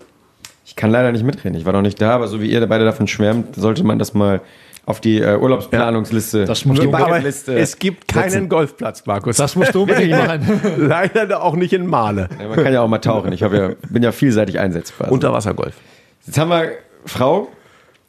Ich 0.70 0.76
kann 0.76 0.92
leider 0.92 1.10
nicht 1.10 1.24
mitreden. 1.24 1.56
Ich 1.58 1.66
war 1.66 1.72
noch 1.72 1.82
nicht 1.82 2.00
da, 2.00 2.12
aber 2.12 2.28
so 2.28 2.40
wie 2.40 2.48
ihr 2.48 2.64
beide 2.68 2.84
davon 2.84 3.08
schwärmt, 3.08 3.56
sollte 3.56 3.82
man 3.82 3.98
das 3.98 4.14
mal 4.14 4.40
auf 4.86 5.00
die 5.00 5.18
äh, 5.20 5.36
Urlaubsplanungsliste. 5.36 6.44
Das 6.44 6.64
musst 6.64 6.78
auf 6.78 6.86
die 6.86 6.90
du- 6.92 6.96
Aber 6.96 7.06
Bucketliste 7.08 7.58
es 7.58 7.76
gibt 7.76 8.06
keinen 8.06 8.30
setzen. 8.30 8.48
Golfplatz, 8.48 9.04
Markus. 9.04 9.36
das 9.36 9.56
musst 9.56 9.74
du 9.74 9.82
unbedingt 9.82 10.12
machen. 10.12 10.60
Leider 10.78 11.42
auch 11.42 11.56
nicht 11.56 11.72
in 11.72 11.86
Male. 11.88 12.28
Ja, 12.40 12.46
man 12.48 12.62
kann 12.62 12.72
ja 12.72 12.82
auch 12.82 12.88
mal 12.88 12.98
tauchen. 12.98 13.32
Ich 13.32 13.40
ja, 13.40 13.48
bin 13.48 14.02
ja 14.02 14.12
vielseitig 14.12 14.60
einsetzbar. 14.60 15.06
Also. 15.06 15.14
Unterwassergolf. 15.14 15.74
Jetzt 16.24 16.38
haben 16.38 16.50
wir 16.50 16.70
Frau. 17.04 17.48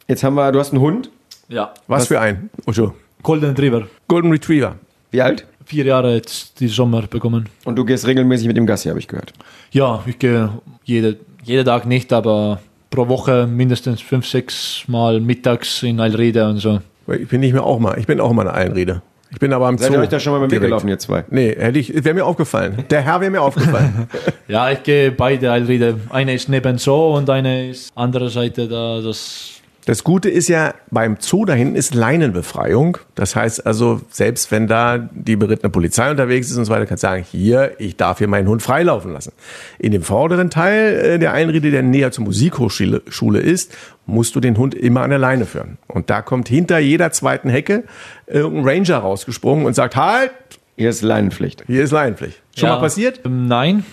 Jetzt 0.08 0.24
haben 0.24 0.36
wir, 0.36 0.52
du 0.52 0.60
hast 0.60 0.72
einen 0.72 0.82
Hund. 0.82 1.10
Ja, 1.50 1.74
Was, 1.88 2.08
für 2.08 2.20
ein? 2.20 2.52
Ucho. 2.68 2.94
Golden 3.24 3.50
Retriever. 3.50 3.88
Golden 4.08 4.32
Retriever. 4.32 4.76
Wie 5.10 5.22
alt? 5.22 5.48
Vier 5.66 5.86
Jahre 5.86 6.14
jetzt 6.16 6.60
die 6.60 6.68
Sommer 6.68 7.04
bekommen. 7.04 7.50
Und 7.66 7.76
du 7.76 7.86
gehst 7.86 8.06
regelmäßig 8.08 8.48
mit 8.48 8.56
dem 8.58 8.66
Gassi, 8.68 8.90
habe 8.90 9.00
ich 9.00 9.08
gehört. 9.08 9.34
Ja, 9.72 10.04
ich 10.06 10.20
gehe 10.20 10.50
jede, 10.84 11.18
jeden 11.44 11.66
Tag 11.66 11.86
nicht, 11.86 12.12
aber 12.14 12.60
pro 12.90 13.08
Woche 13.08 13.48
mindestens 13.48 14.02
fünf, 14.02 14.28
sechs 14.28 14.84
Mal 14.88 15.20
mittags 15.20 15.84
in 15.84 16.00
Alrede 16.00 16.48
und 16.48 16.58
so. 16.58 16.80
Ich 17.08 17.28
bin 17.28 17.42
nicht 17.42 17.54
mehr 17.54 17.64
auch 17.64 17.80
mal. 17.80 17.98
Ich 17.98 18.08
bin 18.08 18.20
auch 18.20 18.32
mal 18.32 18.48
eine 18.48 18.54
Allenrede. 18.54 19.02
Ich 19.32 19.40
bin 19.40 19.54
aber 19.54 19.68
am 19.68 19.78
Seid 19.78 19.88
Zoo. 19.90 19.94
ihr 19.96 20.00
euch 20.02 20.10
da 20.10 20.20
schon 20.20 20.34
mal 20.34 20.40
mit 20.40 20.52
direkt. 20.52 20.64
weggelaufen, 20.66 20.90
ihr 20.90 21.00
zwei? 21.00 21.24
Nee, 21.30 21.56
hätte 21.58 21.80
ich, 21.80 21.94
wäre 22.04 22.14
mir 22.14 22.26
aufgefallen. 22.26 22.84
Der 22.90 23.02
Herr 23.02 23.22
wäre 23.22 23.32
mir 23.32 23.42
aufgefallen. 23.42 24.08
Ja, 24.50 24.70
ich 24.70 24.84
gehe 24.84 25.12
beide 25.14 25.50
Eilriede. 25.52 25.98
Eine 26.10 26.34
ist 26.34 26.50
neben 26.50 26.78
Zoo 26.78 27.16
und 27.16 27.30
eine 27.30 27.70
ist 27.70 27.94
andere 27.96 28.30
Seite 28.30 28.68
da. 28.68 29.00
Das 29.00 29.61
Das 29.86 30.04
Gute 30.04 30.30
ist 30.30 30.48
ja, 30.48 30.76
beim 30.92 31.18
Zoo 31.20 31.44
da 31.46 31.54
hinten 31.54 31.76
ist 31.76 31.96
Leinenbefreiung. 31.96 32.98
Das 33.16 33.36
heißt 33.36 33.66
also, 33.66 34.00
selbst 34.12 34.52
wenn 34.52 34.68
da 34.68 34.98
die 35.00 35.36
berittene 35.36 35.72
Polizei 35.72 36.12
unterwegs 36.12 36.52
ist 36.52 36.58
und 36.58 36.66
so 36.66 36.72
weiter, 36.72 36.86
kannst 36.86 37.04
du 37.04 37.08
sagen, 37.08 37.26
hier, 37.30 37.72
ich 37.80 37.98
darf 37.98 38.20
hier 38.20 38.28
meinen 38.28 38.48
Hund 38.48 38.62
freilaufen 38.62 39.12
lassen. 39.12 39.32
In 39.80 39.92
dem 39.92 40.04
vorderen 40.04 40.52
Teil 40.52 40.94
äh, 40.96 41.20
der 41.20 41.34
Einriede, 41.34 41.72
der 41.72 41.82
näher 41.82 42.12
zur 42.12 42.26
Musikhochschule 42.26 43.02
Schule 43.10 43.40
ist, 43.40 43.76
musst 44.06 44.36
du 44.36 44.40
den 44.40 44.56
Hund 44.58 44.76
immer 44.76 45.02
an 45.02 45.10
der 45.10 45.20
Leine 45.20 45.46
führen. 45.46 45.80
Und 45.88 46.12
da 46.12 46.22
kommt 46.22 46.48
hinter 46.48 46.78
jeder 46.78 47.12
zweiten 47.12 47.50
Hecke 47.50 47.84
irgendein 48.28 48.68
Ranger 48.78 48.98
rausgesprungen 49.00 49.66
und 49.66 49.74
sagt, 49.74 49.96
halt, 49.96 50.32
Hier 50.78 50.90
ist 50.92 51.02
Leinenpflicht. 51.02 51.64
hier 51.68 51.84
ist 51.84 51.92
Leinenpflicht. 51.92 52.40
Schon 52.56 52.70
Ja. 52.70 52.76
mal 52.76 52.82
passiert? 52.82 53.22
Ähm, 53.26 53.48
Nein, 53.48 53.84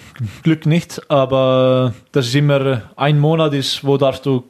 Glück 0.42 0.66
nicht, 0.66 1.00
aber 1.10 1.94
das 2.12 2.26
ist 2.26 2.34
immer 2.34 2.82
ein 2.96 3.18
Monat 3.18 3.54
ist, 3.54 3.84
wo 3.84 3.96
darfst 3.96 4.26
du, 4.26 4.44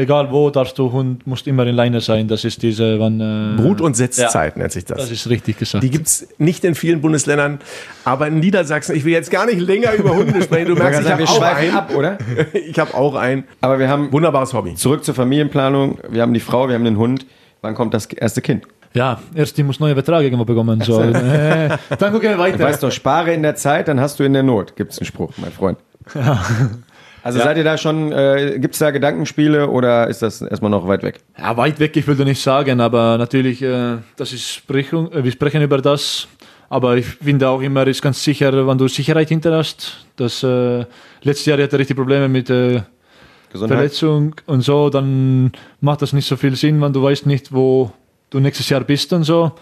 egal 0.00 0.30
wo, 0.32 0.50
darfst 0.50 0.78
du 0.78 0.90
Hund, 0.92 1.26
musst 1.26 1.46
immer 1.46 1.66
in 1.66 1.74
Leine 1.74 2.00
sein. 2.00 2.26
Das 2.28 2.44
ist 2.44 2.62
diese, 2.62 2.98
wann, 2.98 3.20
äh, 3.20 3.60
Brut- 3.60 3.80
und 3.80 3.94
Setzzeit 3.96 4.56
nennt 4.56 4.72
sich 4.72 4.84
Das 4.84 5.10
ist 5.10 5.28
richtig 5.28 5.58
gesagt. 5.58 5.84
Die 5.84 5.90
gibt's 5.90 6.26
nicht 6.38 6.64
in 6.64 6.74
vielen 6.74 7.00
Bundesländern, 7.00 7.60
aber 8.04 8.26
in 8.26 8.40
Niedersachsen, 8.40 8.96
ich 8.96 9.04
will 9.04 9.12
jetzt 9.12 9.30
gar 9.30 9.46
nicht 9.46 9.60
länger 9.60 9.92
über 9.94 10.14
Hunde 10.14 10.42
sprechen. 10.42 10.68
Du 10.68 10.74
merkst, 10.74 11.00
ich 11.00 11.06
wir 11.06 11.12
habe 11.12 11.24
auch 11.24 11.36
schweifen 11.36 11.68
einen. 11.68 11.76
ab, 11.76 11.94
oder? 11.94 12.18
Ich 12.52 12.78
habe 12.78 12.94
auch 12.94 13.14
ein 13.14 13.44
Aber 13.60 13.78
wir 13.78 13.88
haben 13.88 14.12
wunderbares 14.12 14.52
Hobby. 14.54 14.74
zurück 14.74 15.04
zur 15.04 15.14
Familienplanung. 15.14 15.98
Wir 16.08 16.22
haben 16.22 16.34
die 16.34 16.40
Frau, 16.40 16.68
wir 16.68 16.74
haben 16.74 16.84
den 16.84 16.96
Hund. 16.98 17.26
Wann 17.62 17.74
kommt 17.74 17.94
das 17.94 18.06
erste 18.06 18.40
Kind? 18.40 18.64
ja, 18.92 19.20
erst 19.36 19.56
die 19.56 19.62
muss 19.62 19.78
neue 19.78 19.94
Verträge 19.94 20.24
irgendwo 20.24 20.44
bekommen. 20.44 20.80
So. 20.80 21.00
äh, 21.02 21.68
dann 21.98 22.12
gucken 22.12 22.22
wir 22.22 22.32
Du 22.32 22.38
weiter. 22.38 22.58
weißt 22.58 22.82
doch, 22.82 22.90
spare 22.90 23.32
in 23.32 23.42
der 23.42 23.54
Zeit, 23.54 23.86
dann 23.86 24.00
hast 24.00 24.18
du 24.18 24.24
in 24.24 24.32
der 24.32 24.42
Not. 24.42 24.74
Gibt's 24.74 24.98
einen 24.98 25.06
Spruch, 25.06 25.32
mein 25.36 25.52
Freund. 25.52 25.78
Also 27.22 27.38
seid 27.38 27.56
ihr 27.56 27.64
da 27.64 27.76
schon, 27.76 28.12
äh, 28.12 28.58
gibt's 28.58 28.78
da 28.78 28.90
Gedankenspiele 28.90 29.68
oder 29.68 30.08
ist 30.08 30.22
das 30.22 30.40
erstmal 30.40 30.70
noch 30.70 30.86
weit 30.88 31.02
weg? 31.02 31.20
Ja, 31.38 31.56
weit 31.56 31.78
weg, 31.80 31.96
ich 31.96 32.06
würde 32.06 32.24
nicht 32.24 32.40
sagen, 32.40 32.80
aber 32.80 33.18
natürlich, 33.18 33.62
äh, 33.62 33.98
das 34.16 34.32
ist 34.32 34.50
Sprechung, 34.50 35.12
äh, 35.12 35.22
wir 35.24 35.32
sprechen 35.32 35.62
über 35.62 35.78
das. 35.78 36.28
Aber 36.68 36.96
ich 36.96 37.06
finde 37.06 37.48
auch 37.48 37.60
immer, 37.60 37.84
ist 37.88 38.00
ganz 38.00 38.22
sicher, 38.22 38.66
wenn 38.66 38.78
du 38.78 38.86
Sicherheit 38.86 39.28
hinter 39.28 39.56
hast. 39.56 40.06
Das, 40.14 40.44
äh, 40.44 40.84
letztes 41.22 41.46
Jahr 41.46 41.58
hatte 41.58 41.76
er 41.76 41.80
richtig 41.80 41.96
Probleme 41.96 42.28
mit 42.28 42.48
äh? 42.48 42.82
Verletzung 43.52 44.36
und 44.46 44.62
so, 44.62 44.90
dann 44.90 45.50
macht 45.80 46.02
das 46.02 46.12
nicht 46.12 46.26
so 46.26 46.36
viel 46.36 46.54
Sinn, 46.54 46.80
wenn 46.80 46.92
du 46.92 47.02
weißt 47.02 47.26
nicht, 47.26 47.52
wo 47.52 47.90
du 48.30 48.38
nächstes 48.38 48.68
Jahr 48.68 48.82
bist 48.82 49.12
und 49.12 49.24
so. 49.24 49.52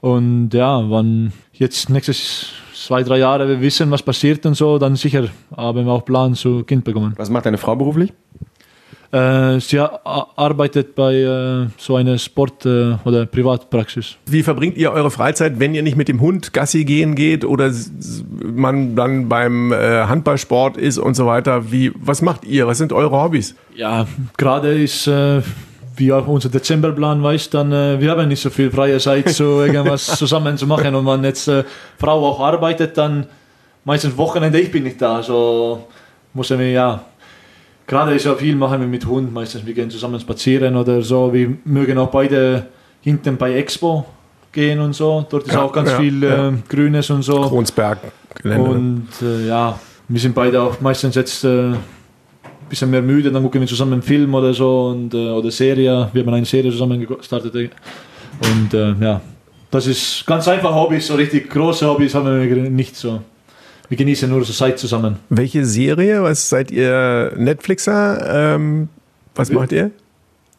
Und 0.00 0.50
ja, 0.50 0.78
wenn 0.88 1.32
jetzt 1.52 1.90
nächstes 1.90 2.52
zwei, 2.86 3.02
drei 3.02 3.18
Jahre 3.18 3.48
wir 3.48 3.60
wissen, 3.60 3.90
was 3.90 4.02
passiert 4.02 4.44
und 4.46 4.54
so, 4.54 4.78
dann 4.78 4.96
sicher 4.96 5.28
haben 5.56 5.84
wir 5.86 5.92
auch 5.92 6.04
Plan 6.04 6.34
zu 6.34 6.62
Kind 6.64 6.84
bekommen. 6.84 7.14
Was 7.16 7.30
macht 7.30 7.46
deine 7.46 7.58
Frau 7.58 7.76
beruflich? 7.76 8.12
Äh, 9.12 9.60
sie 9.60 9.78
a- 9.78 10.26
arbeitet 10.36 10.94
bei 10.94 11.16
äh, 11.16 11.66
so 11.76 11.96
einer 11.96 12.16
Sport- 12.16 12.64
äh, 12.64 12.94
oder 13.04 13.26
Privatpraxis. 13.26 14.16
Wie 14.24 14.42
verbringt 14.42 14.78
ihr 14.78 14.90
eure 14.90 15.10
Freizeit, 15.10 15.60
wenn 15.60 15.74
ihr 15.74 15.82
nicht 15.82 15.98
mit 15.98 16.08
dem 16.08 16.20
Hund 16.22 16.54
Gassi 16.54 16.84
gehen 16.86 17.14
geht 17.14 17.44
oder 17.44 17.70
man 18.42 18.96
dann 18.96 19.28
beim 19.28 19.70
Handballsport 19.74 20.78
ist 20.78 20.96
und 20.96 21.12
so 21.14 21.26
weiter? 21.26 21.70
Wie, 21.70 21.92
was 22.00 22.22
macht 22.22 22.44
ihr? 22.46 22.66
Was 22.66 22.78
sind 22.78 22.94
eure 22.94 23.20
Hobbys? 23.22 23.54
Ja, 23.76 24.06
gerade 24.38 24.72
ist, 24.82 25.06
äh, 25.06 25.42
wie 26.02 26.12
auch 26.12 26.26
unser 26.26 26.48
Dezemberplan 26.48 27.22
weiß, 27.22 27.50
dann 27.50 27.70
äh, 27.72 28.00
wir 28.00 28.10
haben 28.10 28.26
nicht 28.26 28.42
so 28.42 28.50
viel 28.50 28.70
freie 28.70 28.98
Zeit, 28.98 29.28
so 29.28 29.62
irgendwas 29.64 30.06
zusammen 30.18 30.58
zu 30.58 30.66
machen. 30.66 30.94
Und 30.96 31.06
wenn 31.06 31.22
jetzt 31.22 31.46
äh, 31.46 31.62
Frau 31.98 32.26
auch 32.26 32.40
arbeitet, 32.40 32.98
dann 32.98 33.26
meistens 33.84 34.16
Wochenende, 34.16 34.58
ich 34.58 34.70
bin 34.70 34.82
nicht 34.82 35.00
da, 35.00 35.22
so 35.22 35.86
müssen 36.34 36.58
wir 36.58 36.70
ja. 36.70 37.04
Gerade 37.86 38.14
ist 38.14 38.24
ja 38.24 38.34
viel 38.34 38.56
machen 38.56 38.80
wir 38.80 38.88
mit 38.88 39.06
Hund, 39.06 39.32
meistens 39.32 39.64
wir 39.64 39.74
gehen 39.74 39.90
zusammen 39.90 40.18
spazieren 40.18 40.76
oder 40.76 41.02
so. 41.02 41.32
Wir 41.32 41.56
mögen 41.64 41.98
auch 41.98 42.10
beide 42.10 42.66
hinten 43.00 43.36
bei 43.36 43.54
Expo 43.54 44.04
gehen 44.50 44.80
und 44.80 44.94
so. 44.94 45.24
Dort 45.28 45.46
ist 45.46 45.52
Ja, 45.52 45.62
auch 45.62 45.72
ganz 45.72 45.90
ja, 45.90 45.98
viel 45.98 46.22
ja. 46.22 46.48
äh, 46.48 46.52
Grünes 46.68 47.10
und 47.10 47.22
so. 47.22 47.42
Kronsberg, 47.42 47.98
Gelände. 48.34 48.70
Und 48.70 49.08
äh, 49.22 49.46
ja, 49.46 49.78
wir 50.08 50.20
sind 50.20 50.34
beide 50.34 50.62
auch 50.62 50.80
meistens 50.80 51.14
jetzt 51.14 51.44
äh, 51.44 51.72
bisschen 52.72 52.90
mehr 52.90 53.02
müde, 53.02 53.30
dann 53.30 53.42
gucken 53.42 53.60
wir 53.60 53.68
zusammen 53.68 53.92
einen 53.92 54.02
Film 54.02 54.34
oder 54.34 54.54
so 54.54 54.88
und, 54.88 55.12
äh, 55.12 55.28
oder 55.28 55.50
Serie. 55.50 56.08
Wir 56.12 56.22
haben 56.22 56.32
eine 56.32 56.46
Serie 56.46 56.70
zusammen 56.70 57.06
gestartet. 57.06 57.54
äh. 57.54 57.68
Und 58.50 58.72
äh, 58.72 58.94
ja, 58.98 59.20
das 59.70 59.86
ist 59.86 60.24
ganz 60.26 60.48
einfach 60.48 60.74
Hobbys, 60.74 61.06
so 61.06 61.14
richtig 61.14 61.50
große 61.50 61.86
Hobbys 61.86 62.14
haben 62.14 62.26
wir 62.26 62.70
nicht 62.70 62.96
so. 62.96 63.20
Wir 63.90 63.98
genießen 63.98 64.28
nur 64.30 64.42
so 64.42 64.54
Zeit 64.54 64.78
zusammen. 64.78 65.18
Welche 65.28 65.66
Serie? 65.66 66.22
Was 66.22 66.48
seid 66.48 66.70
ihr 66.70 67.32
Netflixer? 67.36 68.54
Ähm, 68.54 68.88
was 69.34 69.52
macht 69.52 69.72
ihr? 69.72 69.90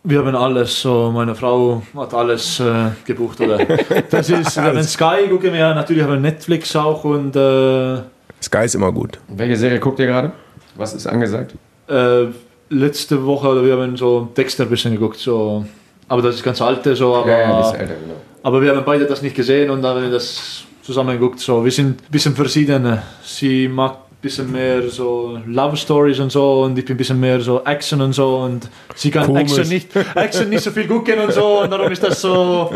Wir 0.03 0.19
haben 0.19 0.35
alles, 0.35 0.81
so 0.81 1.11
meine 1.11 1.33
Frau 1.33 1.81
hat 1.97 2.13
alles 2.13 2.59
äh, 2.59 2.91
gebucht. 3.05 3.41
Oder? 3.41 3.57
Das 4.11 4.29
ist, 4.29 4.55
wir 4.55 4.63
haben 4.63 4.83
Sky, 4.83 5.27
gucken 5.31 5.51
wir, 5.51 5.73
natürlich 5.73 6.03
haben 6.03 6.11
wir 6.11 6.19
Netflix 6.19 6.75
auch 6.75 7.03
und 7.05 7.35
äh, 7.35 8.01
Sky 8.39 8.65
ist 8.65 8.75
immer 8.75 8.91
gut. 8.91 9.19
Welche 9.29 9.55
Serie 9.55 9.79
guckt 9.79 9.97
ihr 9.99 10.05
gerade? 10.05 10.31
Was 10.75 10.93
ist 10.93 11.07
angesagt? 11.07 11.55
Äh, 11.87 12.25
letzte 12.69 13.25
Woche, 13.25 13.47
oder 13.47 13.63
wir 13.63 13.73
haben 13.77 13.95
so 13.97 14.29
Dexter 14.35 14.63
ein 14.63 14.69
bisschen 14.69 14.93
geguckt, 14.93 15.17
so. 15.19 15.65
Aber 16.07 16.21
das 16.21 16.35
ist 16.35 16.43
ganz 16.43 16.61
alte, 16.61 16.95
so. 16.95 17.15
Aber, 17.15 17.29
Ja, 17.29 17.39
ja, 17.39 17.61
die 17.61 17.67
ist 17.67 17.73
älter, 17.73 17.93
genau. 17.95 18.15
aber 18.41 18.61
wir 18.61 18.75
haben 18.75 18.83
beide 18.85 19.05
das 19.05 19.21
nicht 19.21 19.35
gesehen 19.35 19.69
und 19.69 19.81
dann 19.81 19.95
haben 19.95 20.03
wir 20.03 20.11
das 20.11 20.63
zusammen 20.81 21.19
geguckt, 21.19 21.39
so. 21.39 21.63
Wir 21.63 21.71
sind 21.71 22.01
ein 22.01 22.11
bisschen 22.11 22.35
verschieden. 22.35 22.99
Sie 23.23 23.67
mag 23.67 23.91
ein 23.93 24.21
bisschen 24.21 24.51
mehr 24.51 24.89
so 24.89 25.39
Love 25.45 25.77
Stories 25.77 26.19
und 26.19 26.31
so 26.31 26.63
und 26.63 26.77
ich 26.77 26.85
bin 26.85 26.95
ein 26.95 26.97
bisschen 26.97 27.19
mehr 27.19 27.39
so 27.41 27.61
Action 27.63 28.01
und 28.01 28.13
so 28.13 28.37
und 28.37 28.69
sie 28.95 29.11
kann 29.11 29.25
Komisch. 29.25 29.51
Action 29.57 29.67
nicht, 29.69 29.89
Action 30.15 30.49
nicht 30.49 30.63
so 30.63 30.71
viel 30.71 30.87
gucken 30.87 31.19
und 31.19 31.33
so 31.33 31.61
und 31.61 31.71
darum 31.71 31.91
ist 31.91 32.03
das 32.03 32.21
so. 32.21 32.71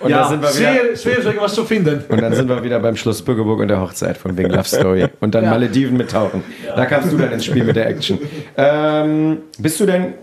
Und 0.00 0.10
ja, 0.10 0.18
da 0.22 0.28
sind 0.28 0.42
wir 0.42 0.48
schwer, 0.48 0.72
wieder- 0.84 0.96
schwer, 0.96 1.22
so 1.22 1.28
irgendwas 1.28 1.54
zu 1.54 1.64
finden. 1.64 2.04
Und 2.08 2.20
dann 2.20 2.34
sind 2.34 2.48
wir 2.48 2.62
wieder 2.62 2.78
beim 2.80 2.96
Schloss 2.96 3.22
Bürgerburg 3.22 3.60
und 3.60 3.68
der 3.68 3.80
Hochzeit 3.80 4.16
von 4.18 4.36
wegen 4.36 4.50
Love 4.50 4.64
Story. 4.64 5.06
Und 5.20 5.34
dann 5.34 5.44
Malediven 5.44 5.96
mit 5.96 6.10
Tauchen. 6.10 6.42
Da 6.74 6.84
kamst 6.86 7.12
du 7.12 7.16
dann 7.16 7.32
ins 7.32 7.44
Spiel 7.44 7.64
mit 7.64 7.76
der 7.76 7.88
Action. 7.88 8.18
Ähm, 8.56 9.38
bist 9.58 9.78
du 9.80 9.86
denn, 9.86 10.14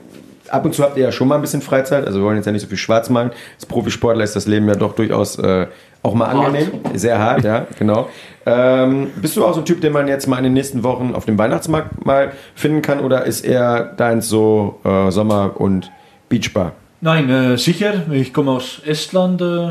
ab 0.50 0.66
und 0.66 0.76
zu 0.76 0.84
habt 0.84 0.98
ihr 0.98 1.04
ja 1.06 1.12
schon 1.12 1.28
mal 1.30 1.36
ein 1.36 1.42
bisschen 1.42 1.62
Freizeit, 1.62 2.06
also 2.06 2.20
wir 2.20 2.26
wollen 2.26 2.36
jetzt 2.36 2.46
ja 2.46 2.52
nicht 2.52 2.62
so 2.62 2.68
viel 2.68 2.78
schwarz 2.78 3.10
malen. 3.10 3.32
Als 3.56 3.66
Profisportler 3.66 4.24
ist 4.24 4.36
das 4.36 4.46
Leben 4.46 4.68
ja 4.68 4.76
doch 4.76 4.94
durchaus 4.94 5.40
äh, 5.40 5.68
auch 6.04 6.14
mal 6.14 6.26
angenehm. 6.26 6.72
Sehr 6.94 7.18
hart, 7.18 7.44
ja, 7.44 7.66
genau. 7.80 8.10
Ähm, 8.46 9.12
bist 9.16 9.38
du 9.38 9.46
auch 9.46 9.54
so 9.54 9.62
ein 9.62 9.66
Typ, 9.66 9.82
den 9.82 9.94
man 9.94 10.08
jetzt 10.08 10.28
mal 10.28 10.38
in 10.38 10.44
den 10.44 10.54
nächsten 10.54 10.84
Wochen 10.84 11.14
auf 11.16 11.26
dem 11.26 11.38
Weihnachtsmarkt 11.38 12.06
mal 12.06 12.32
finden 12.56 12.82
kann 12.82 13.00
oder 13.00 13.26
ist 13.26 13.42
eher 13.46 13.84
deins 13.84 14.28
so 14.28 14.80
äh, 14.84 15.12
Sommer- 15.12 15.54
und 15.60 15.92
Beachbar? 16.28 16.74
Nein, 17.02 17.30
äh, 17.30 17.58
sicher. 17.58 18.04
Ich 18.12 18.34
komme 18.34 18.52
aus 18.52 18.80
Estland. 18.86 19.42
Äh, 19.42 19.70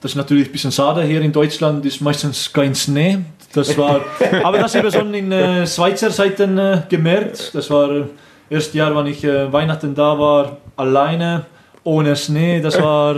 das 0.00 0.12
ist 0.12 0.16
natürlich 0.16 0.48
ein 0.48 0.52
bisschen 0.52 0.72
schade. 0.72 1.02
Hier 1.02 1.20
in 1.20 1.32
Deutschland 1.32 1.84
ist 1.84 2.00
meistens 2.00 2.52
kein 2.52 2.74
Schnee. 2.74 3.18
Das 3.52 3.76
war, 3.78 4.00
aber 4.42 4.58
das 4.58 4.74
habe 4.74 4.88
ich 4.88 4.94
schon 4.94 5.12
in 5.14 5.30
äh, 5.30 5.66
Schweizer 5.66 6.10
Seiten 6.10 6.58
äh, 6.58 6.82
gemerkt. 6.88 7.54
Das 7.54 7.70
war 7.70 7.90
äh, 7.90 8.04
erste 8.50 8.78
Jahr, 8.78 8.94
wenn 8.96 9.06
ich 9.06 9.22
äh, 9.24 9.52
Weihnachten 9.52 9.94
da 9.94 10.18
war, 10.18 10.56
alleine, 10.76 11.44
ohne 11.84 12.16
Schnee. 12.16 12.60
Das 12.60 12.80
war, 12.80 13.16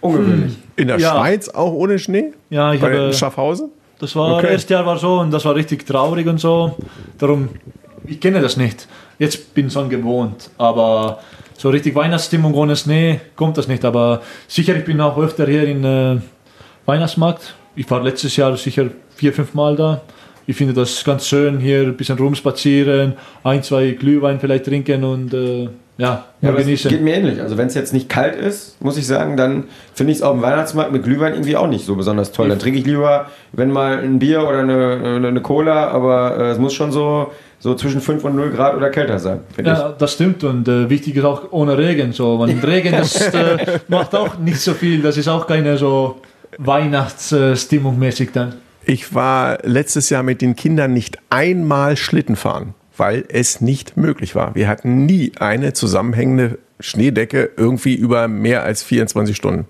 Ungewöhnlich. 0.00 0.54
In 0.76 0.88
der 0.88 0.98
Ja. 0.98 1.10
Schweiz 1.16 1.48
auch 1.50 1.72
ohne 1.72 1.98
Schnee? 1.98 2.32
ja, 2.48 2.72
ich 2.72 2.80
Bei 2.80 2.90
habe, 2.90 3.12
Schaffhausen? 3.12 3.70
das 3.98 4.16
war, 4.16 4.38
Okay. 4.38 4.52
erste 4.52 4.72
Jahr 4.72 4.86
war 4.86 4.96
so 4.98 5.20
und 5.20 5.30
das 5.30 5.44
war 5.44 5.54
richtig 5.54 5.86
traurig 5.86 6.26
und 6.26 6.38
so. 6.40 6.74
Darum, 7.18 7.50
ich 8.06 8.18
kenne 8.18 8.40
das 8.40 8.56
nicht. 8.56 8.88
Jetzt 9.18 9.52
bin 9.52 9.66
ich 9.66 9.72
schon 9.74 9.90
gewohnt, 9.90 10.48
aber 10.56 11.18
so 11.60 11.68
richtig 11.68 11.94
Weihnachtsstimmung 11.94 12.54
ohne 12.54 12.74
Schnee 12.74 13.20
kommt 13.36 13.58
das 13.58 13.68
nicht. 13.68 13.84
Aber 13.84 14.22
sicher, 14.48 14.74
ich 14.76 14.84
bin 14.86 14.98
auch 15.00 15.18
öfter 15.18 15.46
hier 15.46 15.64
in 15.64 15.84
äh, 15.84 16.16
Weihnachtsmarkt. 16.86 17.54
Ich 17.76 17.90
war 17.90 18.02
letztes 18.02 18.34
Jahr 18.36 18.56
sicher 18.56 18.86
vier, 19.14 19.34
fünf 19.34 19.52
Mal 19.52 19.76
da. 19.76 20.00
Ich 20.46 20.56
finde 20.56 20.72
das 20.72 21.04
ganz 21.04 21.28
schön, 21.28 21.58
hier 21.60 21.82
ein 21.82 21.96
bisschen 21.98 22.16
rumspazieren, 22.18 23.12
ein, 23.44 23.62
zwei 23.62 23.90
Glühwein 23.90 24.40
vielleicht 24.40 24.64
trinken 24.64 25.04
und 25.04 25.34
äh, 25.34 25.68
ja, 25.98 26.24
Ja, 26.40 26.50
genießen. 26.52 26.90
geht 26.90 27.02
mir 27.02 27.14
ähnlich. 27.16 27.42
Also 27.42 27.58
wenn 27.58 27.66
es 27.66 27.74
jetzt 27.74 27.92
nicht 27.92 28.08
kalt 28.08 28.34
ist, 28.36 28.80
muss 28.82 28.96
ich 28.96 29.06
sagen, 29.06 29.36
dann 29.36 29.64
finde 29.92 30.12
ich 30.12 30.18
es 30.18 30.22
auf 30.22 30.32
dem 30.32 30.40
Weihnachtsmarkt 30.42 30.92
mit 30.92 31.02
Glühwein 31.04 31.34
irgendwie 31.34 31.56
auch 31.56 31.66
nicht 31.68 31.84
so 31.84 31.94
besonders 31.94 32.32
toll. 32.32 32.48
Dann 32.48 32.58
trinke 32.58 32.78
ich 32.78 32.86
lieber, 32.86 33.26
wenn 33.52 33.70
mal 33.70 33.98
ein 33.98 34.18
Bier 34.18 34.40
oder 34.48 34.60
eine, 34.60 35.00
eine, 35.04 35.28
eine 35.28 35.42
Cola, 35.42 35.88
aber 35.88 36.38
äh, 36.38 36.50
es 36.52 36.58
muss 36.58 36.72
schon 36.72 36.90
so, 36.90 37.30
so 37.60 37.74
zwischen 37.74 38.00
5 38.00 38.24
und 38.24 38.36
0 38.36 38.50
Grad 38.50 38.74
oder 38.74 38.88
kälter 38.90 39.18
sein, 39.18 39.40
Ja, 39.62 39.94
das 39.96 40.14
stimmt 40.14 40.42
und 40.44 40.66
äh, 40.66 40.88
wichtig 40.88 41.16
ist 41.16 41.24
auch 41.24 41.52
ohne 41.52 41.76
Regen. 41.76 42.12
So, 42.12 42.40
wenn 42.40 42.58
Regen 42.64 42.92
das 42.92 43.20
äh, 43.34 43.78
macht 43.88 44.14
auch 44.14 44.38
nicht 44.38 44.58
so 44.60 44.72
viel. 44.72 45.02
Das 45.02 45.16
ist 45.16 45.28
auch 45.28 45.46
keine 45.46 45.76
so 45.76 46.20
Weihnachtsstimmung 46.58 47.98
mäßig 47.98 48.30
dann. 48.32 48.54
Ich 48.84 49.14
war 49.14 49.58
letztes 49.62 50.08
Jahr 50.08 50.22
mit 50.22 50.40
den 50.40 50.56
Kindern 50.56 50.94
nicht 50.94 51.18
einmal 51.28 51.98
Schlitten 51.98 52.34
fahren, 52.34 52.74
weil 52.96 53.24
es 53.28 53.60
nicht 53.60 53.96
möglich 53.96 54.34
war. 54.34 54.54
Wir 54.54 54.66
hatten 54.66 55.04
nie 55.04 55.32
eine 55.38 55.74
zusammenhängende 55.74 56.58
Schneedecke 56.80 57.50
irgendwie 57.58 57.94
über 57.94 58.26
mehr 58.26 58.62
als 58.62 58.82
24 58.82 59.36
Stunden. 59.36 59.66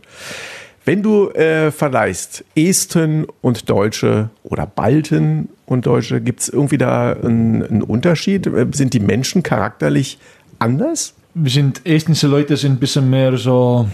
Wenn 0.85 1.03
du 1.03 1.29
äh, 1.31 1.71
verleihst 1.71 2.45
Esten 2.57 3.27
und 3.43 3.69
Deutsche 3.69 4.31
oder 4.43 4.67
Balten 4.67 5.51
und 5.67 5.87
Deutsche, 5.87 6.21
gibt 6.21 6.41
es 6.41 6.49
irgendwie 6.49 6.79
da 6.79 7.13
einen, 7.13 7.83
Unterschied? 7.83 8.47
Äh, 8.47 8.67
Sind 8.73 8.95
die 8.95 9.01
Menschen 9.01 9.43
charakterlich 9.43 10.19
anders? 10.59 11.15
Wir 11.35 11.51
sind 11.51 11.87
estnische 11.87 12.27
Leute 12.27 12.57
sind 12.57 12.73
ein 12.73 12.79
bisschen 12.79 13.09
mehr 13.09 13.37
so 13.37 13.89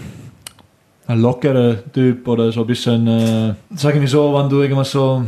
ein 1.07 1.21
lockerer 1.21 1.77
Typ 1.93 2.27
oder 2.27 2.51
so 2.51 2.61
ein 2.61 2.67
bisschen, 2.67 3.07
äh, 3.07 3.53
sagen 3.75 4.01
wir 4.01 4.07
so, 4.07 4.33
wenn 4.33 4.49
du 4.49 4.61
irgendwas 4.61 4.91
so 4.91 5.23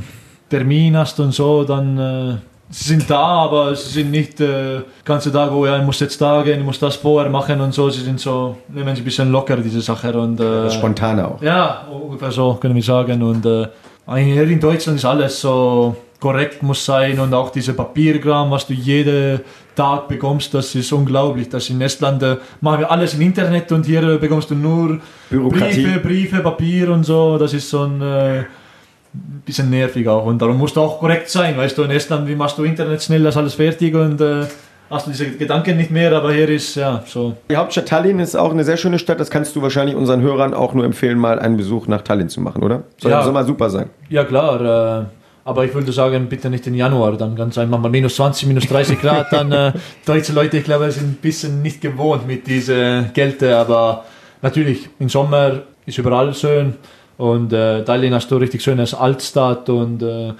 Termin 0.50 0.98
hast 0.98 1.20
und 1.20 1.34
so, 1.34 1.64
dann 1.64 1.98
äh, 1.98 2.38
sie 2.70 2.90
sind 2.90 3.10
da, 3.10 3.20
aber 3.20 3.76
sie 3.76 3.90
sind 3.90 4.12
nicht 4.12 4.40
äh, 4.40 4.82
ganze 5.04 5.32
Tag, 5.32 5.52
oh 5.52 5.66
ja, 5.66 5.78
ich 5.78 5.84
muss 5.84 6.00
jetzt 6.00 6.22
da 6.22 6.42
gehen, 6.44 6.60
ich 6.60 6.66
muss 6.66 6.80
das 6.80 6.96
vorher 6.96 7.30
machen 7.30 7.60
und 7.62 7.74
so. 7.74 7.90
Sie 7.90 8.02
sind 8.02 8.20
so, 8.20 8.58
nehmen 8.68 8.96
sie 8.96 9.02
ein 9.02 9.06
bisschen 9.06 9.32
locker 9.32 9.58
diese 9.58 9.82
Sache 9.82 10.18
und 10.20 10.40
äh, 10.40 10.70
Spontan 10.70 11.20
auch. 11.20 11.42
ja, 11.42 11.88
ungefähr 11.88 12.32
so 12.32 12.56
können 12.56 12.76
wir 12.76 12.84
sagen. 12.84 13.22
Und 13.24 13.46
äh, 13.46 13.68
hier 14.16 14.44
in 14.44 14.60
Deutschland 14.60 14.98
ist 14.98 15.06
alles 15.06 15.42
so 15.42 15.96
korrekt 16.20 16.62
muss 16.64 16.86
sein 16.86 17.20
und 17.20 17.34
auch 17.34 17.50
diese 17.50 17.74
Papierkram, 17.74 18.52
was 18.52 18.68
du 18.68 18.74
jeden 18.74 19.40
Tag 19.76 20.08
bekommst, 20.10 20.54
das 20.54 20.76
ist 20.76 20.92
unglaublich. 20.92 21.48
Das 21.48 21.70
in 21.70 21.80
Estland 21.82 22.22
äh, 22.24 22.38
machen 22.60 22.82
wir 22.82 22.92
alles 22.92 23.14
im 23.14 23.22
Internet 23.22 23.72
und 23.72 23.86
hier 23.86 24.04
äh, 24.04 24.18
bekommst 24.18 24.50
du 24.50 24.56
nur 24.56 25.00
Bürokratie. 25.30 25.84
Briefe, 25.84 26.00
Briefe, 26.00 26.40
Papier 26.40 26.90
und 26.90 27.06
so. 27.06 27.38
Das 27.38 27.54
ist 27.54 27.70
so 27.70 27.84
ein 27.84 28.02
äh, 28.02 28.44
bisschen 29.14 29.70
nervig 29.70 30.08
auch 30.08 30.26
und 30.26 30.42
darum 30.42 30.58
musst 30.58 30.76
du 30.76 30.82
auch 30.82 31.00
korrekt 31.00 31.30
sein, 31.30 31.58
weißt 31.58 31.78
du. 31.78 31.84
In 31.84 31.92
Estland, 31.92 32.28
wie 32.28 32.36
machst 32.36 32.58
du 32.58 32.64
Internet 32.64 33.02
schnell, 33.02 33.24
das 33.24 33.36
ist 33.36 33.38
alles 33.40 33.54
fertig 33.56 33.96
und 33.96 34.22
äh, 34.22 34.46
hast 34.90 35.08
du 35.08 35.12
diese 35.12 35.32
Gedanken 35.32 35.78
nicht 35.78 35.92
mehr, 35.92 36.12
aber 36.16 36.32
hier 36.34 36.48
ist 36.50 36.76
ja 36.76 37.04
so. 37.06 37.36
Die 37.50 37.56
Hauptstadt 37.56 37.88
Tallinn 37.88 38.20
ist 38.20 38.36
auch 38.36 38.52
eine 38.52 38.64
sehr 38.64 38.78
schöne 38.78 39.00
Stadt. 39.00 39.20
Das 39.20 39.30
kannst 39.30 39.56
du 39.56 39.62
wahrscheinlich 39.62 39.96
unseren 39.96 40.22
Hörern 40.22 40.54
auch 40.54 40.74
nur 40.74 40.86
empfehlen, 40.86 41.18
mal 41.18 41.40
einen 41.40 41.58
Besuch 41.58 41.88
nach 41.88 42.02
Tallinn 42.02 42.30
zu 42.30 42.42
machen, 42.42 42.64
oder? 42.64 42.84
Soll, 42.98 43.12
Ja. 43.12 43.24
soll 43.24 43.34
mal 43.34 43.46
super 43.46 43.70
sein. 43.70 43.90
Ja 44.10 44.24
klar, 44.24 45.02
äh, 45.02 45.06
aber 45.46 45.66
ich 45.66 45.74
würde 45.74 45.92
sagen, 45.92 46.28
bitte 46.30 46.50
nicht 46.50 46.68
im 46.68 46.76
Januar, 46.76 47.18
dann 47.18 47.36
ganz 47.36 47.58
einfach 47.58 47.80
mal 47.80 47.90
minus 47.90 48.16
20, 48.16 48.48
minus 48.48 48.68
30 48.68 49.02
Grad, 49.02 49.28
dann 49.32 49.52
äh, 49.52 49.72
deutsche 50.06 50.34
Leute, 50.34 50.58
ich 50.58 50.64
glaube, 50.64 50.92
sind 50.92 51.08
ein 51.14 51.18
bisschen 51.22 51.62
nicht 51.64 51.82
gewohnt 51.82 52.28
mit 52.28 52.46
dieser 52.46 53.04
Kälte, 53.06 53.58
aber 53.58 54.06
natürlich, 54.44 54.88
im 55.00 55.10
Sommer 55.10 55.62
ist 55.88 55.98
überall 55.98 56.34
schön 56.36 56.76
und 57.20 57.52
äh, 57.52 57.84
Tallinn 57.84 58.14
hast 58.14 58.32
du 58.32 58.38
richtig 58.38 58.62
schönes 58.62 58.94
Altstadt 58.94 59.70
und 59.70 60.02
äh, 60.02 60.32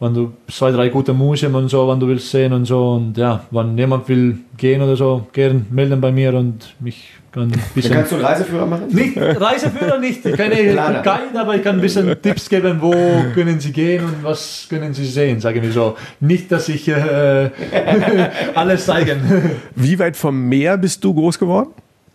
wenn 0.00 0.14
du 0.14 0.32
zwei, 0.50 0.72
drei 0.72 0.88
gute 0.88 1.12
Museen 1.12 1.54
und 1.54 1.68
so, 1.68 1.86
wenn 1.88 2.00
du 2.00 2.08
willst 2.08 2.30
sehen 2.30 2.54
und 2.54 2.64
so 2.64 2.94
und 2.94 3.18
ja, 3.18 3.44
wenn 3.50 3.76
jemand 3.76 4.08
will 4.08 4.38
gehen 4.56 4.80
oder 4.80 4.96
so, 4.96 5.26
gern 5.32 5.66
melden 5.70 6.00
bei 6.00 6.10
mir 6.10 6.32
und 6.32 6.74
mich 6.80 7.10
kann 7.32 7.44
ein 7.44 7.50
Dann 7.50 7.60
bisschen... 7.74 7.94
kannst 7.94 8.12
du 8.12 8.16
einen 8.16 8.24
Reiseführer 8.24 8.66
machen? 8.66 8.86
Nicht, 8.88 9.16
Reiseführer 9.18 9.98
nicht. 9.98 10.24
Ich 10.24 10.36
kann 10.36 10.48
nicht 10.56 10.72
Planer. 10.72 11.02
Guide, 11.02 11.38
aber 11.38 11.54
ich 11.54 11.62
kann 11.62 11.76
ein 11.76 11.82
bisschen 11.82 12.16
Tipps 12.22 12.48
geben, 12.48 12.78
wo 12.80 12.92
können 13.34 13.60
Sie 13.60 13.72
gehen 13.72 14.02
und 14.02 14.24
was 14.24 14.66
können 14.70 14.94
Sie 14.94 15.04
sehen, 15.04 15.38
sagen 15.38 15.62
wir 15.62 15.70
so. 15.70 15.96
Nicht, 16.18 16.50
dass 16.50 16.68
ich 16.70 16.88
äh, 16.88 17.50
alles 18.54 18.86
zeigen. 18.86 19.20
Wie 19.74 19.98
weit 19.98 20.16
vom 20.16 20.48
Meer 20.48 20.78
bist 20.78 21.04
du 21.04 21.12
groß 21.12 21.38
geworden? 21.38 21.68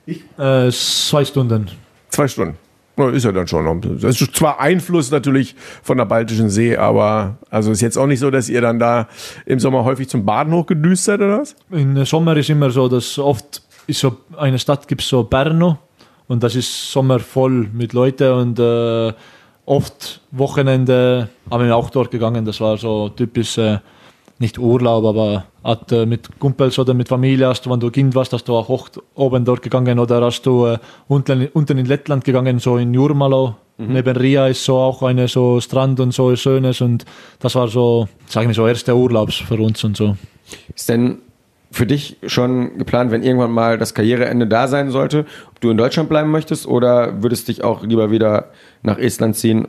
Äh, 0.07 0.71
zwei 0.71 1.23
Stunden. 1.23 1.67
Zwei 2.09 2.27
Stunden. 2.27 2.66
Ist 2.97 3.25
ja 3.25 3.31
dann 3.31 3.47
schon 3.47 3.65
noch. 3.65 3.79
Das 4.01 4.19
ist 4.19 4.35
zwar 4.35 4.59
Einfluss 4.59 5.11
natürlich 5.11 5.55
von 5.83 5.97
der 5.97 6.05
Baltischen 6.05 6.49
See, 6.49 6.75
aber 6.75 7.37
also 7.51 7.71
ist 7.71 7.81
jetzt 7.81 7.97
auch 7.97 8.07
nicht 8.07 8.19
so, 8.19 8.31
dass 8.31 8.49
ihr 8.49 8.61
dann 8.61 8.79
da 8.79 9.07
im 9.45 9.59
Sommer 9.59 9.83
häufig 9.83 10.09
zum 10.09 10.25
Baden 10.25 10.51
hochgedüst 10.51 11.03
seid 11.03 11.21
oder 11.21 11.39
was? 11.39 11.55
Im 11.69 12.03
Sommer 12.05 12.35
ist 12.37 12.49
immer 12.49 12.71
so, 12.71 12.87
dass 12.87 13.19
oft 13.19 13.61
ist 13.85 13.99
so 13.99 14.17
eine 14.35 14.57
Stadt 14.57 14.87
gibt 14.87 15.03
so 15.03 15.23
Berno 15.23 15.77
und 16.27 16.41
das 16.41 16.55
ist 16.55 16.91
Sommer 16.91 17.19
voll 17.19 17.69
mit 17.71 17.93
Leuten 17.93 18.31
und 18.31 18.59
äh, 18.59 19.13
oft 19.65 20.21
Wochenende 20.31 21.29
haben 21.51 21.65
wir 21.65 21.75
auch 21.75 21.91
dort 21.91 22.09
gegangen. 22.09 22.45
Das 22.45 22.59
war 22.59 22.77
so 22.77 23.09
typisch 23.09 23.57
äh, 23.59 23.77
nicht 24.39 24.59
Urlaub, 24.59 25.05
aber 25.05 25.45
hat, 25.63 25.91
äh, 25.91 26.05
mit 26.05 26.39
Kumpels 26.39 26.77
oder 26.79 26.93
mit 26.93 27.07
Familie 27.07 27.47
hast 27.47 27.65
du, 27.65 27.71
wenn 27.71 27.79
du 27.79 27.89
Kind 27.91 28.15
warst, 28.15 28.33
hast 28.33 28.47
du 28.47 28.55
auch 28.55 28.67
hoch 28.67 28.89
oben 29.15 29.45
dort 29.45 29.61
gegangen 29.61 29.99
oder 29.99 30.21
hast 30.21 30.43
du 30.43 30.65
äh, 30.65 30.77
unten, 31.07 31.47
unten 31.53 31.77
in 31.77 31.85
Lettland 31.85 32.23
gegangen, 32.23 32.59
so 32.59 32.77
in 32.77 32.93
Jurmalo. 32.93 33.55
Neben 33.79 34.17
Ria 34.17 34.47
ist 34.47 34.65
so 34.65 34.75
auch 34.77 35.03
eine 35.03 35.27
so 35.27 35.61
Strand 35.61 35.99
und 35.99 36.11
so 36.11 36.35
schönes 36.35 36.81
und 36.81 37.05
das 37.39 37.53
war 37.53 37.67
so, 37.67 38.07
sagen 38.25 38.47
wir 38.47 38.55
so, 38.55 38.67
erste 38.67 38.95
Urlaubs 38.95 39.35
für 39.35 39.55
uns 39.55 39.83
und 39.83 39.95
so. 39.95 40.17
Ist 40.73 40.89
denn 40.89 41.19
für 41.71 41.85
dich 41.85 42.17
schon 42.25 42.79
geplant, 42.79 43.11
wenn 43.11 43.21
irgendwann 43.21 43.51
mal 43.51 43.77
das 43.77 43.93
Karriereende 43.93 44.47
da 44.47 44.67
sein 44.67 44.89
sollte, 44.89 45.25
ob 45.51 45.61
du 45.61 45.69
in 45.69 45.77
Deutschland 45.77 46.09
bleiben 46.09 46.31
möchtest 46.31 46.65
oder 46.65 47.21
würdest 47.21 47.49
dich 47.49 47.63
auch 47.63 47.83
lieber 47.83 48.09
wieder 48.09 48.51
nach 48.81 48.97
Estland 48.97 49.35
ziehen 49.35 49.67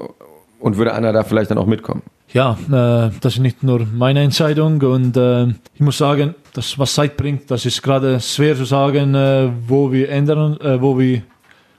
und 0.58 0.78
würde 0.78 0.94
Anna 0.94 1.12
da 1.12 1.22
vielleicht 1.22 1.50
dann 1.50 1.58
auch 1.58 1.66
mitkommen? 1.66 2.02
Ja, 2.32 2.58
äh, 2.66 3.10
das 3.20 3.34
ist 3.34 3.38
nicht 3.38 3.62
nur 3.62 3.86
meine 3.86 4.22
Entscheidung 4.22 4.82
und 4.82 5.16
äh, 5.16 5.46
ich 5.74 5.80
muss 5.80 5.96
sagen, 5.96 6.34
das 6.52 6.78
was 6.78 6.92
Zeit 6.92 7.16
bringt, 7.16 7.50
das 7.50 7.64
ist 7.64 7.82
gerade 7.82 8.20
schwer 8.20 8.54
zu 8.54 8.66
sagen, 8.66 9.14
äh, 9.14 9.48
wo 9.66 9.90
wir 9.90 10.10
ändern, 10.10 10.60
äh, 10.60 10.80
wo 10.80 10.98
wir 10.98 11.22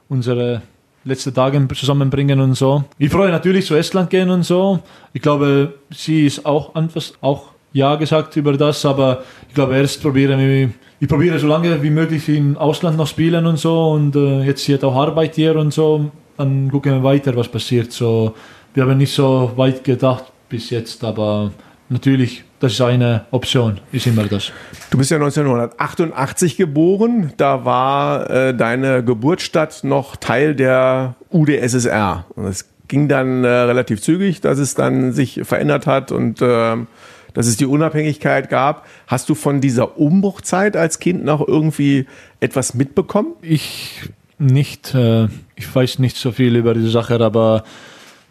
unsere 0.08 0.64
letzten 1.04 1.36
Tage 1.36 1.68
zusammenbringen 1.76 2.40
und 2.40 2.56
so. 2.56 2.84
Ich 2.98 3.12
freue 3.12 3.30
natürlich 3.30 3.68
zu 3.68 3.76
Estland 3.76 4.10
gehen 4.10 4.30
und 4.32 4.44
so. 4.44 4.80
Ich 5.14 5.22
glaube, 5.22 5.76
sie 5.92 6.26
ist 6.26 6.44
auch 6.46 6.74
anfangs 6.74 7.14
auch 7.22 7.50
ja 7.72 7.96
gesagt 7.96 8.36
über 8.36 8.54
das, 8.54 8.84
aber 8.86 9.24
ich 9.48 9.54
glaube 9.54 9.76
erst 9.76 10.02
probieren 10.02 10.40
wir 10.40 10.72
ich 11.00 11.08
probiere 11.08 11.40
so 11.40 11.48
lange 11.48 11.82
wie 11.82 11.92
möglich 11.92 12.28
im 12.28 12.58
Ausland 12.58 12.98
noch 12.98 13.08
spielen 13.08 13.46
und 13.46 13.58
so 13.58 13.92
und 13.92 14.16
äh, 14.16 14.44
jetzt 14.44 14.64
hier 14.64 14.84
auch 14.84 14.96
Arbeit 14.96 15.36
hier 15.36 15.56
und 15.56 15.72
so, 15.72 16.12
dann 16.38 16.70
gucken 16.72 16.92
wir 16.92 17.04
weiter, 17.04 17.36
was 17.38 17.48
passiert. 17.48 17.92
So, 17.94 18.34
wir 18.74 18.84
haben 18.84 18.98
nicht 18.98 19.14
so 19.14 19.52
weit 19.56 19.84
gedacht 19.84 20.26
bis 20.50 20.70
jetzt, 20.72 21.04
aber 21.04 21.52
natürlich, 21.90 22.44
das 22.60 22.74
ist 22.74 22.82
eine 22.82 23.26
Option, 23.32 23.80
ist 23.92 24.08
immer 24.08 24.26
das. 24.26 24.52
Du 24.90 24.98
bist 24.98 25.12
ja 25.12 25.18
1988 25.18 26.58
geboren. 26.58 27.34
Da 27.38 27.66
war 27.66 28.30
äh, 28.30 28.56
deine 28.56 29.04
Geburtsstadt 29.04 29.84
noch 29.84 30.16
Teil 30.16 30.56
der 30.56 31.16
UdSSR. 31.32 32.26
Und 32.36 32.46
es 32.46 32.70
ging 32.88 33.08
dann 33.08 33.44
äh, 33.44 33.48
relativ 33.48 34.02
zügig, 34.02 34.42
dass 34.42 34.58
es 34.58 34.76
dann 34.76 35.14
sich 35.14 35.42
verändert 35.44 35.88
hat 35.88 36.12
und 36.12 36.40
ähm, 36.42 36.88
dass 37.34 37.48
es 37.48 37.58
die 37.58 37.66
Unabhängigkeit 37.66 38.50
gab. 38.50 38.88
Hast 39.08 39.30
du 39.30 39.36
von 39.36 39.62
dieser 39.62 39.98
Umbruchzeit 39.98 40.76
als 40.76 41.00
Kind 41.00 41.24
noch 41.24 41.48
irgendwie 41.48 42.08
etwas 42.40 42.74
mitbekommen? 42.74 43.34
Ich 43.42 44.10
nicht, 44.40 44.96
äh, 44.96 45.28
ich 45.56 45.74
weiß 45.74 46.00
nicht 46.00 46.18
so 46.18 46.32
viel 46.32 46.56
über 46.56 46.74
diese 46.74 46.90
Sache, 46.90 47.20
aber 47.20 47.64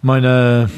meine 0.02 0.68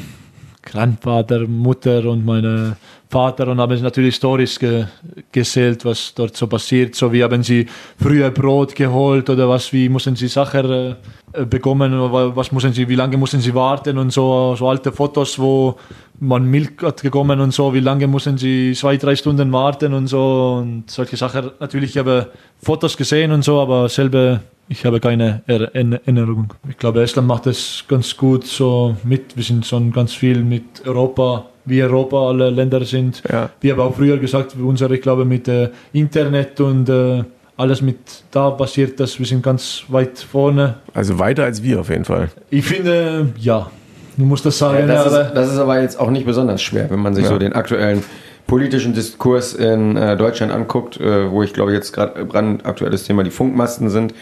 Grandvater, 0.63 1.47
Mutter 1.47 2.05
und 2.05 2.25
meine 2.25 2.77
Vater 3.09 3.47
und 3.47 3.59
haben 3.59 3.81
natürlich 3.81 4.15
Stories 4.15 4.57
ge 4.57 4.85
gezählt, 5.31 5.83
was 5.83 6.13
dort 6.13 6.37
so 6.37 6.47
passiert. 6.47 6.95
So 6.95 7.11
wie 7.11 7.23
haben 7.23 7.43
sie 7.43 7.65
früher 8.01 8.29
Brot 8.29 8.73
geholt 8.75 9.29
oder 9.29 9.49
was, 9.49 9.73
wie 9.73 9.89
mussten 9.89 10.15
sie 10.15 10.27
Sachen 10.27 10.95
äh, 11.33 11.45
bekommen, 11.45 11.91
was 12.11 12.51
mussten 12.51 12.73
sie, 12.73 12.87
wie 12.87 12.95
lange 12.95 13.17
mussten 13.17 13.41
sie 13.41 13.53
warten 13.53 13.97
und 13.97 14.11
so, 14.11 14.55
so 14.55 14.69
alte 14.69 14.91
Fotos, 14.91 15.37
wo 15.37 15.77
man 16.19 16.45
Milch 16.45 16.81
hat 16.83 17.01
gekommen 17.01 17.41
und 17.41 17.53
so, 17.53 17.73
wie 17.73 17.79
lange 17.79 18.07
mussten 18.07 18.37
sie 18.37 18.73
zwei, 18.73 18.95
drei 18.97 19.15
Stunden 19.15 19.51
warten 19.51 19.93
und 19.93 20.07
so 20.07 20.59
und 20.61 20.89
solche 20.89 21.17
Sachen. 21.17 21.51
Natürlich, 21.59 21.91
ich 21.91 21.97
habe 21.97 22.27
Fotos 22.61 22.95
gesehen 22.95 23.31
und 23.31 23.43
so, 23.43 23.59
aber 23.59 23.89
selber 23.89 24.41
ich 24.71 24.85
habe 24.85 24.99
keine 25.01 25.41
Er- 25.47 25.75
Erinnerung. 25.75 26.53
Ich 26.69 26.77
glaube, 26.77 27.01
Estland 27.03 27.27
macht 27.27 27.45
es 27.45 27.83
ganz 27.89 28.15
gut 28.15 28.45
so 28.47 28.95
mit. 29.03 29.35
Wir 29.35 29.43
sind 29.43 29.65
schon 29.65 29.91
ganz 29.91 30.13
viel 30.13 30.43
mit 30.43 30.63
Europa, 30.85 31.45
wie 31.65 31.83
Europa 31.83 32.29
alle 32.29 32.49
Länder 32.49 32.85
sind. 32.85 33.21
Ja. 33.29 33.49
Wir 33.59 33.73
haben 33.73 33.81
auch 33.81 33.93
früher 33.95 34.17
gesagt, 34.17 34.55
unsere, 34.55 34.95
ich 34.95 35.01
glaube, 35.01 35.25
mit 35.25 35.47
äh, 35.49 35.69
Internet 35.91 36.61
und 36.61 36.87
äh, 36.87 37.23
alles 37.57 37.81
mit 37.81 37.97
da 38.31 38.49
passiert, 38.51 38.97
dass 39.01 39.19
wir 39.19 39.25
sind 39.25 39.43
ganz 39.43 39.83
weit 39.89 40.17
vorne. 40.19 40.75
Also 40.93 41.19
weiter 41.19 41.43
als 41.43 41.61
wir 41.61 41.81
auf 41.81 41.89
jeden 41.89 42.05
Fall. 42.05 42.29
Ich 42.49 42.65
finde, 42.65 43.33
ja, 43.37 43.69
du 44.17 44.23
musst 44.23 44.45
das 44.45 44.57
sagen. 44.57 44.87
das, 44.87 45.05
aber 45.05 45.21
ist, 45.27 45.33
das 45.35 45.51
ist 45.53 45.59
aber 45.59 45.81
jetzt 45.81 45.99
auch 45.99 46.09
nicht 46.11 46.25
besonders 46.25 46.61
schwer, 46.61 46.89
wenn 46.89 46.99
man 47.01 47.13
sich 47.13 47.25
Ja. 47.25 47.29
so 47.31 47.37
den 47.37 47.51
aktuellen 47.53 48.03
politischen 48.47 48.93
Diskurs 48.93 49.53
in 49.53 49.97
äh, 49.97 50.15
Deutschland 50.17 50.51
anguckt, 50.53 50.99
äh, 50.99 51.29
wo 51.29 51.43
ich 51.43 51.53
glaube 51.53 51.73
jetzt 51.73 51.91
gerade 51.91 52.23
brandaktuelles 52.25 53.03
Thema 53.03 53.23
die 53.23 53.31
Funkmasten 53.31 53.89
sind. 53.89 54.13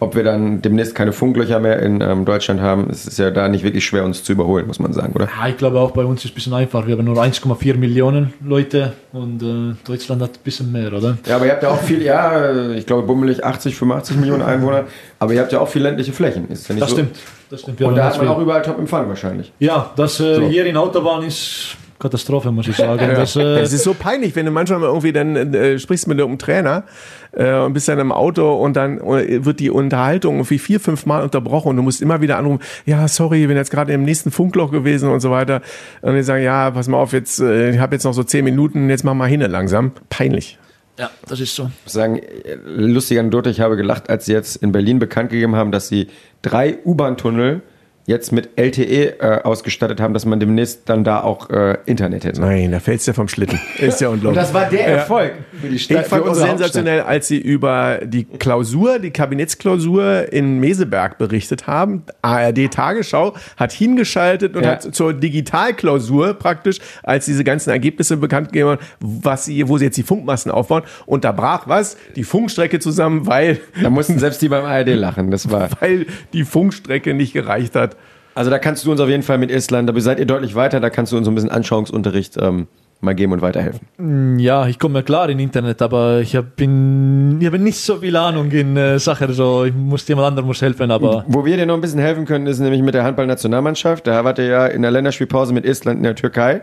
Ob 0.00 0.14
wir 0.14 0.22
dann 0.22 0.62
demnächst 0.62 0.94
keine 0.94 1.12
Funklöcher 1.12 1.58
mehr 1.58 1.80
in 1.82 2.00
ähm, 2.00 2.24
Deutschland 2.24 2.60
haben, 2.60 2.88
es 2.90 3.06
ist 3.06 3.18
ja 3.18 3.30
da 3.32 3.48
nicht 3.48 3.64
wirklich 3.64 3.84
schwer, 3.84 4.04
uns 4.04 4.22
zu 4.22 4.32
überholen, 4.32 4.66
muss 4.68 4.78
man 4.78 4.92
sagen, 4.92 5.12
oder? 5.14 5.24
Ja, 5.26 5.48
ich 5.48 5.56
glaube 5.56 5.80
auch 5.80 5.90
bei 5.90 6.04
uns 6.04 6.20
ist 6.20 6.26
es 6.26 6.30
ein 6.30 6.34
bisschen 6.36 6.54
einfach. 6.54 6.86
Wir 6.86 6.96
haben 6.96 7.04
nur 7.04 7.16
1,4 7.20 7.76
Millionen 7.76 8.32
Leute 8.44 8.92
und 9.12 9.42
äh, 9.42 9.74
Deutschland 9.86 10.22
hat 10.22 10.30
ein 10.30 10.42
bisschen 10.44 10.70
mehr, 10.70 10.92
oder? 10.92 11.18
Ja, 11.26 11.36
aber 11.36 11.46
ihr 11.46 11.52
habt 11.52 11.62
ja 11.64 11.70
auch 11.70 11.80
viel, 11.80 12.00
ja, 12.02 12.70
ich 12.72 12.86
glaube 12.86 13.02
bummelig 13.06 13.44
80, 13.44 13.74
85 13.74 14.16
Millionen 14.18 14.42
Einwohner, 14.42 14.84
aber 15.18 15.32
ihr 15.32 15.40
habt 15.40 15.52
ja 15.52 15.58
auch 15.60 15.68
viel 15.68 15.82
ländliche 15.82 16.12
Flächen. 16.12 16.48
Ist 16.48 16.68
ja 16.68 16.74
nicht 16.74 16.82
Das 16.82 16.90
so? 16.90 16.96
stimmt. 16.96 17.16
Das 17.50 17.60
stimmt. 17.62 17.80
Und 17.80 17.94
da 17.96 18.04
hat 18.04 18.12
man 18.18 18.26
viel. 18.26 18.28
auch 18.28 18.38
überall 18.40 18.62
Top-Empfang 18.62 19.08
wahrscheinlich. 19.08 19.52
Ja, 19.58 19.90
das 19.96 20.20
äh, 20.20 20.34
So. 20.36 20.42
hier 20.48 20.66
in 20.66 20.76
Autobahn 20.76 21.22
ist 21.24 21.76
Katastrophe, 21.98 22.52
muss 22.52 22.68
ich 22.68 22.76
sagen. 22.76 23.10
Das, 23.14 23.34
äh, 23.36 23.60
Es 23.60 23.72
ist 23.72 23.82
so 23.84 23.94
peinlich, 23.94 24.36
wenn 24.36 24.46
du 24.46 24.52
manchmal 24.52 24.78
mal 24.78 24.86
irgendwie 24.86 25.12
dann 25.12 25.36
äh, 25.54 25.78
sprichst 25.78 26.06
mit 26.06 26.20
einem 26.20 26.38
Trainer 26.38 26.84
äh, 27.32 27.54
und 27.54 27.72
bist 27.72 27.88
dann 27.88 27.98
im 27.98 28.12
Auto 28.12 28.54
und 28.54 28.74
dann 28.76 28.98
äh, 28.98 29.44
wird 29.44 29.60
die 29.60 29.70
Unterhaltung 29.70 30.36
irgendwie 30.36 30.58
vier, 30.58 30.80
fünf 30.80 31.06
Mal 31.06 31.22
unterbrochen 31.22 31.70
und 31.70 31.76
du 31.76 31.82
musst 31.82 32.00
immer 32.00 32.20
wieder 32.20 32.38
anrufen, 32.38 32.60
ja, 32.86 33.08
sorry, 33.08 33.42
ich 33.42 33.48
bin 33.48 33.56
jetzt 33.56 33.70
gerade 33.70 33.92
im 33.92 34.04
nächsten 34.04 34.30
Funkloch 34.30 34.70
gewesen 34.70 35.10
und 35.10 35.20
so 35.20 35.30
weiter. 35.30 35.60
Und 36.02 36.14
die 36.14 36.22
sagen, 36.22 36.44
ja, 36.44 36.70
pass 36.70 36.88
mal 36.88 36.98
auf, 36.98 37.12
jetzt, 37.12 37.40
äh, 37.40 37.70
ich 37.72 37.78
habe 37.78 37.96
jetzt 37.96 38.04
noch 38.04 38.14
so 38.14 38.22
zehn 38.22 38.44
Minuten, 38.44 38.88
jetzt 38.90 39.04
mach 39.04 39.14
mal 39.14 39.28
hin 39.28 39.40
langsam. 39.40 39.92
Peinlich. 40.08 40.58
ja, 40.98 41.10
das 41.26 41.40
ist 41.40 41.54
so. 41.54 41.64
Ich 41.64 41.84
muss 41.84 41.92
sagen, 41.92 42.16
äh, 42.18 42.56
lustige 42.64 43.20
Anekdote, 43.20 43.50
ich 43.50 43.60
habe 43.60 43.76
gelacht, 43.76 44.08
als 44.08 44.26
sie 44.26 44.32
jetzt 44.32 44.56
in 44.56 44.72
Berlin 44.72 44.98
bekannt 44.98 45.30
gegeben 45.30 45.56
haben, 45.56 45.72
dass 45.72 45.88
sie 45.88 46.08
drei 46.42 46.78
U-Bahn-Tunnel 46.84 47.62
jetzt 48.08 48.32
mit 48.32 48.48
LTE 48.56 49.20
äh, 49.20 49.42
ausgestattet 49.42 50.00
haben, 50.00 50.14
dass 50.14 50.24
man 50.24 50.40
demnächst 50.40 50.88
dann 50.88 51.04
da 51.04 51.20
auch 51.20 51.50
äh, 51.50 51.76
Internet 51.84 52.24
hätte. 52.24 52.40
Nein, 52.40 52.72
da 52.72 52.80
fällst 52.80 53.06
du 53.06 53.12
vom 53.12 53.28
Schlitten. 53.28 53.60
Ist 53.78 54.00
ja 54.00 54.08
unglaublich. 54.08 54.54
war 54.54 54.64
der 54.64 54.86
Erfolg 54.86 55.34
für 55.60 55.68
die 55.68 55.76
Ich 55.76 55.86
fand 55.88 56.22
auch 56.22 56.28
unsere 56.28 56.48
sensationell, 56.48 57.02
als 57.02 57.28
sie 57.28 57.36
über 57.36 58.00
die 58.02 58.24
Klausur, 58.24 58.98
die 58.98 59.10
Kabinettsklausur 59.10 60.32
in 60.32 60.58
Meseberg 60.58 61.18
berichtet 61.18 61.66
haben. 61.66 62.02
ARD 62.22 62.70
Tagesschau 62.70 63.34
hat 63.58 63.72
hingeschaltet 63.72 64.56
und 64.56 64.64
Ja. 64.64 64.70
hat 64.70 64.94
zur 64.94 65.12
Digitalklausur 65.12 66.32
praktisch, 66.32 66.78
als 67.02 67.26
diese 67.26 67.44
ganzen 67.44 67.68
Ergebnisse 67.70 68.16
bekannt 68.16 68.52
gegeben 68.52 68.70
haben, 68.70 68.80
was 69.00 69.44
sie, 69.44 69.68
wo 69.68 69.76
sie 69.76 69.84
jetzt 69.84 69.98
die 69.98 70.02
Funkmassen 70.02 70.50
aufbauen. 70.50 70.82
Und 71.04 71.24
da 71.24 71.32
brach 71.32 71.68
was? 71.68 71.98
Die 72.16 72.24
Funkstrecke 72.24 72.78
zusammen, 72.78 73.26
weil, 73.26 73.56
Hauptstadt. 73.56 73.84
Da 73.84 73.90
mussten 73.90 74.18
selbst 74.18 74.40
die 74.40 74.48
beim 74.48 74.64
ARD 74.64 74.94
lachen. 74.94 75.30
Das 75.30 75.50
war. 75.50 75.68
weil 75.80 76.06
die 76.32 76.44
Funkstrecke 76.44 77.12
nicht 77.12 77.34
gereicht 77.34 77.74
hat. 77.74 77.97
Also 78.38 78.52
da 78.52 78.60
kannst 78.60 78.84
du 78.84 78.92
uns 78.92 79.00
auf 79.00 79.08
jeden 79.08 79.24
Fall 79.24 79.36
mit 79.36 79.50
Estland, 79.50 79.88
da 79.88 80.00
seid 80.00 80.20
ihr 80.20 80.24
deutlich 80.24 80.54
weiter, 80.54 80.78
da 80.78 80.90
kannst 80.90 81.10
du 81.10 81.16
uns 81.16 81.24
so 81.24 81.30
ein 81.32 81.34
bisschen 81.34 81.50
Anschauungsunterricht 81.50 82.36
ähm, 82.40 82.68
mal 83.00 83.16
geben 83.16 83.32
und 83.32 83.42
weiterhelfen. 83.42 84.38
Ja, 84.38 84.68
ich 84.68 84.78
komme 84.78 85.02
klar 85.02 85.28
in 85.28 85.40
Internet, 85.40 85.82
aber 85.82 86.20
ich 86.20 86.36
habe 86.36 86.46
hab 86.56 87.60
nicht 87.60 87.80
so 87.80 87.96
viel 87.96 88.14
Ahnung 88.14 88.52
in 88.52 88.76
äh, 88.76 89.00
Sachen. 89.00 89.32
So, 89.32 89.64
ich 89.64 89.74
muss 89.74 90.06
jemand 90.06 90.28
anderem 90.28 90.46
muss 90.46 90.62
helfen, 90.62 90.92
aber 90.92 91.24
Wo 91.26 91.44
wir 91.44 91.56
dir 91.56 91.66
noch 91.66 91.74
ein 91.74 91.80
bisschen 91.80 91.98
helfen 91.98 92.26
können, 92.26 92.46
ist 92.46 92.60
nämlich 92.60 92.80
mit 92.80 92.94
der 92.94 93.02
Handballnationalmannschaft. 93.02 94.06
Da 94.06 94.22
wart 94.24 94.38
ihr 94.38 94.44
ja 94.44 94.66
in 94.68 94.82
der 94.82 94.92
Länderspielpause 94.92 95.52
mit 95.52 95.64
Estland 95.64 95.96
in 95.96 96.04
der 96.04 96.14
Türkei. 96.14 96.62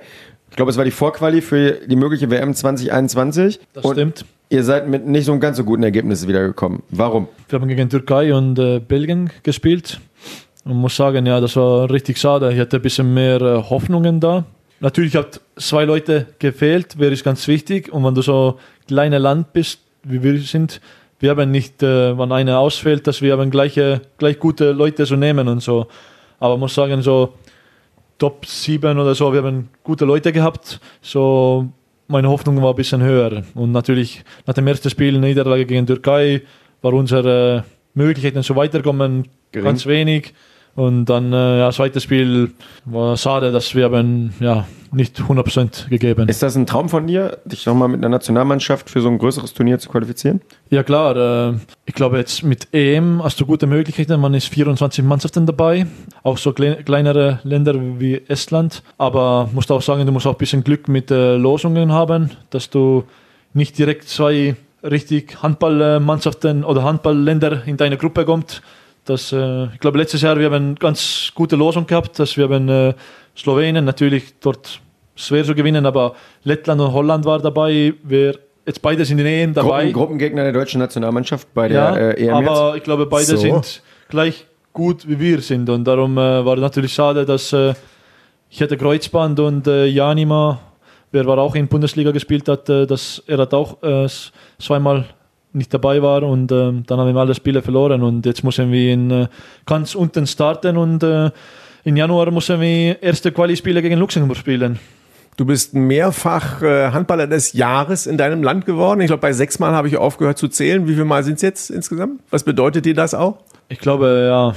Ich 0.51 0.55
glaube, 0.55 0.71
es 0.71 0.77
war 0.77 0.85
die 0.85 0.91
Vorquali 0.91 1.41
für 1.41 1.81
die 1.85 1.97
mögliche 1.97 2.31
WM 2.31 2.53
2021. 2.53 3.59
das 3.73 3.83
und 3.83 3.95
stimmt. 3.95 4.23
Ihr 4.47 4.63
seid 4.63 4.87
mit 4.87 5.07
nicht 5.07 5.25
so 5.25 5.37
ganz 5.39 5.57
so 5.57 5.65
guten 5.65 5.83
Ergebnissen 5.83 6.29
wiedergekommen. 6.29 6.83
Warum? 6.89 7.27
Wir 7.49 7.59
haben 7.59 7.67
gegen 7.67 7.89
Türkei 7.89 8.33
und 8.33 8.57
äh, 8.59 8.79
Belgien 8.79 9.29
gespielt 9.43 9.99
und 10.65 10.77
muss 10.77 10.95
sagen, 10.95 11.25
ja, 11.25 11.39
das 11.39 11.55
war 11.55 11.89
richtig 11.89 12.17
schade. 12.17 12.51
Ich 12.51 12.59
hatte 12.59 12.77
ein 12.77 12.81
bisschen 12.81 13.13
mehr 13.13 13.39
äh, 13.39 13.63
Hoffnungen 13.69 14.19
da. 14.19 14.43
Natürlich 14.79 15.15
hat 15.15 15.39
zwei 15.55 15.85
Leute 15.85 16.27
gefehlt, 16.39 16.99
wäre 16.99 17.13
ist 17.13 17.23
ganz 17.23 17.47
wichtig. 17.47 17.93
Und 17.93 18.03
wenn 18.03 18.15
du 18.15 18.21
so 18.21 18.59
kleines 18.87 19.21
Land 19.21 19.53
bist, 19.53 19.79
wie 20.03 20.21
wir 20.21 20.37
sind, 20.39 20.81
wir 21.19 21.29
haben 21.29 21.51
nicht, 21.51 21.81
äh, 21.81 22.17
wenn 22.17 22.31
einer 22.31 22.59
ausfällt, 22.59 23.07
dass 23.07 23.21
wir 23.21 23.33
haben 23.33 23.51
gleiche, 23.51 24.01
gleich 24.17 24.39
gute 24.39 24.71
Leute 24.71 25.05
zu 25.05 25.15
nehmen 25.15 25.47
und 25.47 25.61
so. 25.61 25.87
Aber 26.39 26.57
muss 26.57 26.75
sagen, 26.75 27.01
so 27.01 27.33
Top 28.17 28.45
7 28.45 28.99
oder 28.99 29.15
so, 29.15 29.31
wir 29.31 29.43
haben 29.43 29.69
gute 29.83 30.05
Leute 30.05 30.31
gehabt. 30.31 30.79
So, 31.01 31.67
meine 32.07 32.29
Hoffnung 32.29 32.61
war 32.61 32.71
ein 32.71 32.75
bisschen 32.75 33.01
höher. 33.01 33.43
Und 33.53 33.71
natürlich 33.71 34.23
nach 34.45 34.55
dem 34.55 34.67
ersten 34.67 34.89
Spiel, 34.89 35.19
Niederlage 35.19 35.65
gegen 35.65 35.85
Türkei, 35.85 36.41
war 36.81 36.93
unsere 36.93 37.65
Möglichkeiten 37.93 38.43
zu 38.43 38.55
weiterkommen 38.55 39.27
Gering. 39.51 39.65
ganz 39.65 39.85
wenig. 39.85 40.33
Und 40.75 41.05
dann, 41.05 41.31
äh, 41.31 41.59
ja, 41.59 41.71
zweites 41.71 42.03
Spiel 42.03 42.51
war 42.83 43.15
schade, 43.15 43.51
dass 43.51 43.73
wir 43.75 43.85
haben, 43.85 44.33
ja, 44.41 44.65
nicht 44.91 45.19
100% 45.19 45.89
gegeben. 45.89 46.27
Ist 46.29 46.41
das 46.41 46.55
ein 46.55 46.65
Traum 46.65 46.89
von 46.89 47.07
dir, 47.07 47.39
dich 47.45 47.65
nochmal 47.65 47.87
mit 47.89 47.99
einer 47.99 48.09
Nationalmannschaft 48.09 48.89
für 48.89 49.01
so 49.01 49.09
ein 49.09 49.17
größeres 49.17 49.53
Turnier 49.53 49.77
zu 49.79 49.89
qualifizieren? 49.89 50.41
Ja 50.69 50.83
klar, 50.83 51.15
äh, 51.51 51.53
ich 51.85 51.93
glaube 51.93 52.17
jetzt 52.17 52.43
mit 52.43 52.73
EM 52.73 53.21
hast 53.23 53.39
du 53.39 53.45
gute 53.45 53.67
Möglichkeiten, 53.67 54.19
man 54.19 54.33
ist 54.33 54.47
24 54.47 55.03
Mannschaften 55.03 55.45
dabei, 55.45 55.85
auch 56.23 56.37
so 56.37 56.53
kle 56.53 56.83
kleinere 56.83 57.39
Länder 57.43 57.75
wie 57.99 58.21
Estland, 58.27 58.83
aber 58.97 59.49
musst 59.53 59.71
auch 59.71 59.81
sagen, 59.81 60.05
du 60.05 60.11
musst 60.11 60.27
auch 60.27 60.35
ein 60.35 60.37
bisschen 60.37 60.63
Glück 60.63 60.87
mit 60.87 61.11
äh, 61.11 61.35
Losungen 61.35 61.91
haben, 61.91 62.31
dass 62.49 62.69
du 62.69 63.03
nicht 63.53 63.77
direkt 63.77 64.07
zwei 64.07 64.55
richtig 64.83 65.41
Handballmannschaften 65.41 66.63
oder 66.63 66.83
Handballländer 66.83 67.63
in 67.65 67.77
deine 67.77 67.97
Gruppe 67.97 68.25
kommt. 68.25 68.61
Das, 69.05 69.31
äh, 69.31 69.65
ich 69.73 69.79
glaube, 69.79 69.97
letztes 69.97 70.21
Jahr 70.21 70.37
wir 70.39 70.49
haben 70.51 70.75
ganz 70.75 71.31
gute 71.33 71.55
Losung 71.55 71.85
gehabt, 71.85 72.17
dass 72.19 72.35
wir 72.37 72.45
haben 72.45 72.67
äh, 72.69 72.93
Slowenien 73.37 73.85
natürlich 73.85 74.33
dort 74.39 74.81
schwer 75.15 75.43
zu 75.43 75.55
gewinnen, 75.55 75.85
aber 75.85 76.15
Lettland 76.43 76.81
und 76.81 76.91
Holland 76.91 77.23
war 77.25 77.39
dabei. 77.39 77.93
Wir 78.03 78.37
jetzt 78.65 78.81
beide 78.81 79.05
sind 79.05 79.19
in 79.19 79.25
EM 79.27 79.53
dabei. 79.53 79.83
Gruppen, 79.85 79.93
Gruppengegner 79.93 80.43
der 80.43 80.53
deutschen 80.53 80.79
Nationalmannschaft 80.79 81.53
bei 81.53 81.67
der 81.67 81.77
Ja, 81.77 81.95
äh, 81.95 82.27
EM 82.27 82.33
aber 82.33 82.75
ich 82.75 82.83
glaube, 82.83 83.05
beide 83.05 83.25
So. 83.25 83.37
sind 83.37 83.81
gleich 84.09 84.45
gut 84.73 85.07
wie 85.07 85.19
wir 85.19 85.41
sind. 85.41 85.69
Und 85.69 85.85
darum 85.85 86.17
äh, 86.17 86.45
war 86.45 86.55
es 86.55 86.61
natürlich 86.61 86.93
schade, 86.93 87.25
dass 87.25 87.53
äh, 87.53 87.73
ich 88.49 88.61
hatte 88.61 88.77
Kreuzband 88.77 89.39
und 89.39 89.67
äh, 89.67 89.85
Janima, 89.85 90.59
wer 91.11 91.25
war 91.25 91.37
auch 91.37 91.55
in 91.55 91.67
Bundesliga 91.67 92.11
gespielt 92.11 92.47
hat, 92.49 92.69
äh, 92.69 92.85
dass 92.85 93.21
er 93.27 93.37
hat 93.37 93.53
auch 93.53 93.81
äh, 93.83 94.07
zweimal 94.59 95.05
nicht 95.55 95.73
dabei 95.73 96.01
war 96.01 96.23
und 96.23 96.51
ähm, 96.51 96.83
dann 96.85 96.99
haben 96.99 97.13
wir 97.13 97.19
alle 97.19 97.35
Spiele 97.35 97.61
verloren 97.61 98.03
und 98.03 98.25
jetzt 98.25 98.43
müssen 98.43 98.71
wir 98.71 98.93
in 98.93 99.11
äh, 99.11 99.27
ganz 99.65 99.95
unten 99.95 100.27
starten 100.27 100.77
und 100.77 101.03
äh, 101.03 101.31
im 101.83 101.97
Januar 101.97 102.31
müssen 102.31 102.59
wir 102.59 103.01
erste 103.01 103.31
Quali-Spiele 103.31 103.81
gegen 103.81 103.97
Luxemburg 103.99 104.37
spielen. 104.37 104.79
Du 105.37 105.45
bist 105.45 105.73
mehrfach 105.73 106.61
äh, 106.61 106.91
Handballer 106.91 107.27
des 107.27 107.53
Jahres 107.53 108.07
in 108.07 108.17
deinem 108.17 108.41
Land 108.41 108.65
geworden. 108.65 109.01
Ich 109.01 109.07
glaube, 109.07 109.21
bei 109.21 109.33
sechs 109.33 109.59
Mal 109.59 109.73
habe 109.73 109.87
ich 109.87 109.97
aufgehört 109.97 110.37
zu 110.37 110.47
zählen. 110.47 110.87
Wie 110.87 110.93
viele 110.93 111.05
Mal 111.05 111.23
sind 111.23 111.35
es 111.35 111.41
jetzt 111.41 111.69
insgesamt? 111.69 112.21
Was 112.29 112.43
bedeutet 112.43 112.85
dir 112.85 112.93
das 112.93 113.13
auch? 113.13 113.39
Ich 113.67 113.79
glaube, 113.79 114.27
ja, 114.29 114.55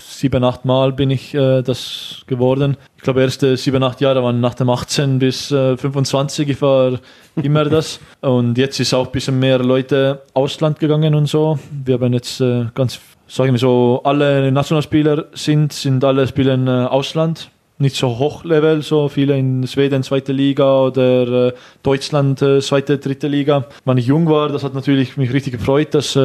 sieben, 0.00 0.44
acht 0.44 0.64
Mal 0.64 0.92
bin 0.92 1.10
ich 1.10 1.34
äh, 1.34 1.62
das 1.62 2.22
geworden. 2.26 2.76
Ich 2.96 3.02
glaube, 3.02 3.22
erste 3.22 3.56
sieben, 3.56 3.82
acht 3.82 4.00
Jahre 4.00 4.22
waren 4.22 4.40
nach 4.40 4.54
dem 4.54 4.70
18 4.70 5.18
bis 5.18 5.50
äh, 5.50 5.76
25. 5.76 6.48
Ich 6.48 6.62
war 6.62 6.98
immer 7.36 7.64
das. 7.64 8.00
Und 8.20 8.58
jetzt 8.58 8.78
ist 8.80 8.94
auch 8.94 9.06
ein 9.06 9.12
bisschen 9.12 9.38
mehr 9.38 9.58
Leute 9.58 10.22
Ausland 10.34 10.78
gegangen 10.78 11.14
und 11.14 11.26
so. 11.26 11.58
Wir 11.84 11.94
haben 11.94 12.12
jetzt 12.12 12.40
äh, 12.40 12.66
ganz, 12.74 13.00
sagen 13.26 13.52
wir 13.52 13.58
so, 13.58 14.00
alle 14.04 14.52
Nationalspieler 14.52 15.26
sind, 15.32 15.72
sind 15.72 16.04
alle 16.04 16.26
spielen 16.26 16.68
äh, 16.68 16.70
Ausland. 16.70 17.50
Nicht 17.78 17.96
so 17.96 18.18
hochlevel, 18.18 18.82
so 18.82 19.08
viele 19.08 19.36
in 19.36 19.66
Schweden 19.66 20.04
zweite 20.04 20.32
Liga 20.32 20.82
oder 20.82 21.48
äh, 21.48 21.52
Deutschland 21.82 22.40
äh, 22.40 22.60
zweite, 22.60 22.98
dritte 22.98 23.26
Liga. 23.26 23.64
Wenn 23.84 23.98
ich 23.98 24.06
jung 24.06 24.28
war, 24.28 24.48
das 24.48 24.62
hat 24.62 24.74
natürlich 24.74 25.16
mich 25.16 25.32
richtig 25.32 25.54
gefreut, 25.54 25.94
dass 25.94 26.16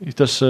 ich 0.00 0.14
das 0.14 0.42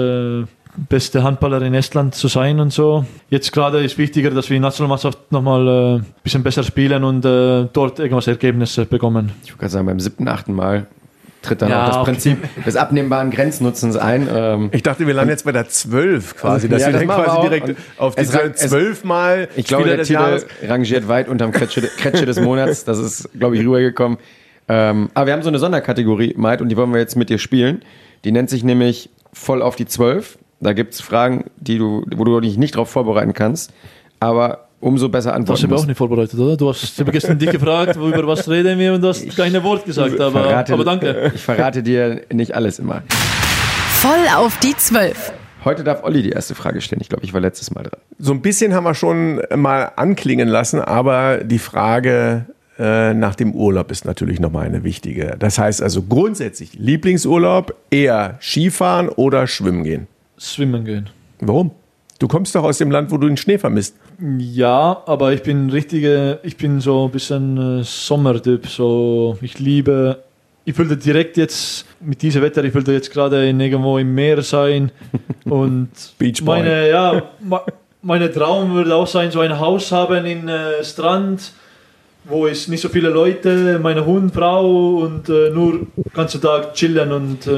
beste 0.89 1.23
Handballer 1.23 1.61
in 1.61 1.73
Estland 1.73 2.15
zu 2.15 2.27
sein 2.27 2.59
und 2.59 2.71
so. 2.73 3.05
Jetzt 3.29 3.51
gerade 3.51 3.83
ist 3.83 3.97
wichtiger, 3.97 4.29
dass 4.31 4.49
wir 4.49 4.55
die 4.55 4.61
Nationalmannschaft 4.61 5.31
nochmal 5.31 5.67
äh, 5.67 5.95
ein 5.99 6.05
bisschen 6.23 6.43
besser 6.43 6.63
spielen 6.63 7.03
und 7.03 7.25
äh, 7.25 7.67
dort 7.73 7.99
irgendwas 7.99 8.27
Ergebnisse 8.27 8.85
bekommen. 8.85 9.31
Ich 9.43 9.51
würde 9.51 9.59
gerade 9.59 9.71
sagen, 9.71 9.85
beim 9.85 9.99
siebten, 9.99 10.27
achten 10.27 10.53
Mal 10.53 10.87
tritt 11.41 11.61
dann 11.63 11.69
Ja, 11.71 11.83
auch 11.83 11.87
das 11.87 11.97
okay. 11.97 12.11
Prinzip 12.11 12.63
des 12.65 12.75
abnehmbaren 12.75 13.31
Grenznutzens 13.31 13.95
ein. 13.97 14.27
Ähm, 14.31 14.69
Ich 14.71 14.83
dachte, 14.83 15.07
wir 15.07 15.13
landen 15.13 15.31
jetzt 15.31 15.43
bei 15.45 15.51
der 15.51 15.67
zwölf 15.69 16.35
quasi, 16.37 16.69
dass 16.69 16.81
Ja, 16.81 16.87
wir 16.87 16.93
das 16.93 17.01
wir 17.01 17.07
quasi 17.07 17.41
direkt 17.41 17.75
auf 17.97 18.13
es- 18.15 18.29
zwölfmal 18.69 19.47
ich 19.55 19.65
glaube, 19.65 19.83
Spieler 19.83 19.95
der 19.95 19.97
des 19.97 20.07
Titel 20.07 20.19
Jahres. 20.21 20.45
rangiert 20.67 21.07
weit 21.07 21.27
unterm 21.29 21.51
Kretsche, 21.51 21.81
Kretsche 21.81 22.25
des 22.25 22.39
Monats. 22.39 22.85
Das 22.85 22.99
ist, 22.99 23.29
glaube 23.37 23.57
ich, 23.57 23.63
rübergekommen. 23.65 24.19
Ähm, 24.69 25.09
aber 25.15 25.25
wir 25.25 25.33
haben 25.33 25.41
so 25.41 25.49
eine 25.49 25.59
Sonderkategorie, 25.59 26.35
Maid, 26.37 26.61
und 26.61 26.69
die 26.69 26.77
wollen 26.77 26.93
wir 26.93 26.99
jetzt 26.99 27.15
mit 27.15 27.29
dir 27.29 27.39
spielen. 27.39 27.81
Die 28.23 28.31
nennt 28.31 28.49
sich 28.49 28.63
nämlich 28.63 29.09
voll 29.33 29.61
auf 29.63 29.75
die 29.75 29.85
Zwölf. 29.87 30.37
Da 30.61 30.73
gibt 30.73 30.93
es 30.93 31.01
Fragen, 31.01 31.45
die 31.57 31.77
du, 31.77 32.05
wo 32.15 32.23
du 32.23 32.39
dich 32.39 32.57
nicht 32.57 32.75
darauf 32.75 32.89
vorbereiten 32.89 33.33
kannst, 33.33 33.73
aber 34.19 34.67
umso 34.79 35.09
besser 35.09 35.29
Das 35.31 35.35
antworten 35.37 35.63
habe 35.63 35.67
ich 35.67 35.73
auch 35.73 35.77
musst. 35.77 35.87
nicht 35.87 35.97
vorbereitet, 35.97 36.39
oder? 36.39 36.55
Du 36.57 36.69
hast 36.69 36.83
ich 36.83 36.99
habe 36.99 37.11
gestern 37.11 37.37
dich 37.39 37.49
gefragt, 37.51 37.95
über 37.95 38.25
was 38.27 38.47
reden 38.49 38.77
wir 38.79 38.93
und 38.93 39.01
du 39.01 39.07
hast 39.09 39.35
keine 39.35 39.63
Wort 39.63 39.85
gesagt, 39.85 40.19
aber, 40.19 40.43
Verrate- 40.43 40.73
aber 40.73 40.83
danke. 40.83 41.31
Ich 41.35 41.41
verrate 41.41 41.83
dir 41.83 42.21
nicht 42.31 42.55
alles 42.55 42.79
immer. 42.79 43.01
Voll 43.99 44.25
auf 44.35 44.57
die 44.59 44.75
Zwölf. 44.77 45.33
Heute 45.63 45.83
darf 45.83 46.03
Olli 46.03 46.23
die 46.23 46.29
erste 46.31 46.55
Frage 46.55 46.81
stellen. 46.81 47.01
Ich 47.01 47.09
glaube, 47.09 47.23
ich 47.23 47.33
war 47.33 47.39
letztes 47.41 47.69
Mal 47.71 47.83
dran. 47.83 47.99
So 48.17 48.31
ein 48.33 48.41
bisschen 48.41 48.73
haben 48.73 48.83
wir 48.83 48.95
schon 48.95 49.41
mal 49.55 49.91
anklingen 49.95 50.47
lassen, 50.47 50.79
aber 50.79 51.37
die 51.43 51.59
Frage 51.59 52.45
äh, 52.79 53.13
nach 53.13 53.35
dem 53.35 53.53
Urlaub 53.53 53.91
ist 53.91 54.05
natürlich 54.05 54.39
nochmal 54.39 54.65
eine 54.65 54.83
wichtige. 54.83 55.35
Das 55.37 55.59
heißt 55.59 55.83
also 55.83 56.01
grundsätzlich 56.01 56.73
Lieblingsurlaub, 56.73 57.75
eher 57.91 58.37
Skifahren 58.41 59.09
oder 59.09 59.45
schwimmen 59.45 59.83
gehen. 59.83 60.07
Schwimmen 60.41 60.85
gehen. 60.85 61.09
Warum? 61.39 61.71
Du 62.19 62.27
kommst 62.27 62.53
doch 62.53 62.63
aus 62.63 62.77
dem 62.77 62.91
Land, 62.91 63.11
wo 63.11 63.17
du 63.17 63.27
den 63.27 63.37
Schnee 63.37 63.57
vermisst. 63.57 63.95
Ja, 64.37 65.01
aber 65.07 65.33
ich 65.33 65.41
bin 65.41 65.71
richtige, 65.71 66.39
ich 66.43 66.55
bin 66.55 66.79
so 66.79 67.05
ein 67.05 67.11
bisschen 67.11 67.79
äh, 67.79 67.83
Sommertyp. 67.83 68.67
So, 68.67 69.37
ich 69.41 69.57
liebe, 69.57 70.23
ich 70.63 70.77
würde 70.77 70.97
direkt 70.97 71.37
jetzt 71.37 71.85
mit 71.99 72.21
diesem 72.21 72.43
Wetter, 72.43 72.63
ich 72.63 72.73
würde 72.75 72.93
jetzt 72.93 73.11
gerade 73.11 73.43
irgendwo 73.47 73.97
im 73.97 74.13
Meer 74.13 74.43
sein 74.43 74.91
und 75.45 75.89
Beach 76.19 76.43
meine, 76.43 76.89
ja, 76.89 77.23
meine 78.03 78.31
Traum 78.31 78.73
würde 78.73 78.95
auch 78.95 79.07
sein, 79.07 79.31
so 79.31 79.39
ein 79.39 79.59
Haus 79.59 79.91
haben 79.91 80.25
in 80.25 80.47
äh, 80.47 80.83
Strand 80.83 81.53
wo 82.25 82.47
es 82.47 82.67
nicht 82.67 82.81
so 82.81 82.89
viele 82.89 83.09
Leute, 83.09 83.79
meine 83.81 84.05
Hund, 84.05 84.33
Frau 84.33 84.97
und 84.97 85.27
äh, 85.27 85.49
nur 85.49 85.73
den 85.73 85.87
ganzen 86.13 86.39
Tag 86.41 86.73
chillen 86.75 87.11
und 87.11 87.47
äh, 87.47 87.51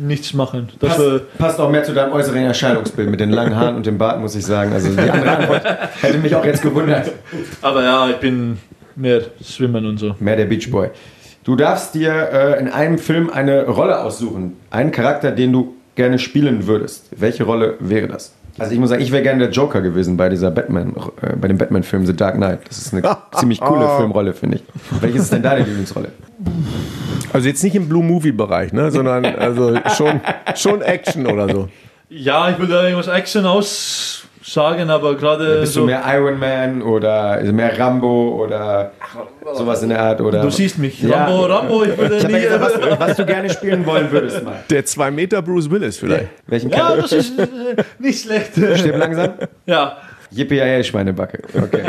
nichts 0.00 0.32
machen. 0.34 0.68
Das 0.78 0.90
Passt, 0.90 1.00
wär- 1.00 1.20
passt 1.38 1.60
auch 1.60 1.70
mehr 1.70 1.82
zu 1.84 1.92
deinem 1.92 2.12
äußeren 2.12 2.42
Erscheinungsbild 2.44 3.10
mit 3.10 3.20
den 3.20 3.30
langen 3.30 3.56
Haaren 3.56 3.76
und 3.76 3.86
dem 3.86 3.98
Bart, 3.98 4.20
muss 4.20 4.34
ich 4.36 4.46
sagen. 4.46 4.72
Also 4.72 4.90
die 4.90 5.10
andere 5.10 5.36
Antwort 5.38 5.62
hätte 6.00 6.18
mich 6.18 6.34
auch 6.34 6.44
jetzt 6.44 6.62
gewundert. 6.62 7.10
aber 7.60 7.82
ja, 7.82 8.08
ich 8.10 8.16
bin 8.16 8.58
mehr 8.96 9.22
schwimmen 9.44 9.84
und 9.86 9.98
so. 9.98 10.14
Mehr 10.20 10.36
der 10.36 10.46
Beach 10.46 10.70
Boy. 10.70 10.88
Du 11.44 11.56
darfst 11.56 11.94
dir 11.94 12.12
äh, 12.32 12.60
in 12.60 12.68
einem 12.68 12.98
Film 12.98 13.30
eine 13.30 13.66
Rolle 13.66 14.00
aussuchen. 14.00 14.56
Einen 14.70 14.92
Charakter, 14.92 15.30
den 15.32 15.52
du 15.52 15.74
gerne 15.94 16.18
spielen 16.18 16.66
würdest. 16.66 17.08
Welche 17.16 17.44
Rolle 17.44 17.74
wäre 17.80 18.06
das? 18.06 18.34
Also 18.58 18.72
ich 18.72 18.78
muss 18.78 18.90
sagen, 18.90 19.02
ich 19.02 19.12
wäre 19.12 19.22
gerne 19.22 19.38
der 19.38 19.50
Joker 19.50 19.80
gewesen 19.80 20.16
bei 20.16 20.28
dieser 20.28 20.50
Batman, 20.50 20.94
äh, 21.22 21.36
bei 21.36 21.48
dem 21.48 21.58
Batman-Film 21.58 22.06
The 22.06 22.16
Dark 22.16 22.36
Knight. 22.36 22.60
Das 22.68 22.78
ist 22.78 22.92
eine 22.92 23.02
ziemlich 23.34 23.60
coole 23.60 23.88
Filmrolle, 23.96 24.34
finde 24.34 24.58
ich. 24.58 24.64
Welches 25.00 25.22
ist 25.22 25.32
denn 25.32 25.42
deine 25.42 25.64
Lieblingsrolle? 25.64 26.10
Also 27.32 27.48
jetzt 27.48 27.62
nicht 27.62 27.74
im 27.74 27.88
Blue 27.88 28.02
Movie 28.02 28.32
Bereich, 28.32 28.72
ne, 28.72 28.90
sondern 28.90 29.24
also 29.24 29.78
schon, 29.96 30.20
schon 30.54 30.82
Action 30.82 31.26
oder 31.26 31.48
so. 31.48 31.68
Ja, 32.08 32.48
ich 32.50 32.58
würde 32.58 32.74
irgendwas 32.74 33.08
Action 33.08 33.44
aussagen, 34.48 34.90
aber 34.90 35.16
gerade 35.16 35.60
Bist 35.60 35.74
so. 35.74 35.80
du 35.80 35.86
mehr 35.86 36.02
Iron 36.06 36.38
Man 36.38 36.82
oder 36.82 37.42
mehr 37.52 37.78
Rambo 37.78 38.42
oder 38.42 38.92
sowas 39.54 39.82
in 39.82 39.90
der 39.90 40.00
Art? 40.00 40.20
Oder? 40.20 40.42
Du 40.42 40.50
siehst 40.50 40.78
mich. 40.78 41.02
Ja. 41.02 41.24
Rambo, 41.24 41.44
Rambo, 41.46 41.84
ich 41.84 41.96
würde 41.96 42.26
nie. 42.26 42.32
ja 42.32 42.38
gesagt, 42.38 42.80
was, 42.80 43.00
was 43.00 43.16
du 43.16 43.26
gerne 43.26 43.50
spielen 43.50 43.84
wollen 43.86 44.10
würdest 44.10 44.42
mal. 44.44 44.64
Der 44.70 44.84
2 44.84 45.10
Meter 45.10 45.42
Bruce 45.42 45.70
Willis 45.70 45.98
vielleicht. 45.98 46.28
Welchen 46.46 46.70
ja, 46.70 46.96
das 46.96 47.12
ist 47.12 47.38
äh, 47.38 47.46
nicht 47.98 48.22
schlecht. 48.22 48.52
Stirb 48.54 48.96
langsam? 48.96 49.30
ja. 49.66 49.98
Yippie 50.30 50.84
Schweinebacke. 50.84 51.42
Okay. 51.54 51.84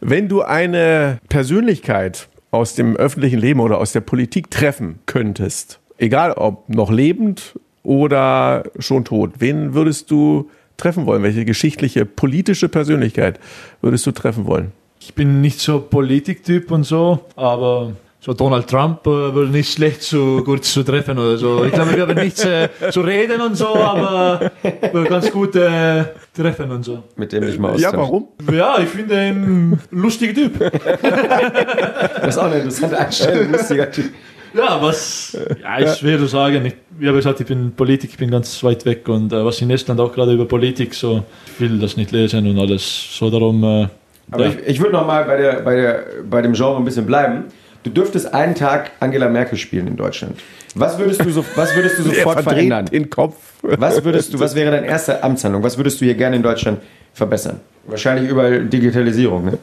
Wenn 0.00 0.28
du 0.28 0.42
eine 0.42 1.18
Persönlichkeit 1.28 2.28
aus 2.50 2.74
dem 2.74 2.96
öffentlichen 2.96 3.38
Leben 3.38 3.60
oder 3.60 3.78
aus 3.78 3.92
der 3.92 4.02
Politik 4.02 4.50
treffen 4.50 4.98
könntest, 5.06 5.80
egal 5.96 6.32
ob 6.32 6.68
noch 6.68 6.90
lebend 6.90 7.58
oder 7.82 8.64
schon 8.78 9.04
tot, 9.04 9.32
wen 9.38 9.72
würdest 9.72 10.10
du 10.10 10.50
treffen 10.76 11.06
wollen? 11.06 11.22
Welche 11.22 11.44
geschichtliche, 11.44 12.04
politische 12.04 12.68
Persönlichkeit 12.68 13.38
würdest 13.80 14.06
du 14.06 14.12
treffen 14.12 14.46
wollen? 14.46 14.72
Ich 15.00 15.14
bin 15.14 15.40
nicht 15.40 15.60
so 15.60 15.80
Politiktyp 15.80 16.70
und 16.70 16.84
so, 16.84 17.20
aber 17.36 17.92
so 18.24 18.32
Donald 18.32 18.66
Trump 18.68 19.06
äh, 19.06 19.34
würde 19.34 19.50
nicht 19.50 19.70
schlecht 19.70 20.02
so 20.02 20.42
gut 20.42 20.64
zu 20.64 20.82
treffen 20.82 21.18
oder 21.18 21.36
so. 21.36 21.62
Ich 21.62 21.72
glaube, 21.74 21.94
wir 21.94 22.06
haben 22.06 22.14
nichts 22.14 22.42
äh, 22.42 22.70
zu 22.90 23.02
reden 23.02 23.38
und 23.42 23.54
so, 23.54 23.74
aber 23.74 24.50
wir 24.62 25.04
ganz 25.04 25.30
gut 25.30 25.54
äh, 25.56 26.04
treffen 26.34 26.70
und 26.70 26.84
so. 26.84 27.02
Mit 27.16 27.32
dem 27.32 27.46
ich 27.46 27.58
mal 27.58 27.78
Ja, 27.78 27.94
warum? 27.94 28.28
Ja, 28.50 28.78
ich 28.78 28.88
finde 28.88 29.28
ihn 29.28 29.72
ein 29.72 29.80
lustiger 29.90 30.32
Typ. 30.32 30.58
Das 30.58 32.28
ist 32.28 32.38
auch 32.38 32.44
eine 32.44 32.56
interessante 32.56 32.98
Einstellung. 32.98 33.52
Lustiger 33.52 33.90
Typ. 33.90 34.10
Ja, 34.54 34.80
was, 34.80 35.36
ja, 35.60 35.76
ist 35.78 35.98
schwer 35.98 36.18
zu 36.18 36.26
sagen. 36.26 36.64
Ich, 36.66 36.74
wie 36.98 37.08
habe 37.08 37.16
gesagt, 37.16 37.40
ich 37.40 37.46
bin 37.46 37.72
Politik, 37.72 38.10
ich 38.10 38.18
bin 38.18 38.30
ganz 38.30 38.62
weit 38.62 38.84
weg 38.84 39.08
und 39.08 39.32
äh, 39.32 39.44
was 39.44 39.60
in 39.60 39.70
Estland 39.70 40.00
auch 40.00 40.12
gerade 40.12 40.32
über 40.32 40.46
Politik 40.46 40.94
so, 40.94 41.24
ich 41.46 41.60
will 41.60 41.78
das 41.78 41.96
nicht 41.96 42.12
lesen 42.12 42.46
und 42.48 42.58
alles. 42.58 43.16
So 43.18 43.30
darum, 43.30 43.64
äh, 43.64 43.88
Aber 44.30 44.46
ja. 44.46 44.50
ich, 44.50 44.66
ich 44.66 44.80
würde 44.80 44.92
noch 44.92 45.06
mal 45.06 45.24
bei, 45.24 45.36
der, 45.36 45.52
bei, 45.62 45.74
der, 45.74 46.04
bei 46.28 46.40
dem 46.40 46.52
Genre 46.52 46.76
ein 46.76 46.84
bisschen 46.84 47.06
bleiben. 47.06 47.44
Du 47.82 47.90
dürftest 47.90 48.32
einen 48.32 48.54
Tag 48.54 48.92
Angela 49.00 49.28
Merkel 49.28 49.58
spielen 49.58 49.88
in 49.88 49.96
Deutschland. 49.96 50.38
Was 50.74 50.98
würdest 50.98 51.24
du, 51.24 51.30
so, 51.30 51.44
was 51.56 51.74
würdest 51.74 51.98
du 51.98 52.02
sofort 52.04 52.42
verändern? 52.42 52.86
den 52.86 53.10
Kopf. 53.10 53.36
Was 53.62 54.04
würdest 54.04 54.32
du, 54.32 54.40
was 54.40 54.54
wäre 54.54 54.70
deine 54.70 54.86
erste 54.86 55.22
Amtshandlung? 55.22 55.62
Was 55.62 55.76
würdest 55.76 56.00
du 56.00 56.04
hier 56.04 56.14
gerne 56.14 56.36
in 56.36 56.42
Deutschland 56.42 56.80
verbessern? 57.12 57.60
Wahrscheinlich 57.86 58.30
überall 58.30 58.64
Digitalisierung. 58.64 59.46
Ne? 59.46 59.58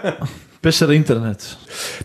bessere 0.62 0.94
Internet. 0.94 1.56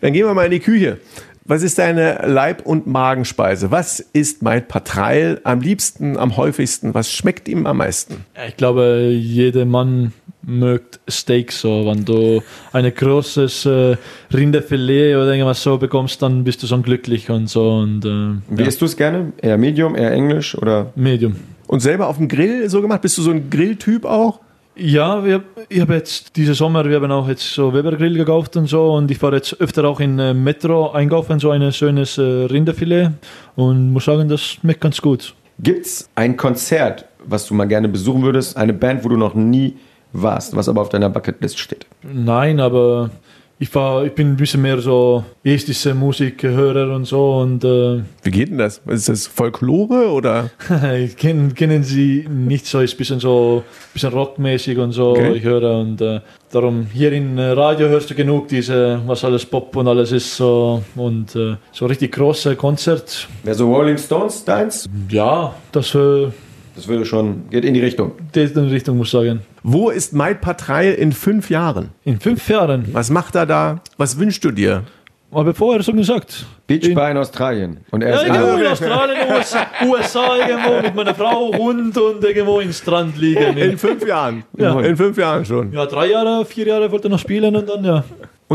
Dann 0.01 0.13
gehen 0.13 0.25
wir 0.25 0.33
mal 0.33 0.45
in 0.45 0.51
die 0.51 0.59
Küche. 0.59 0.99
Was 1.47 1.61
ist 1.61 1.77
deine 1.77 2.23
Leib- 2.25 2.65
und 2.65 2.87
Magenspeise? 2.87 3.69
Was 3.69 3.99
isst 3.99 4.41
Maid 4.41 4.67
Patreil 4.67 5.39
am 5.43 5.61
liebsten, 5.61 6.17
am 6.17 6.37
häufigsten? 6.37 6.95
Was 6.95 7.11
schmeckt 7.11 7.47
ihm 7.47 7.67
am 7.67 7.77
meisten? 7.77 8.25
Ich 8.47 8.57
glaube, 8.57 9.11
jeder 9.13 9.65
Mann 9.65 10.11
mögt 10.41 10.99
Steak 11.07 11.51
so. 11.51 11.85
Wenn 11.85 12.03
du 12.03 12.41
ein 12.73 12.91
großes 12.91 13.67
äh, 13.67 13.95
Rinderfilet 14.33 15.17
oder 15.17 15.33
irgendwas 15.33 15.61
so 15.61 15.77
bekommst, 15.77 16.19
dann 16.23 16.43
bist 16.43 16.63
du 16.63 16.67
schon 16.67 16.81
glücklich 16.81 17.29
und 17.29 17.47
so. 17.47 17.77
Und, 17.77 18.05
äh, 18.05 18.41
Wie 18.49 18.61
ja, 18.63 18.67
isst 18.67 18.81
du 18.81 18.85
es 18.85 18.97
gerne? 18.97 19.31
Eher 19.39 19.59
Medium, 19.59 19.95
eher 19.95 20.13
Englisch 20.13 20.57
oder? 20.57 20.91
Medium. 20.95 21.35
Und 21.67 21.81
selber 21.81 22.07
auf 22.07 22.17
dem 22.17 22.27
Grill 22.27 22.67
so 22.71 22.81
gemacht? 22.81 23.03
Bist 23.03 23.19
du 23.19 23.21
so 23.21 23.29
ein 23.29 23.51
Grilltyp 23.51 24.05
auch? 24.05 24.39
Ja, 24.77 25.23
wir, 25.23 25.41
ich 25.69 25.79
habe 25.79 25.93
jetzt 25.93 26.35
diese 26.35 26.53
Sommer, 26.53 26.83
wir 26.83 26.97
haben 26.97 27.09
auch 27.09 27.29
jetzt 27.29 27.53
so 27.53 27.73
Weber 27.73 27.95
Grill 27.95 28.17
gekauft 28.17 28.57
und 28.57 28.67
so 28.67 28.93
und 28.93 29.09
ich 29.09 29.17
fahre 29.17 29.35
jetzt 29.37 29.59
öfter 29.61 29.85
auch 29.85 30.01
in 30.01 30.19
äh, 30.19 30.33
Metro 30.33 30.91
einkaufen, 30.91 31.39
so 31.39 31.51
ein 31.51 31.71
schönes 31.71 32.17
äh, 32.17 32.21
Rinderfilet 32.21 33.11
und 33.55 33.93
muss 33.93 34.03
sagen, 34.03 34.27
das 34.27 34.41
schmeckt 34.41 34.81
ganz 34.81 35.01
gut. 35.01 35.33
Gibt's 35.59 36.09
ein 36.15 36.35
Konzert, 36.35 37.05
was 37.25 37.47
du 37.47 37.53
mal 37.53 37.65
gerne 37.65 37.87
besuchen 37.87 38.21
würdest? 38.23 38.57
Eine 38.57 38.73
Band, 38.73 39.05
wo 39.05 39.09
du 39.09 39.15
noch 39.15 39.33
nie 39.33 39.77
warst, 40.11 40.53
was 40.55 40.67
aber 40.67 40.81
auf 40.81 40.89
deiner 40.89 41.09
Bucketlist 41.09 41.57
steht? 41.57 41.85
Nein, 42.03 42.59
aber 42.59 43.11
ich, 43.57 43.73
war, 43.73 44.03
ich 44.05 44.11
bin 44.13 44.31
ein 44.31 44.35
bisschen 44.37 44.61
mehr 44.61 44.79
so 44.79 45.23
estische 45.43 45.93
Musikhörer 45.93 46.93
und 46.95 47.05
so 47.05 47.37
und 47.37 47.63
äh, 47.63 48.01
Wie 48.23 48.31
geht 48.31 48.49
denn 48.49 48.57
das? 48.57 48.81
Ist 48.87 49.07
das 49.07 49.27
Folklore 49.27 50.09
oder? 50.09 50.49
ich 50.97 51.15
kenn, 51.15 51.53
kennen 51.53 51.83
sie 51.83 52.25
nicht 52.29 52.65
so, 52.65 52.81
ist 52.81 52.95
ein 52.95 52.97
bisschen 52.97 53.19
so 53.19 53.63
bisschen 53.93 54.11
rockmäßig 54.13 54.77
und 54.77 54.91
so, 54.91 55.11
Okay. 55.11 55.33
ich 55.37 55.43
höre 55.43 55.79
und 55.79 56.01
äh, 56.01 56.19
darum 56.51 56.87
hier 56.93 57.11
in 57.13 57.37
äh, 57.37 57.51
Radio 57.51 57.87
hörst 57.87 58.09
du 58.09 58.15
genug 58.15 58.49
diese, 58.49 58.99
was 59.05 59.23
alles 59.23 59.45
Pop 59.45 59.75
und 59.77 59.87
alles 59.87 60.11
ist 60.11 60.35
so 60.35 60.83
und 60.95 61.35
äh, 61.35 61.55
so 61.71 61.85
richtig 61.85 62.11
große 62.13 62.55
Konzert, 62.57 63.27
Wäre 63.43 63.55
so 63.55 63.73
Rolling 63.73 63.97
Stones 63.97 64.43
deins? 64.43 64.85
ja, 65.09 65.55
das 65.71 65.95
äh, 65.95 66.27
Das 66.75 66.87
würde 66.89 67.05
schon, 67.05 67.49
geht 67.49 67.63
in 67.63 67.73
die 67.73 67.79
Richtung. 67.79 68.11
geht 68.33 68.53
in 68.55 68.65
die 68.67 68.73
Richtung, 68.73 68.97
muss 68.97 69.07
ich 69.07 69.11
sagen. 69.13 69.39
Wo 69.67 69.89
ist 69.89 70.13
Maid 70.13 70.41
Patreil 70.41 70.93
in 70.93 71.11
fünf 71.11 71.49
Jahren? 71.49 71.89
In 72.03 72.19
fünf 72.19 72.47
Jahren, 72.49 72.85
Was 72.93 73.09
macht 73.09 73.33
er 73.33 73.47
da? 73.47 73.81
Was 73.97 74.19
wünschst 74.19 74.43
du 74.45 74.51
dir? 74.51 74.83
aber 75.31 75.53
vorher 75.55 75.81
so 75.83 75.91
gesagt. 75.91 76.45
Beach 76.67 76.83
In- 76.83 76.97
in 76.97 77.17
Australien. 77.17 77.77
Und 77.91 78.03
er 78.03 78.09
Ja, 78.11 78.15
ist 78.21 78.27
irgendwo 78.27 78.53
in 78.57 78.61
in 78.61 78.67
Australien, 78.67 79.17
USA, 79.35 79.65
USA 79.85 80.35
irgendwo 80.37 80.81
mit 80.81 80.95
meiner 80.95 81.15
Frau, 81.15 81.51
Hund 81.57 81.97
und 81.97 82.23
irgendwo 82.23 82.59
im 82.61 82.71
Strand 82.71 83.17
liegen. 83.17 83.57
In 83.57 83.77
fünf 83.77 84.07
Jahren. 84.07 84.43
Ja. 84.57 84.79
In 84.79 84.95
fünf 84.95 85.17
Jahren 85.17 85.43
schon. 85.43 85.73
Ja, 85.73 85.87
drei 85.87 86.07
Jahre, 86.11 86.45
vier 86.45 86.67
Jahre 86.67 86.89
wollte 86.91 87.07
ich 87.07 87.11
noch 87.11 87.19
spielen 87.19 87.53
und 87.55 87.67
dann, 87.67 87.83
ja. 87.83 88.03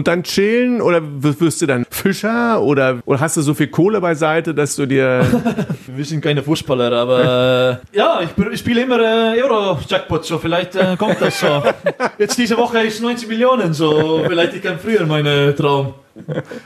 Und 0.01 0.09
dann 0.09 0.23
chillen 0.23 0.81
oder 0.81 1.03
wirst 1.03 1.61
du 1.61 1.67
dann 1.67 1.85
Fischer 1.91 2.63
oder, 2.63 3.01
oder 3.05 3.21
hast 3.21 3.37
du 3.37 3.43
so 3.43 3.53
viel 3.53 3.67
Kohle 3.67 4.01
beiseite, 4.01 4.55
dass 4.55 4.75
du 4.75 4.87
dir 4.87 5.27
Wir 5.95 6.05
sind 6.07 6.23
keine 6.23 6.43
Fußballer, 6.43 6.91
aber 6.91 7.81
äh, 7.93 7.99
ja, 7.99 8.23
ich, 8.23 8.31
ich 8.51 8.61
spiele 8.61 8.81
immer 8.81 8.99
äh, 8.99 9.43
Euro-Jackpot, 9.43 10.25
so 10.25 10.39
vielleicht 10.39 10.75
äh, 10.75 10.97
kommt 10.97 11.21
das 11.21 11.39
so. 11.39 11.63
Jetzt 12.19 12.39
diese 12.39 12.57
Woche 12.57 12.79
ist 12.79 13.03
90 13.03 13.29
Millionen, 13.29 13.75
so 13.75 14.25
vielleicht 14.27 14.55
ich 14.55 14.63
kann 14.63 14.79
früher 14.79 15.05
meine 15.05 15.55
Traum. 15.55 15.93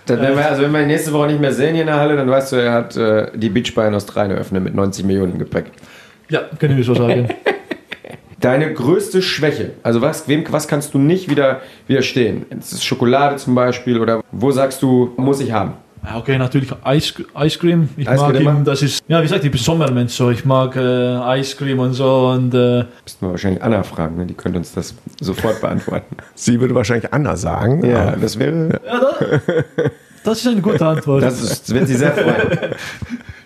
Dann, 0.06 0.20
wenn 0.20 0.36
wir, 0.36 0.48
also 0.48 0.62
wenn 0.62 0.70
wir 0.70 0.82
ihn 0.82 0.86
nächste 0.86 1.12
Woche 1.12 1.26
nicht 1.26 1.40
mehr 1.40 1.52
sehen 1.52 1.72
hier 1.72 1.82
in 1.82 1.88
der 1.88 1.96
Halle, 1.96 2.14
dann 2.14 2.30
weißt 2.30 2.52
du, 2.52 2.56
er 2.62 2.72
hat 2.72 2.96
äh, 2.96 3.32
die 3.34 3.48
Beach 3.48 3.74
Bar 3.74 3.88
in 3.88 3.96
Australien 3.96 4.36
eröffnet 4.36 4.62
mit 4.62 4.76
90 4.76 5.04
Millionen 5.04 5.40
Gepäck. 5.40 5.72
Ja, 6.28 6.42
kann 6.60 6.78
ich 6.78 6.86
so 6.86 6.94
sagen. 6.94 7.30
Deine 8.44 8.74
größte 8.74 9.22
Schwäche, 9.22 9.70
also 9.82 10.02
was, 10.02 10.28
wem, 10.28 10.44
was 10.50 10.68
kannst 10.68 10.92
du 10.92 10.98
nicht 10.98 11.30
wieder 11.30 11.62
widerstehen? 11.86 12.44
Ist 12.50 12.74
es 12.74 12.84
Schokolade 12.84 13.36
zum 13.36 13.54
Beispiel 13.54 13.98
oder 13.98 14.22
wo 14.32 14.50
sagst 14.50 14.82
du, 14.82 15.14
muss 15.16 15.40
ich 15.40 15.50
haben? 15.50 15.72
Ja, 16.04 16.18
okay, 16.18 16.36
natürlich 16.36 16.70
Eis, 16.84 17.14
Ice 17.40 17.58
Cream. 17.58 17.88
Ich 17.96 18.04
mag 18.04 18.20
Eiscreme? 18.20 18.58
ihn, 18.58 18.64
das 18.66 18.82
ist, 18.82 19.02
ja, 19.08 19.20
wie 19.20 19.22
gesagt, 19.22 19.44
ich 19.44 19.50
bin 19.50 19.58
Sommermensch, 19.58 20.12
so. 20.12 20.28
Ich 20.28 20.44
mag 20.44 20.76
äh, 20.76 21.40
Ice 21.40 21.56
Cream 21.56 21.78
und 21.78 21.94
so 21.94 22.34
und 22.34 22.52
äh, 22.52 22.84
Müssten 23.04 23.24
wir 23.24 23.30
wahrscheinlich 23.30 23.62
Anna 23.62 23.82
fragen, 23.82 24.18
ne? 24.18 24.26
die 24.26 24.34
könnte 24.34 24.58
uns 24.58 24.74
das 24.74 24.94
sofort 25.22 25.62
beantworten. 25.62 26.14
Sie 26.34 26.60
würde 26.60 26.74
wahrscheinlich 26.74 27.14
Anna 27.14 27.36
sagen. 27.36 27.82
Ja, 27.82 28.08
aber 28.08 28.18
das 28.18 28.38
wäre, 28.38 28.78
ja, 28.84 29.00
da, 29.00 29.84
das 30.22 30.40
ist 30.40 30.48
eine 30.48 30.60
gute 30.60 30.86
Antwort. 30.86 31.22
das 31.22 31.40
ist, 31.40 31.72
wird 31.72 31.88
sie 31.88 31.94
sehr 31.94 32.12
freuen. 32.12 32.58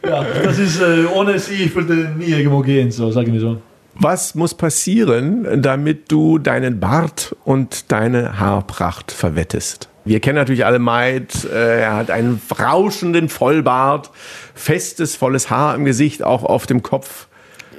ja, 0.04 0.26
das 0.42 0.58
ist, 0.58 0.80
äh, 0.80 1.04
ohne 1.14 1.38
sie, 1.38 1.66
ich 1.66 1.74
würde 1.76 1.94
nie 2.18 2.32
irgendwo 2.32 2.62
gehen, 2.62 2.90
so, 2.90 3.12
sagen 3.12 3.32
wir 3.32 3.40
so. 3.40 3.58
Was 4.00 4.36
muss 4.36 4.54
passieren, 4.54 5.60
damit 5.60 6.12
du 6.12 6.38
deinen 6.38 6.78
Bart 6.78 7.34
und 7.44 7.90
deine 7.90 8.38
Haarpracht 8.38 9.10
verwettest? 9.10 9.88
Wir 10.04 10.20
kennen 10.20 10.36
natürlich 10.36 10.64
alle 10.64 10.78
Maid. 10.78 11.44
Äh, 11.44 11.80
er 11.82 11.96
hat 11.96 12.10
einen 12.10 12.40
rauschenden 12.60 13.28
Vollbart, 13.28 14.10
festes, 14.54 15.16
volles 15.16 15.50
Haar 15.50 15.74
im 15.74 15.84
Gesicht, 15.84 16.22
auch 16.22 16.44
auf 16.44 16.66
dem 16.66 16.84
Kopf. 16.84 17.26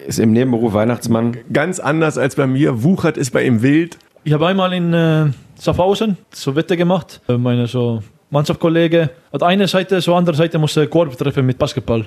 Ist 0.07 0.19
im 0.19 0.33
Nebenberuf 0.33 0.73
Weihnachtsmann. 0.73 1.37
Ganz 1.53 1.79
anders 1.79 2.17
als 2.17 2.35
bei 2.35 2.47
mir. 2.47 2.83
Wuchert 2.83 3.15
ist 3.15 3.31
bei 3.31 3.45
ihm 3.45 3.61
wild. 3.61 3.97
Ich 4.25 4.33
habe 4.33 4.47
einmal 4.47 4.73
in 4.73 4.93
äh, 4.93 5.27
Schaffhausen 5.61 6.17
so 6.31 6.53
Wette 6.53 6.75
gemacht. 6.75 7.21
Äh, 7.29 7.37
Meine 7.37 7.65
so 7.67 8.03
Mannschaftskollege 8.29 9.09
hat 9.31 9.41
eine 9.41 9.69
Seite, 9.69 10.01
so 10.01 10.13
andere 10.15 10.35
Seite 10.35 10.59
musste 10.59 10.85
Korb 10.87 11.17
treffen 11.17 11.45
mit 11.45 11.57
Basketball. 11.57 12.05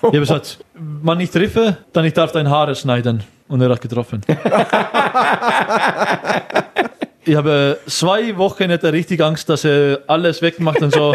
Ich 0.00 0.06
habe 0.08 0.18
gesagt, 0.20 0.58
wenn 0.74 1.20
ich 1.20 1.30
treffe, 1.30 1.76
dann 1.92 2.04
ich 2.04 2.12
darf 2.12 2.32
dein 2.32 2.48
Haare 2.48 2.74
schneiden. 2.74 3.22
Und 3.48 3.60
er 3.62 3.70
hat 3.70 3.80
getroffen. 3.80 4.20
Ich 7.24 7.34
habe 7.36 7.78
zwei 7.86 8.36
Wochen 8.36 8.70
hatte 8.70 8.92
richtig 8.92 9.22
Angst, 9.22 9.48
dass 9.48 9.64
er 9.64 10.00
alles 10.06 10.40
wegmacht 10.42 10.80
und 10.82 10.92
so. 10.92 11.14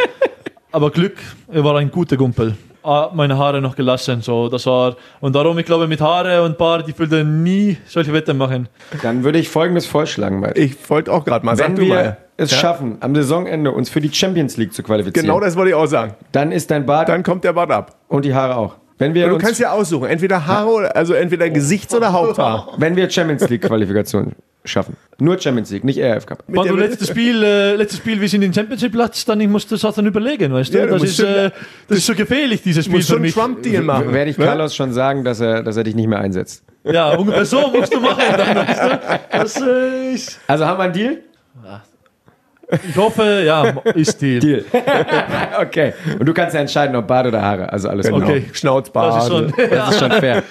Aber 0.71 0.91
Glück, 0.91 1.17
er 1.51 1.63
war 1.63 1.75
ein 1.77 1.89
guter 1.91 2.17
Gumpel. 2.17 2.55
Ah, 2.83 3.09
Meine 3.13 3.37
Haare 3.37 3.61
noch 3.61 3.75
gelassen, 3.75 4.21
so 4.21 4.49
das 4.49 4.65
war 4.65 4.97
und 5.21 5.33
darum 5.33 5.57
ich 5.57 5.65
glaube 5.65 5.87
mit 5.87 6.01
Haare 6.01 6.43
und 6.43 6.57
Bart, 6.57 6.89
ich 6.89 6.99
würde 6.99 7.23
nie 7.23 7.77
solche 7.85 8.11
Wetten 8.11 8.37
machen. 8.37 8.67
Dann 9.01 9.23
würde 9.23 9.39
ich 9.39 9.47
folgendes 9.47 9.85
vorschlagen, 9.85 10.41
Mike. 10.41 10.59
Ich 10.59 10.75
wollte 10.89 11.13
auch 11.13 11.23
gerade 11.23 11.45
mal, 11.45 11.51
Wenn 11.57 11.57
sag 11.57 11.75
du 11.77 11.81
wir 11.83 11.95
mal. 11.95 12.17
Es 12.37 12.51
Ja? 12.51 12.57
schaffen, 12.57 12.97
am 13.01 13.13
Saisonende 13.15 13.71
uns 13.71 13.89
für 13.89 14.01
die 14.01 14.11
Champions 14.13 14.57
League 14.57 14.73
zu 14.73 14.83
qualifizieren, 14.83 15.25
Genau 15.27 15.39
das 15.39 15.55
wollte 15.55 15.69
ich 15.69 15.75
auch 15.75 15.85
sagen. 15.87 16.13
dann 16.31 16.51
ist 16.51 16.71
dein 16.71 16.85
Bart 16.85 17.09
Dann 17.09 17.23
kommt 17.23 17.43
der 17.43 17.53
Bart 17.53 17.71
ab. 17.71 17.95
und 18.07 18.25
die 18.25 18.33
Haare 18.33 18.55
auch. 18.57 18.75
Wenn 18.99 19.13
wir, 19.15 19.27
Du 19.27 19.35
uns, 19.35 19.43
kannst 19.43 19.59
ja 19.59 19.71
aussuchen, 19.71 20.07
entweder 20.07 20.45
Haare 20.45 20.69
oder 20.69 20.95
also 20.95 21.13
entweder 21.13 21.49
Gesichts- 21.49 21.93
oder 21.95 22.13
Haupthaar. 22.13 22.69
wenn 22.77 22.95
wir 22.95 23.09
Champions 23.09 23.49
League 23.49 23.63
Qualifikation 23.63 24.33
schaffen, 24.65 24.95
nur 25.19 25.37
Champions 25.41 25.71
League, 25.71 25.83
nicht 25.83 25.97
ERF 25.97 26.25
Cup. 26.27 26.43
Wenn 26.47 26.63
du 26.67 26.75
letztes 26.75 27.09
Spiel, 27.09 27.43
äh, 27.43 27.75
letztes 27.75 27.99
Spiel, 27.99 28.21
wir 28.21 28.29
sind 28.29 28.43
in 28.43 28.53
Championship 28.53 28.91
Platz, 28.93 29.25
dann 29.25 29.41
ich 29.41 29.49
muss 29.49 29.67
das 29.67 29.83
auch 29.83 29.93
dann 29.93 30.05
überlegen, 30.05 30.53
weißt 30.53 30.73
du? 30.73 30.77
Ja, 30.77 30.85
du 30.85 30.91
das, 30.93 31.01
musst 31.01 31.19
ist, 31.19 31.25
schon- 31.25 31.35
äh, 31.35 31.51
das 31.89 31.97
ist 31.97 32.05
so 32.05 32.15
gefährlich, 32.15 32.61
dieses 32.61 32.85
Du 32.85 32.91
Spiel 32.91 32.97
musst 32.99 33.07
für 33.07 33.13
schon 33.13 33.17
einen 33.17 33.21
mich. 33.23 33.33
Trump-Deal 33.33 33.83
machen. 33.83 34.13
Werde 34.13 34.29
ich 34.31 34.37
ne? 34.37 34.45
Carlos 34.45 34.75
schon 34.75 34.93
sagen, 34.93 35.23
dass 35.25 35.39
er, 35.41 35.63
dass 35.63 35.75
er 35.75 35.83
dich 35.83 35.95
nicht 35.95 36.07
mehr 36.07 36.19
einsetzt. 36.19 36.63
Ja, 36.85 37.13
ungefähr 37.15 37.45
so 37.45 37.67
musst 37.69 37.93
du 37.93 37.99
machen. 37.99 38.21
Dann, 38.37 38.55
weißt 38.55 38.81
du? 38.83 38.99
das, 39.31 39.61
äh, 39.61 40.11
ist, 40.13 40.39
Also 40.47 40.65
haben 40.65 40.77
wir 40.77 40.83
einen 40.83 40.93
Deal? 40.93 41.17
Ich 42.71 42.97
hoffe, 42.97 43.43
ja, 43.45 43.63
ist 43.93 44.21
Deal. 44.21 44.39
Deal. 44.39 44.65
okay. 45.61 45.93
Und 46.19 46.25
du 46.25 46.33
kannst 46.33 46.55
ja 46.55 46.61
entscheiden, 46.61 46.95
ob 46.95 47.07
Bart 47.07 47.27
oder 47.27 47.41
Haare. 47.41 47.71
Also 47.71 47.89
alles 47.89 48.05
Genau. 48.07 48.17
Okay. 48.17 48.45
Schnauzbart. 48.51 49.15
Das 49.15 49.23
ist 49.23 49.29
schon, 49.29 49.53
Das 49.69 49.89
ist 49.91 49.99
schon 49.99 50.11
fair. 50.11 50.43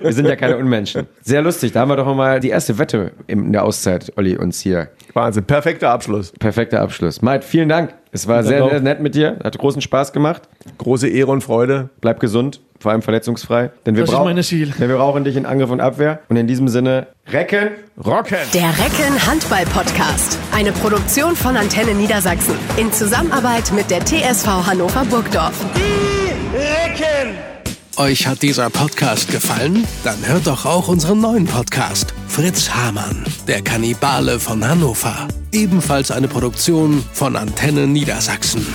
Wir 0.00 0.12
sind 0.12 0.26
ja 0.26 0.36
keine 0.36 0.56
Unmenschen. 0.56 1.06
Sehr 1.22 1.42
lustig. 1.42 1.72
Da 1.72 1.80
haben 1.80 1.90
wir 1.90 1.96
doch 1.96 2.14
mal 2.14 2.40
die 2.40 2.50
erste 2.50 2.78
Wette 2.78 3.12
in 3.26 3.52
der 3.52 3.64
Auszeit, 3.64 4.12
Olli, 4.16 4.36
uns 4.36 4.60
hier. 4.60 4.88
Wahnsinn, 5.14 5.44
perfekter 5.44 5.90
Abschluss. 5.90 6.32
Perfekter 6.32 6.80
Abschluss. 6.80 7.22
Maid, 7.22 7.44
vielen 7.44 7.68
Dank. 7.68 7.94
Es 8.12 8.28
war 8.28 8.42
sehr, 8.44 8.68
sehr 8.68 8.80
nett 8.80 9.00
mit 9.00 9.14
dir. 9.14 9.38
Hat 9.42 9.56
großen 9.56 9.80
Spaß 9.80 10.12
gemacht. 10.12 10.42
Große 10.78 11.08
Ehre 11.08 11.30
und 11.30 11.42
Freude. 11.42 11.88
Bleib 12.00 12.20
gesund, 12.20 12.60
vor 12.82 12.92
allem 12.92 13.02
verletzungsfrei. 13.02 13.70
Denn 13.86 13.94
wir, 13.96 14.02
Das 14.02 14.10
ist 14.10 14.14
brauchen- 14.16 14.26
meine 14.28 14.42
Ziel. 14.42 14.72
denn 14.78 14.88
wir 14.88 14.96
brauchen 14.96 15.24
dich 15.24 15.36
in 15.36 15.46
Angriff 15.46 15.70
und 15.70 15.80
Abwehr. 15.80 16.20
Und 16.28 16.36
in 16.36 16.46
diesem 16.46 16.68
Sinne, 16.68 17.06
Recken. 17.30 17.70
Rocken. 18.04 18.36
Der 18.52 18.68
Recken 18.70 19.26
Handball 19.26 19.64
Podcast. 19.66 20.38
Eine 20.54 20.72
Produktion 20.72 21.36
von 21.36 21.56
Antenne 21.56 21.94
Niedersachsen. 21.94 22.54
In 22.76 22.92
Zusammenarbeit 22.92 23.72
mit 23.72 23.90
der 23.90 24.04
TSV 24.04 24.46
Hannover 24.66 25.04
Burgdorf. 25.04 25.54
Euch 27.96 28.26
hat 28.26 28.42
dieser 28.42 28.70
Podcast 28.70 29.30
gefallen? 29.30 29.86
Dann 30.02 30.16
hört 30.26 30.46
doch 30.46 30.64
auch 30.64 30.88
unseren 30.88 31.20
neuen 31.20 31.44
Podcast 31.46 32.14
Fritz 32.26 32.70
Hamann, 32.70 33.24
der 33.46 33.60
Kannibale 33.62 34.40
von 34.40 34.66
Hannover. 34.66 35.28
Ebenfalls 35.52 36.10
eine 36.10 36.28
Produktion 36.28 37.04
von 37.12 37.36
Antenne 37.36 37.86
Niedersachsen. 37.86 38.66